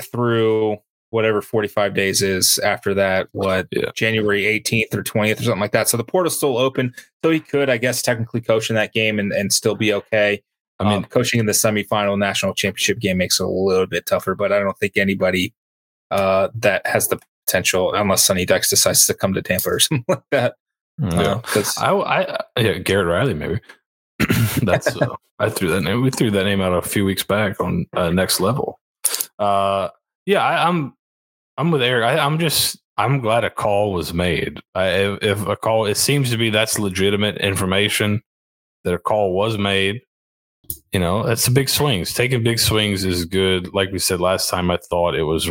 through 0.00 0.78
whatever 1.10 1.42
45 1.42 1.92
days 1.94 2.22
is 2.22 2.58
after 2.64 2.94
that, 2.94 3.28
what 3.32 3.68
Yeah. 3.70 3.90
January 3.94 4.46
18th 4.46 4.94
or 4.94 5.02
20th 5.02 5.40
or 5.40 5.42
something 5.44 5.60
like 5.60 5.72
that. 5.72 5.88
So 5.88 5.98
the 5.98 6.04
portal's 6.04 6.36
still 6.36 6.56
open. 6.56 6.94
So 7.22 7.30
he 7.30 7.40
could, 7.40 7.68
I 7.68 7.76
guess, 7.76 8.00
technically 8.00 8.40
coach 8.40 8.70
in 8.70 8.76
that 8.76 8.94
game 8.94 9.18
and, 9.18 9.30
and 9.32 9.52
still 9.52 9.74
be 9.74 9.92
okay. 9.92 10.42
I 10.80 10.84
mean, 10.84 10.98
um, 10.98 11.04
coaching 11.04 11.38
in 11.38 11.46
the 11.46 11.52
semifinal 11.52 12.18
national 12.18 12.54
championship 12.54 12.98
game 12.98 13.18
makes 13.18 13.38
it 13.38 13.44
a 13.44 13.48
little 13.48 13.86
bit 13.86 14.06
tougher, 14.06 14.34
but 14.34 14.50
I 14.52 14.58
don't 14.58 14.76
think 14.78 14.96
anybody 14.96 15.54
uh, 16.10 16.48
that 16.54 16.84
has 16.86 17.08
the 17.08 17.20
potential, 17.46 17.92
unless 17.94 18.24
Sonny 18.24 18.44
Dykes 18.44 18.70
decides 18.70 19.06
to 19.06 19.14
come 19.14 19.34
to 19.34 19.42
Tampa 19.42 19.68
or 19.68 19.78
something 19.80 20.04
like 20.08 20.22
that. 20.30 20.54
Yeah. 20.98 21.40
Uh, 21.54 21.98
I, 22.00 22.38
I 22.56 22.60
yeah, 22.60 22.78
Garrett 22.78 23.08
Riley 23.08 23.34
maybe. 23.34 23.60
That's 24.62 24.94
uh, 24.96 25.14
I 25.38 25.50
threw 25.50 25.68
that 25.68 25.82
name. 25.82 26.02
We 26.02 26.10
threw 26.10 26.30
that 26.30 26.44
name 26.44 26.60
out 26.60 26.72
a 26.72 26.82
few 26.82 27.04
weeks 27.04 27.22
back 27.22 27.60
on 27.60 27.86
uh, 27.94 28.10
next 28.10 28.40
level. 28.40 28.78
Uh, 29.38 29.88
yeah, 30.26 30.44
I, 30.44 30.68
I'm 30.68 30.94
I'm 31.58 31.70
with 31.70 31.82
Eric. 31.82 32.04
I, 32.04 32.18
I'm 32.18 32.38
just 32.38 32.78
I'm 32.96 33.20
glad 33.20 33.44
a 33.44 33.50
call 33.50 33.92
was 33.92 34.12
made. 34.12 34.60
I, 34.74 34.88
if, 34.88 35.22
if 35.22 35.46
a 35.46 35.56
call, 35.56 35.86
it 35.86 35.96
seems 35.96 36.30
to 36.30 36.36
be 36.36 36.50
that's 36.50 36.78
legitimate 36.78 37.38
information 37.38 38.22
that 38.84 38.94
a 38.94 38.98
call 38.98 39.32
was 39.32 39.58
made. 39.58 40.02
You 40.92 41.00
know, 41.00 41.24
that's 41.24 41.44
the 41.44 41.50
big 41.50 41.68
swings. 41.68 42.14
Taking 42.14 42.42
big 42.42 42.58
swings 42.58 43.04
is 43.04 43.24
good. 43.24 43.74
Like 43.74 43.90
we 43.90 43.98
said 43.98 44.20
last 44.20 44.48
time, 44.48 44.70
I 44.70 44.78
thought 44.88 45.14
it 45.14 45.24
was 45.24 45.50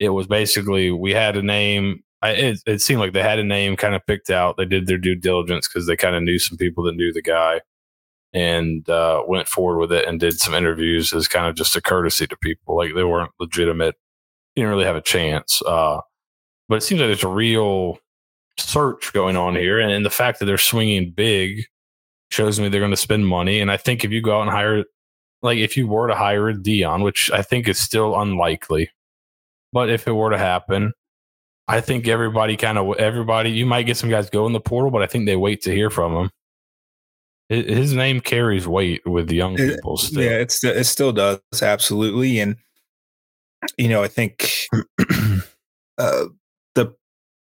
it 0.00 0.08
was 0.10 0.26
basically 0.26 0.90
we 0.90 1.12
had 1.12 1.36
a 1.36 1.42
name. 1.42 2.02
I, 2.20 2.30
it, 2.30 2.62
it 2.66 2.82
seemed 2.82 3.00
like 3.00 3.12
they 3.12 3.22
had 3.22 3.38
a 3.38 3.44
name 3.44 3.76
kind 3.76 3.94
of 3.94 4.04
picked 4.06 4.30
out. 4.30 4.56
They 4.56 4.64
did 4.64 4.86
their 4.86 4.98
due 4.98 5.14
diligence 5.14 5.68
because 5.68 5.86
they 5.86 5.96
kind 5.96 6.16
of 6.16 6.22
knew 6.22 6.38
some 6.38 6.58
people 6.58 6.84
that 6.84 6.96
knew 6.96 7.12
the 7.12 7.22
guy 7.22 7.60
and 8.32 8.88
uh, 8.90 9.22
went 9.26 9.48
forward 9.48 9.78
with 9.78 9.92
it 9.92 10.06
and 10.06 10.20
did 10.20 10.38
some 10.38 10.54
interviews 10.54 11.12
as 11.12 11.28
kind 11.28 11.46
of 11.46 11.54
just 11.54 11.76
a 11.76 11.80
courtesy 11.80 12.26
to 12.26 12.36
people. 12.36 12.76
Like 12.76 12.94
they 12.94 13.04
weren't 13.04 13.30
legitimate. 13.38 13.94
Didn't 14.56 14.70
really 14.70 14.84
have 14.84 14.96
a 14.96 15.00
chance. 15.00 15.62
Uh, 15.62 16.00
but 16.68 16.76
it 16.76 16.80
seems 16.82 17.00
like 17.00 17.08
there's 17.08 17.24
a 17.24 17.28
real 17.28 17.98
search 18.58 19.12
going 19.12 19.36
on 19.36 19.54
here. 19.54 19.78
And, 19.78 19.92
and 19.92 20.04
the 20.04 20.10
fact 20.10 20.38
that 20.38 20.44
they're 20.46 20.58
swinging 20.58 21.12
big 21.12 21.64
shows 22.30 22.60
me 22.60 22.68
they're 22.68 22.80
going 22.80 22.90
to 22.90 22.96
spend 22.96 23.26
money. 23.26 23.60
And 23.60 23.70
I 23.70 23.76
think 23.76 24.04
if 24.04 24.10
you 24.10 24.20
go 24.20 24.38
out 24.38 24.42
and 24.42 24.50
hire, 24.50 24.84
like 25.40 25.58
if 25.58 25.76
you 25.76 25.86
were 25.86 26.08
to 26.08 26.14
hire 26.14 26.52
Deion, 26.52 27.02
which 27.02 27.30
I 27.30 27.42
think 27.42 27.68
is 27.68 27.78
still 27.78 28.20
unlikely, 28.20 28.90
but 29.72 29.88
if 29.88 30.06
it 30.06 30.12
were 30.12 30.30
to 30.30 30.38
happen, 30.38 30.92
I 31.68 31.82
think 31.82 32.08
everybody 32.08 32.56
kind 32.56 32.78
of 32.78 32.96
everybody 32.96 33.50
you 33.50 33.66
might 33.66 33.82
get 33.82 33.98
some 33.98 34.08
guys 34.08 34.30
go 34.30 34.46
in 34.46 34.54
the 34.54 34.60
portal, 34.60 34.90
but 34.90 35.02
I 35.02 35.06
think 35.06 35.26
they 35.26 35.36
wait 35.36 35.60
to 35.62 35.74
hear 35.74 35.90
from 35.90 36.14
him. 36.14 36.30
His 37.50 37.92
name 37.94 38.20
carries 38.20 38.66
weight 38.66 39.06
with 39.06 39.28
the 39.28 39.36
young 39.36 39.56
people. 39.56 39.96
Still. 39.98 40.22
yeah, 40.22 40.38
it's 40.38 40.64
it 40.64 40.84
still 40.84 41.12
does 41.12 41.40
absolutely, 41.62 42.40
and 42.40 42.56
you 43.76 43.88
know, 43.88 44.02
I 44.02 44.08
think 44.08 44.50
uh, 45.98 46.24
the 46.74 46.94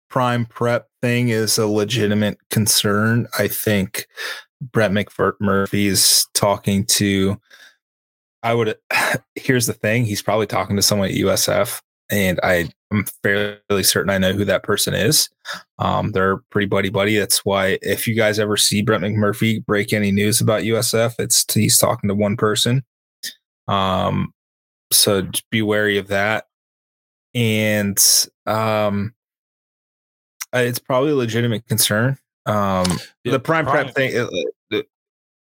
prime 0.10 0.46
prep 0.46 0.88
thing 1.02 1.30
is 1.30 1.58
a 1.58 1.68
legitimate 1.68 2.38
concern. 2.50 3.28
I 3.38 3.48
think 3.48 4.08
Brett 4.62 4.92
McMurphy 4.92 5.86
is 5.86 6.28
talking 6.34 6.86
to. 6.86 7.40
I 8.42 8.54
would. 8.56 8.76
Here's 9.36 9.68
the 9.68 9.74
thing: 9.74 10.06
he's 10.06 10.22
probably 10.22 10.48
talking 10.48 10.76
to 10.76 10.82
someone 10.82 11.10
at 11.10 11.16
USF, 11.16 11.82
and 12.12 12.40
I 12.44 12.70
am 12.92 13.06
fairly 13.24 13.84
certain 13.84 14.10
I 14.10 14.18
know 14.18 14.34
who 14.34 14.46
that 14.46 14.64
person 14.64 14.94
is. 14.94 15.30
Um, 15.78 16.12
they're 16.12 16.38
pretty 16.52 16.68
buddy 16.68 16.90
buddy. 16.90 17.18
That's 17.18 17.46
why 17.46 17.78
if 17.82 18.08
you 18.08 18.16
guys 18.16 18.40
ever 18.40 18.58
see 18.58 18.82
Brett 18.82 19.02
McMurphy 19.02 19.66
break 19.66 19.94
any 19.94 20.12
news 20.12 20.42
about 20.42 20.64
USF, 20.64 21.16
it's 21.20 21.46
he's 21.54 21.78
talking 21.78 22.08
to 22.08 22.16
one 22.16 22.36
person. 22.38 22.84
Um, 23.68 24.34
so 24.92 25.28
be 25.52 25.62
wary 25.62 25.98
of 25.98 26.08
that. 26.08 26.46
And 27.36 27.98
um, 28.48 29.14
uh, 30.54 30.60
it's 30.60 30.80
probably 30.80 31.12
a 31.12 31.16
legitimate 31.16 31.68
concern. 31.68 32.18
Um, 32.48 32.86
Yeah, 33.24 33.34
the 33.34 33.40
prime 33.40 33.66
prime- 33.66 33.86
prep 33.86 33.96
thing, 33.96 34.18
uh, 34.18 34.28
uh, 34.76 34.82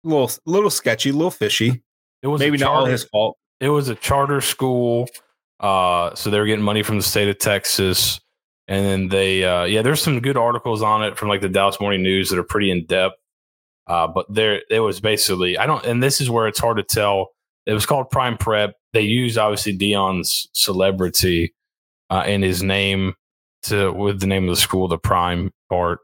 little 0.04 0.30
little 0.44 0.68
sketchy, 0.70 1.12
little 1.12 1.30
fishy. 1.30 1.82
It 2.22 2.26
was 2.26 2.40
Maybe 2.40 2.58
not 2.58 2.70
all 2.70 2.84
his 2.84 3.04
fault. 3.04 3.38
it 3.60 3.70
was 3.70 3.88
a 3.88 3.94
charter 3.94 4.40
school 4.42 5.08
uh 5.60 6.14
so 6.14 6.30
they 6.30 6.38
were 6.38 6.46
getting 6.46 6.64
money 6.64 6.82
from 6.82 6.96
the 6.96 7.02
state 7.02 7.28
of 7.28 7.38
texas. 7.38 8.20
And 8.68 8.84
then 8.84 9.08
they 9.08 9.44
uh 9.44 9.64
yeah 9.64 9.82
there's 9.82 10.02
some 10.02 10.20
good 10.20 10.36
articles 10.36 10.82
on 10.82 11.02
it 11.02 11.16
from 11.16 11.28
like 11.28 11.40
the 11.40 11.48
dallas 11.48 11.80
morning 11.80 12.02
news 12.02 12.30
that 12.30 12.38
are 12.38 12.44
pretty 12.44 12.70
in 12.70 12.84
depth 12.86 13.16
uh 13.86 14.06
but 14.06 14.26
there 14.28 14.62
it 14.70 14.80
was 14.80 15.00
basically 15.00 15.56
i 15.56 15.66
don't 15.66 15.84
and 15.86 16.02
this 16.02 16.20
is 16.20 16.28
where 16.30 16.46
it's 16.46 16.60
hard 16.60 16.76
to 16.76 16.82
tell. 16.82 17.30
It 17.66 17.74
was 17.74 17.84
called 17.84 18.08
prime 18.08 18.38
prep. 18.38 18.76
They 18.94 19.02
used 19.02 19.36
obviously 19.36 19.76
deion's 19.76 20.48
celebrity 20.52 21.54
uh 22.10 22.22
and 22.26 22.42
his 22.44 22.62
name 22.62 23.14
to 23.62 23.92
with 23.92 24.20
the 24.20 24.26
name 24.26 24.44
of 24.44 24.50
the 24.50 24.60
school 24.60 24.88
the 24.88 24.98
prime 24.98 25.50
part. 25.70 26.00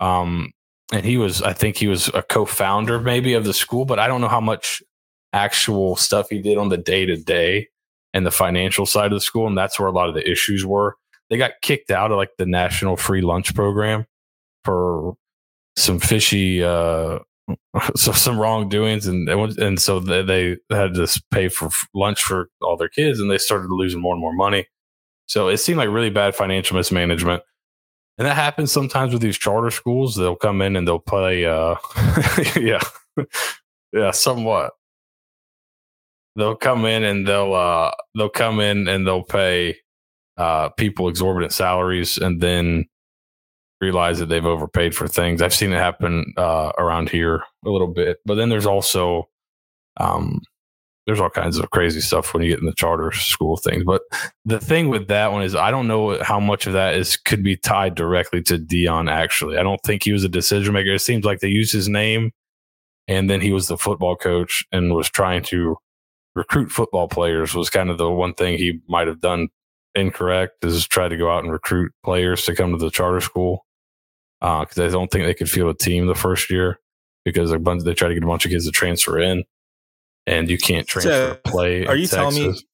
Um 0.00 0.52
and 0.92 1.04
he 1.04 1.16
was 1.18 1.42
i 1.42 1.52
think 1.52 1.76
he 1.76 1.86
was 1.86 2.08
a 2.14 2.22
co-founder 2.22 3.00
maybe 3.00 3.34
of 3.34 3.44
the 3.44 3.54
school 3.54 3.84
but 3.84 3.98
i 3.98 4.06
don't 4.06 4.20
know 4.20 4.28
how 4.28 4.40
much 4.40 4.82
actual 5.32 5.96
stuff 5.96 6.28
he 6.30 6.40
did 6.40 6.56
on 6.56 6.68
the 6.68 6.76
day 6.76 7.04
to 7.04 7.16
day 7.16 7.68
and 8.14 8.24
the 8.26 8.30
financial 8.30 8.86
side 8.86 9.12
of 9.12 9.16
the 9.16 9.20
school. 9.20 9.46
And 9.46 9.56
that's 9.56 9.78
where 9.78 9.88
a 9.88 9.92
lot 9.92 10.08
of 10.08 10.14
the 10.14 10.28
issues 10.28 10.64
were. 10.64 10.96
They 11.30 11.36
got 11.36 11.52
kicked 11.62 11.90
out 11.90 12.10
of 12.10 12.16
like 12.16 12.30
the 12.38 12.46
national 12.46 12.96
free 12.96 13.20
lunch 13.20 13.54
program 13.54 14.06
for 14.64 15.14
some 15.76 16.00
fishy, 16.00 16.62
uh, 16.62 17.18
so 17.96 18.12
some 18.12 18.38
wrongdoings. 18.38 19.06
And, 19.06 19.28
and 19.28 19.80
so 19.80 20.00
they, 20.00 20.22
they 20.22 20.56
had 20.70 20.94
to 20.94 21.22
pay 21.30 21.48
for 21.48 21.70
lunch 21.94 22.22
for 22.22 22.48
all 22.62 22.76
their 22.76 22.88
kids 22.88 23.20
and 23.20 23.30
they 23.30 23.38
started 23.38 23.70
losing 23.70 24.00
more 24.00 24.14
and 24.14 24.20
more 24.20 24.34
money. 24.34 24.66
So 25.26 25.48
it 25.48 25.58
seemed 25.58 25.78
like 25.78 25.90
really 25.90 26.10
bad 26.10 26.34
financial 26.34 26.76
mismanagement. 26.76 27.42
And 28.16 28.26
that 28.26 28.34
happens 28.34 28.72
sometimes 28.72 29.12
with 29.12 29.22
these 29.22 29.38
charter 29.38 29.70
schools. 29.70 30.16
They'll 30.16 30.34
come 30.34 30.60
in 30.60 30.74
and 30.74 30.88
they'll 30.88 30.98
play, 30.98 31.44
uh, 31.44 31.76
yeah, 32.56 32.80
yeah, 33.92 34.10
somewhat 34.10 34.72
they'll 36.38 36.56
come 36.56 36.84
in 36.86 37.04
and 37.04 37.26
they'll 37.26 37.52
uh 37.52 37.90
they'll 38.16 38.28
come 38.28 38.60
in 38.60 38.88
and 38.88 39.06
they'll 39.06 39.24
pay 39.24 39.76
uh 40.38 40.70
people 40.70 41.08
exorbitant 41.08 41.52
salaries 41.52 42.16
and 42.16 42.40
then 42.40 42.86
realize 43.80 44.18
that 44.18 44.26
they've 44.26 44.46
overpaid 44.46 44.94
for 44.94 45.06
things. 45.06 45.42
I've 45.42 45.54
seen 45.54 45.72
it 45.72 45.78
happen 45.78 46.32
uh 46.36 46.72
around 46.78 47.10
here 47.10 47.42
a 47.66 47.70
little 47.70 47.92
bit. 47.92 48.18
But 48.24 48.36
then 48.36 48.48
there's 48.48 48.66
also 48.66 49.28
um 49.98 50.40
there's 51.06 51.20
all 51.20 51.30
kinds 51.30 51.58
of 51.58 51.70
crazy 51.70 52.02
stuff 52.02 52.34
when 52.34 52.42
you 52.42 52.50
get 52.50 52.60
in 52.60 52.66
the 52.66 52.74
charter 52.74 53.10
school 53.12 53.56
things. 53.56 53.82
But 53.82 54.02
the 54.44 54.60
thing 54.60 54.90
with 54.90 55.08
that 55.08 55.32
one 55.32 55.42
is 55.42 55.54
I 55.54 55.70
don't 55.70 55.88
know 55.88 56.22
how 56.22 56.38
much 56.38 56.66
of 56.66 56.74
that 56.74 56.94
is 56.94 57.16
could 57.16 57.42
be 57.42 57.56
tied 57.56 57.94
directly 57.94 58.42
to 58.42 58.58
Deion 58.58 59.10
actually. 59.10 59.58
I 59.58 59.62
don't 59.62 59.80
think 59.84 60.04
he 60.04 60.12
was 60.12 60.22
a 60.22 60.28
decision 60.28 60.74
maker. 60.74 60.94
It 60.94 61.00
seems 61.00 61.24
like 61.24 61.40
they 61.40 61.48
used 61.48 61.72
his 61.72 61.88
name 61.88 62.30
and 63.08 63.28
then 63.28 63.40
he 63.40 63.52
was 63.52 63.66
the 63.66 63.78
football 63.78 64.14
coach 64.14 64.64
and 64.70 64.94
was 64.94 65.08
trying 65.08 65.42
to 65.44 65.78
recruit 66.34 66.70
football 66.70 67.08
players 67.08 67.54
was 67.54 67.70
kind 67.70 67.90
of 67.90 67.98
the 67.98 68.10
one 68.10 68.34
thing 68.34 68.58
he 68.58 68.80
might 68.88 69.06
have 69.08 69.20
done 69.20 69.48
incorrect 69.94 70.64
is 70.64 70.86
try 70.86 71.08
to 71.08 71.16
go 71.16 71.30
out 71.30 71.42
and 71.42 71.52
recruit 71.52 71.92
players 72.04 72.44
to 72.44 72.54
come 72.54 72.72
to 72.72 72.78
the 72.78 72.90
charter 72.90 73.20
school 73.20 73.64
uh, 74.40 74.60
because 74.60 74.78
I 74.78 74.88
don't 74.88 75.10
think 75.10 75.24
they 75.26 75.34
could 75.34 75.50
field 75.50 75.74
a 75.74 75.78
team 75.78 76.06
the 76.06 76.14
first 76.14 76.50
year 76.50 76.78
because 77.24 77.50
a 77.50 77.58
bunch 77.58 77.82
they 77.84 77.94
try 77.94 78.08
to 78.08 78.14
get 78.14 78.22
a 78.22 78.26
bunch 78.26 78.44
of 78.44 78.50
kids 78.50 78.66
to 78.66 78.70
transfer 78.70 79.18
in 79.18 79.44
and 80.26 80.48
you 80.48 80.58
can't 80.58 80.86
transfer 80.86 81.38
So, 81.44 81.50
play. 81.50 81.86
are 81.86 81.96
you 81.96 82.06
telling 82.06 82.34
me- 82.34 82.46
Texas. 82.48 82.64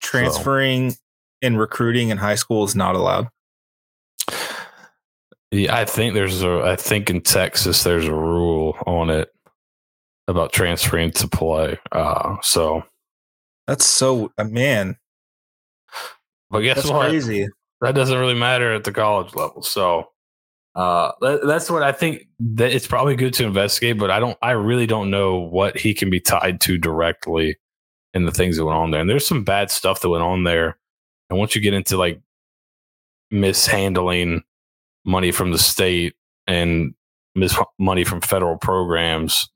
Transferring 0.00 0.94
and 1.42 1.58
recruiting 1.58 2.10
in 2.10 2.18
high 2.18 2.36
school 2.36 2.64
is 2.64 2.76
not 2.76 2.94
allowed. 2.94 3.28
Yeah, 5.50 5.74
I 5.76 5.84
think 5.86 6.14
there's 6.14 6.42
a. 6.42 6.60
I 6.60 6.76
think 6.76 7.08
in 7.10 7.20
Texas 7.22 7.82
there's 7.82 8.04
a 8.06 8.12
rule 8.14 8.76
on 8.86 9.08
it 9.10 9.30
about 10.28 10.52
transferring 10.52 11.10
to 11.12 11.26
play. 11.26 11.78
Uh, 11.90 12.36
so, 12.42 12.84
That's 13.66 13.84
so 13.84 14.30
uh, 14.38 14.44
man. 14.44 14.96
but 16.50 16.60
guess 16.60 16.76
That's 16.76 16.90
what? 16.90 17.08
crazy. 17.08 17.48
that 17.80 17.94
doesn't 17.94 18.18
really 18.18 18.34
matter 18.34 18.72
at 18.72 18.84
the 18.84 18.92
college 18.92 19.34
level. 19.34 19.62
So 19.62 20.10
uh, 20.74 21.10
that, 21.20 21.40
that's 21.44 21.70
what 21.70 21.82
I 21.82 21.90
think. 21.90 22.28
That 22.38 22.72
it's 22.72 22.86
probably 22.86 23.16
good 23.16 23.34
to 23.34 23.46
investigate, 23.46 23.98
but 23.98 24.10
I 24.12 24.20
don't. 24.20 24.38
I 24.42 24.52
really 24.52 24.86
don't 24.86 25.10
know 25.10 25.38
what 25.38 25.76
he 25.76 25.92
can 25.94 26.10
be 26.10 26.20
tied 26.20 26.60
to 26.62 26.78
directly 26.78 27.56
in 28.14 28.26
the 28.26 28.32
things 28.32 28.56
that 28.56 28.64
went 28.64 28.76
on 28.78 28.90
there. 28.90 29.00
And 29.00 29.10
there's 29.10 29.26
some 29.26 29.44
bad 29.44 29.70
stuff 29.70 30.00
that 30.00 30.08
went 30.08 30.22
on 30.22 30.44
there. 30.44 30.78
And 31.30 31.38
once 31.38 31.54
you 31.54 31.60
get 31.60 31.74
into 31.74 31.96
like 31.96 32.20
mishandling 33.30 34.42
money 35.04 35.32
from 35.32 35.52
the 35.52 35.58
state 35.58 36.14
and 36.46 36.94
mis- 37.34 37.58
money 37.78 38.04
from 38.04 38.20
federal 38.20 38.56
programs, 38.56 39.48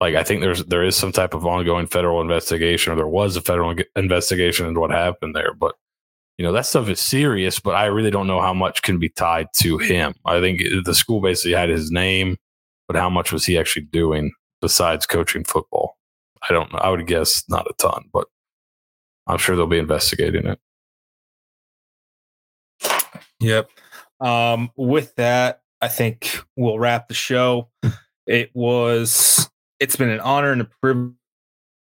like 0.00 0.14
I 0.14 0.22
think 0.22 0.40
there's 0.40 0.64
there 0.64 0.84
is 0.84 0.96
some 0.96 1.12
type 1.12 1.34
of 1.34 1.46
ongoing 1.46 1.86
federal 1.86 2.20
investigation, 2.20 2.92
or 2.92 2.96
there 2.96 3.06
was 3.06 3.36
a 3.36 3.40
federal 3.40 3.74
investigation 3.96 4.66
into 4.66 4.80
what 4.80 4.90
happened 4.90 5.34
there, 5.34 5.54
but 5.54 5.74
you 6.38 6.44
know 6.44 6.52
that 6.52 6.66
stuff 6.66 6.88
is 6.88 7.00
serious 7.00 7.58
but 7.58 7.74
i 7.74 7.86
really 7.86 8.10
don't 8.10 8.28
know 8.28 8.40
how 8.40 8.54
much 8.54 8.82
can 8.82 8.98
be 8.98 9.08
tied 9.10 9.48
to 9.56 9.76
him. 9.76 10.14
I 10.24 10.40
think 10.40 10.62
the 10.84 10.94
school 10.94 11.20
basically 11.20 11.52
had 11.52 11.68
his 11.68 11.90
name 11.90 12.36
but 12.86 12.96
how 12.96 13.10
much 13.10 13.32
was 13.32 13.44
he 13.44 13.58
actually 13.58 13.86
doing 13.86 14.32
besides 14.62 15.04
coaching 15.04 15.44
football? 15.44 15.98
I 16.48 16.54
don't 16.54 16.72
know. 16.72 16.78
I 16.78 16.88
would 16.88 17.06
guess 17.06 17.44
not 17.48 17.66
a 17.68 17.74
ton 17.74 18.04
but 18.12 18.26
i'm 19.26 19.38
sure 19.38 19.56
they'll 19.56 19.66
be 19.66 19.78
investigating 19.78 20.46
it. 20.46 20.58
Yep. 23.40 23.70
Um, 24.20 24.70
with 24.76 25.14
that, 25.16 25.62
I 25.80 25.88
think 25.88 26.40
we'll 26.56 26.78
wrap 26.78 27.08
the 27.08 27.14
show. 27.14 27.68
It 28.26 28.50
was 28.52 29.48
it's 29.80 29.96
been 29.96 30.10
an 30.10 30.20
honor 30.20 30.52
and 30.52 30.62
a 30.62 31.14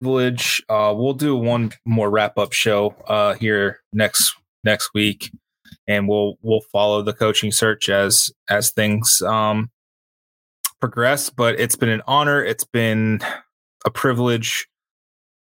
privilege. 0.02 0.64
Uh, 0.70 0.94
we'll 0.96 1.14
do 1.14 1.36
one 1.36 1.72
more 1.86 2.10
wrap 2.10 2.38
up 2.38 2.54
show 2.54 2.96
uh 3.08 3.34
here 3.36 3.80
next 3.94 4.36
next 4.64 4.92
week, 4.94 5.32
and 5.88 6.08
we'll 6.08 6.36
we'll 6.42 6.62
follow 6.72 7.02
the 7.02 7.14
coaching 7.14 7.52
search 7.52 7.90
as 7.90 8.32
as 8.50 8.72
things 8.72 9.22
um, 9.22 9.70
progress. 10.80 11.30
But 11.30 11.60
it's 11.60 11.76
been 11.76 11.90
an 11.90 12.02
honor. 12.08 12.44
It's 12.44 12.66
been 12.66 13.20
a 13.86 13.90
privilege. 13.90 14.68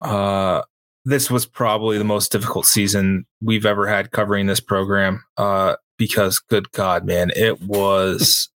Uh, 0.01 0.61
this 1.05 1.31
was 1.31 1.45
probably 1.45 1.97
the 1.97 2.03
most 2.03 2.31
difficult 2.31 2.65
season 2.65 3.25
we've 3.41 3.65
ever 3.65 3.87
had 3.87 4.11
covering 4.11 4.45
this 4.45 4.59
program. 4.59 5.23
Uh, 5.37 5.75
because 5.97 6.39
good 6.39 6.71
God, 6.71 7.05
man, 7.05 7.31
it 7.35 7.61
was 7.61 8.49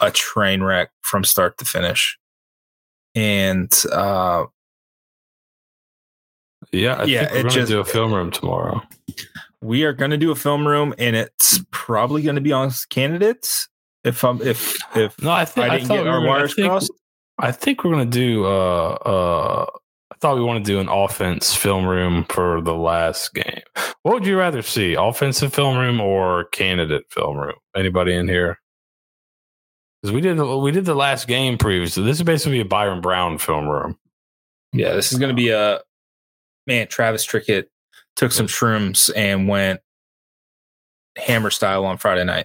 a 0.00 0.10
train 0.10 0.62
wreck 0.62 0.90
from 1.02 1.24
start 1.24 1.58
to 1.58 1.64
finish. 1.64 2.16
And 3.14 3.72
uh, 3.92 4.44
yeah, 6.72 6.96
I 7.00 7.04
Yeah, 7.04 7.20
think 7.28 7.32
we're 7.32 7.42
going 7.50 7.54
to 7.66 7.66
do 7.66 7.80
a 7.80 7.84
film 7.84 8.12
room 8.12 8.30
tomorrow. 8.30 8.82
we 9.62 9.84
are 9.84 9.92
going 9.92 10.10
to 10.10 10.16
do 10.18 10.30
a 10.30 10.34
film 10.34 10.66
room, 10.66 10.94
and 10.98 11.16
it's 11.16 11.60
probably 11.70 12.22
going 12.22 12.34
to 12.36 12.40
be 12.42 12.52
on 12.52 12.70
candidates. 12.90 13.68
If 14.04 14.22
I'm 14.24 14.42
if 14.42 14.76
if 14.96 15.20
No, 15.22 15.30
I 15.30 15.44
think 15.44 15.66
I 15.66 15.70
I, 15.70 15.76
didn't 15.78 15.88
thought 15.88 15.94
get 15.98 16.04
we 16.04 16.10
our 16.10 16.20
were, 16.20 16.26
I 16.28 16.28
wires 16.40 16.54
think, 16.54 16.68
crossed. 16.68 16.92
I 17.38 17.52
think 17.52 17.84
we're 17.84 17.92
going 17.92 18.10
to 18.10 18.18
do. 18.18 18.44
Uh, 18.44 18.98
uh, 19.06 19.66
I 20.12 20.16
thought 20.20 20.36
we 20.36 20.42
want 20.42 20.64
to 20.64 20.70
do 20.72 20.78
an 20.80 20.88
offense 20.88 21.54
film 21.54 21.86
room 21.86 22.24
for 22.28 22.60
the 22.60 22.74
last 22.74 23.32
game. 23.34 23.62
What 24.02 24.14
would 24.14 24.26
you 24.26 24.38
rather 24.38 24.62
see, 24.62 24.94
offensive 24.94 25.52
film 25.54 25.78
room 25.78 26.00
or 26.00 26.44
candidate 26.52 27.04
film 27.10 27.36
room? 27.38 27.56
Anybody 27.76 28.14
in 28.14 28.28
here? 28.28 28.58
Because 30.04 30.14
we 30.14 30.20
did 30.20 30.36
the, 30.36 30.58
we 30.58 30.70
did 30.70 30.84
the 30.84 30.94
last 30.94 31.26
game 31.26 31.56
preview, 31.56 31.90
so 31.90 32.02
this 32.02 32.18
is 32.18 32.22
basically 32.24 32.60
a 32.60 32.64
Byrum 32.66 33.00
Brown 33.00 33.38
film 33.38 33.66
room. 33.66 33.98
Yeah, 34.74 34.92
this 34.92 35.10
is 35.10 35.18
going 35.18 35.30
to 35.30 35.34
be 35.34 35.48
a 35.48 35.80
man. 36.66 36.88
Travis 36.88 37.26
Trickett 37.26 37.68
took 38.14 38.30
some 38.30 38.46
shrooms 38.46 39.10
and 39.16 39.48
went 39.48 39.80
hammer 41.16 41.48
style 41.48 41.86
on 41.86 41.96
Friday 41.96 42.22
night. 42.22 42.44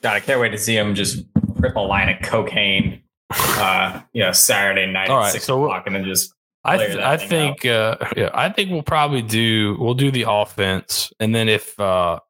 God, 0.00 0.14
I 0.14 0.20
can't 0.20 0.40
wait 0.40 0.50
to 0.50 0.58
see 0.58 0.76
him 0.76 0.94
just 0.94 1.24
rip 1.56 1.74
a 1.74 1.80
line 1.80 2.08
of 2.08 2.22
cocaine. 2.22 3.02
Uh, 3.32 4.02
you 4.12 4.22
know, 4.22 4.30
Saturday 4.30 4.86
night 4.86 5.10
All 5.10 5.18
at 5.18 5.22
right, 5.22 5.32
six 5.32 5.46
so- 5.46 5.60
o'clock, 5.64 5.88
and 5.88 5.96
then 5.96 6.04
just 6.04 6.34
I 6.62 6.76
th- 6.76 6.98
I 6.98 7.16
think 7.16 7.66
uh, 7.66 7.96
yeah 8.16 8.30
I 8.32 8.48
think 8.48 8.70
we'll 8.70 8.84
probably 8.84 9.22
do 9.22 9.76
we'll 9.80 9.94
do 9.94 10.12
the 10.12 10.26
offense 10.28 11.12
and 11.18 11.34
then 11.34 11.48
if 11.48 11.80
uh, 11.80 12.20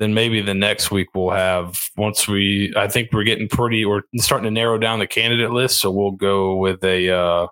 then 0.00 0.14
maybe 0.14 0.40
the 0.40 0.54
next 0.54 0.90
week 0.90 1.08
we'll 1.14 1.30
have 1.30 1.78
once 1.96 2.26
we 2.26 2.72
I 2.76 2.88
think 2.88 3.10
we're 3.12 3.24
getting 3.24 3.48
pretty 3.48 3.84
we're 3.84 4.02
starting 4.16 4.44
to 4.44 4.50
narrow 4.50 4.78
down 4.78 4.98
the 4.98 5.06
candidate 5.06 5.50
list 5.50 5.80
so 5.80 5.90
we'll 5.90 6.10
go 6.12 6.56
with 6.56 6.82
a 6.84 7.10
uh, 7.10 7.46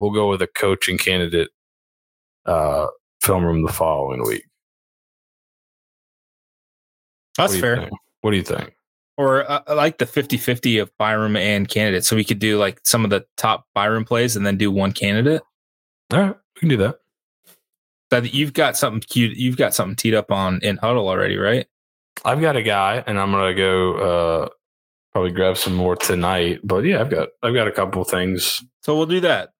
we'll 0.00 0.12
go 0.12 0.28
with 0.28 0.42
a 0.42 0.46
coaching 0.46 0.98
candidate 0.98 1.50
uh, 2.46 2.86
film 3.22 3.44
room 3.44 3.62
the 3.62 3.72
following 3.72 4.22
week. 4.26 4.44
That's 7.36 7.52
What 7.54 7.60
fair. 7.60 7.76
think? 7.76 7.90
What 8.22 8.30
do 8.32 8.36
you 8.36 8.42
think? 8.42 8.74
Or 9.16 9.50
uh, 9.50 9.62
I 9.66 9.74
like 9.74 9.98
the 9.98 10.06
50-50 10.06 10.80
of 10.80 10.90
Byrum 10.98 11.36
and 11.38 11.68
candidate. 11.68 12.04
So 12.04 12.16
we 12.16 12.24
could 12.24 12.38
do 12.38 12.58
like 12.58 12.80
some 12.84 13.04
of 13.04 13.10
the 13.10 13.24
top 13.36 13.66
Byrum 13.76 14.06
plays 14.06 14.34
and 14.34 14.46
then 14.46 14.56
do 14.56 14.70
one 14.70 14.92
candidate. 14.92 15.42
All 16.12 16.20
right, 16.20 16.36
we 16.54 16.60
can 16.60 16.68
do 16.70 16.76
that. 16.78 16.99
But 18.10 18.34
you've 18.34 18.52
got 18.52 18.76
something 18.76 19.00
cute. 19.00 19.36
You've 19.36 19.56
got 19.56 19.74
something 19.74 19.96
teed 19.96 20.14
up 20.14 20.30
on 20.32 20.60
in 20.62 20.76
huddle 20.78 21.08
already, 21.08 21.36
right? 21.36 21.66
I've 22.24 22.40
got 22.40 22.56
a 22.56 22.62
guy, 22.62 23.02
and 23.06 23.18
I'm 23.18 23.30
gonna 23.30 23.54
go 23.54 23.94
uh, 23.94 24.48
probably 25.12 25.30
grab 25.30 25.56
some 25.56 25.74
more 25.74 25.96
tonight. 25.96 26.60
But 26.64 26.84
yeah, 26.84 27.00
I've 27.00 27.10
got 27.10 27.28
I've 27.42 27.54
got 27.54 27.68
a 27.68 27.72
couple 27.72 28.02
things. 28.04 28.62
So 28.82 28.96
we'll 28.96 29.06
do 29.06 29.20
that. 29.20 29.50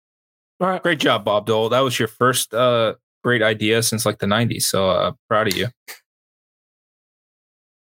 All 0.61 0.69
right. 0.69 0.83
Great 0.83 1.01
job, 1.01 1.25
Bob 1.25 1.47
Dole. 1.47 1.71
That 1.71 1.81
was 1.81 1.99
your 1.99 2.09
first 2.09 2.53
uh, 2.53 2.95
great 3.23 3.43
idea 3.43 3.83
since 3.83 4.05
like 4.05 4.19
the 4.19 4.27
90s. 4.27 4.63
So 4.63 4.91
uh, 4.91 5.13
proud 5.29 5.49
of 5.49 5.57
you. 5.57 5.69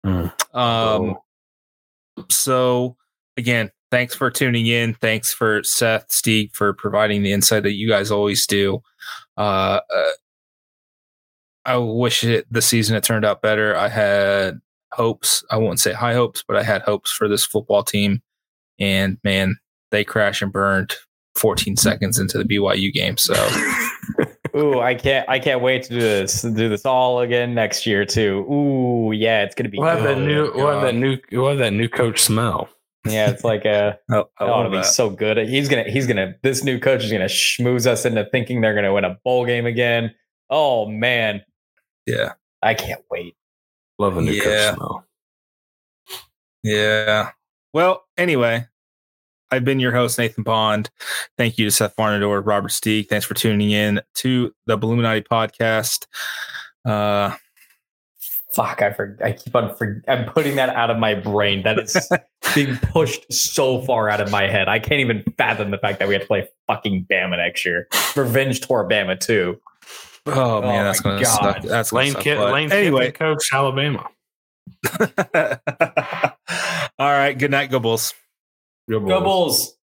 Hmm. 0.06 0.28
Um, 0.58 1.18
so 2.30 2.96
again, 3.38 3.72
thanks 3.92 4.16
for 4.16 4.30
tuning 4.30 4.68
in. 4.68 4.94
Thanks 4.96 5.34
for 5.34 5.64
Seth, 5.64 6.10
Steeg 6.10 6.54
for 6.54 6.74
providing 6.74 7.24
the 7.24 7.32
insight 7.32 7.64
that 7.64 7.74
you 7.74 7.88
guys 7.88 8.12
always 8.12 8.46
do. 8.48 8.82
Uh, 9.38 9.80
uh, 9.94 10.10
I 11.66 11.78
wish 11.78 12.24
it 12.24 12.46
the 12.52 12.62
season 12.62 12.94
had 12.96 13.04
turned 13.04 13.26
out 13.26 13.42
better. 13.42 13.76
I 13.76 13.88
had 13.88 14.60
hopes. 14.92 15.44
I 15.50 15.58
won't 15.58 15.80
say 15.80 15.94
high 15.94 16.14
hopes, 16.14 16.44
but 16.48 16.58
I 16.58 16.64
had 16.64 16.82
hopes 16.82 17.12
for 17.12 17.28
this 17.28 17.46
football 17.46 17.84
team. 17.84 18.22
And 18.80 19.18
man, 19.24 19.58
they 19.92 20.04
crashed 20.04 20.42
and 20.42 20.52
burned 20.52 20.94
14 21.36 21.78
seconds 21.78 22.20
into 22.20 22.38
the 22.38 22.44
BYU 22.44 22.92
game. 22.92 23.18
So 23.18 23.34
Ooh, 24.56 24.80
I 24.80 24.94
can't 24.94 25.28
I 25.28 25.40
can't 25.40 25.62
wait 25.62 25.84
to 25.84 25.90
do 25.90 26.00
this 26.00 26.42
do 26.42 26.70
this 26.70 26.86
all 26.86 27.22
again 27.22 27.56
next 27.56 27.86
year 27.86 28.06
too. 28.06 28.46
Ooh, 28.52 29.12
yeah, 29.12 29.44
it's 29.44 29.56
gonna 29.56 29.70
be 29.70 29.80
We'll 29.80 29.88
have 29.88 30.04
that 30.04 30.20
new 30.20 30.52
we'll 30.54 30.68
have 30.68 30.82
that 30.84 30.96
new 30.96 31.18
we'll 31.32 31.50
have 31.50 31.58
that 31.58 31.74
new 31.74 31.90
coach 31.90 32.22
smell. 32.22 32.70
Yeah, 33.06 33.30
it's 33.32 33.44
like 33.44 33.66
uh, 33.66 33.94
a 34.12 34.14
I, 34.14 34.18
I 34.18 34.24
that 34.46 34.50
ought 34.50 34.64
to 34.64 34.70
love 34.70 34.84
be 34.84 34.88
so 34.88 35.10
good. 35.10 35.38
He's 35.48 35.70
gonna 35.70 35.90
he's 35.90 36.06
gonna 36.06 36.36
this 36.44 36.64
new 36.64 36.80
coach 36.80 37.04
is 37.04 37.12
gonna 37.12 37.26
schmooze 37.26 37.88
us 37.88 38.06
into 38.06 38.26
thinking 38.26 38.62
they're 38.62 38.76
gonna 38.76 38.94
win 38.94 39.06
a 39.06 39.18
bowl 39.24 39.46
game 39.46 39.66
again. 39.66 40.14
Oh 40.52 40.86
man, 40.86 41.42
Yeah. 42.06 42.34
I 42.62 42.74
can't 42.74 43.02
wait. 43.12 43.36
Love 44.00 44.18
a 44.18 44.22
new 44.22 44.32
Yeah. 44.32 44.44
coach 44.44 44.76
smell. 44.76 45.06
Yeah. 46.64 47.32
Well, 47.74 48.06
anyway, 48.18 48.68
I've 49.52 49.66
been 49.66 49.80
your 49.80 49.92
host, 49.92 50.18
Nathan 50.18 50.44
Bond. 50.44 50.90
Thank 51.38 51.58
you 51.58 51.66
to 51.66 51.72
Seth 51.72 51.96
Varnador, 51.96 52.46
Robert 52.46 52.72
Steeg. 52.72 53.08
Thanks 53.10 53.26
for 53.26 53.34
tuning 53.34 53.72
in 53.72 54.02
to 54.16 54.54
the 54.66 54.78
Bulluminati 54.78 55.26
podcast. 55.28 56.06
Uh, 56.86 57.36
Fuck, 58.54 58.84
I 58.84 58.94
for, 58.94 59.18
I 59.24 59.32
keep 59.32 59.56
on 59.56 59.76
for, 59.76 60.04
I'm 60.08 60.26
putting 60.26 60.56
that 60.58 60.70
out 60.70 60.92
of 60.92 61.00
my 61.00 61.16
brain. 61.16 61.64
That 61.64 61.80
is 61.80 62.08
being 62.56 62.78
pushed 62.78 63.32
so 63.34 63.82
far 63.82 64.10
out 64.10 64.22
of 64.22 64.30
my 64.30 64.44
head. 64.48 64.68
I 64.68 64.78
can't 64.78 65.02
even 65.02 65.24
fathom 65.40 65.72
the 65.72 65.80
fact 65.80 65.98
that 65.98 66.08
we 66.08 66.14
have 66.14 66.22
to 66.22 66.28
play 66.28 66.48
fucking 66.68 67.08
Bama 67.10 67.38
next 67.38 67.66
year. 67.66 67.88
Revenge 68.16 68.62
tour 68.62 68.88
Bama 68.88 69.20
too. 69.20 69.60
Oh, 70.28 70.62
man, 70.62 70.82
Oh 70.82 70.84
that's 70.86 71.02
going 71.02 71.18
to 71.18 71.24
God. 71.24 71.40
suck. 71.56 71.64
That's 71.64 71.92
gonna 71.92 72.04
Lane 72.04 72.14
suck 72.14 72.24
Kit. 72.24 72.40
Lane 72.40 72.72
Anyway. 72.72 73.12
Coach 73.12 73.50
Alabama. 73.52 74.08
All 77.00 77.12
right. 77.12 77.38
Good 77.38 77.52
night. 77.52 77.70
Go 77.72 77.80
Bulls. 77.80 78.14
Good 78.90 79.00
Go 79.06 79.20
boys. 79.20 79.24
Bulls. 79.24 79.78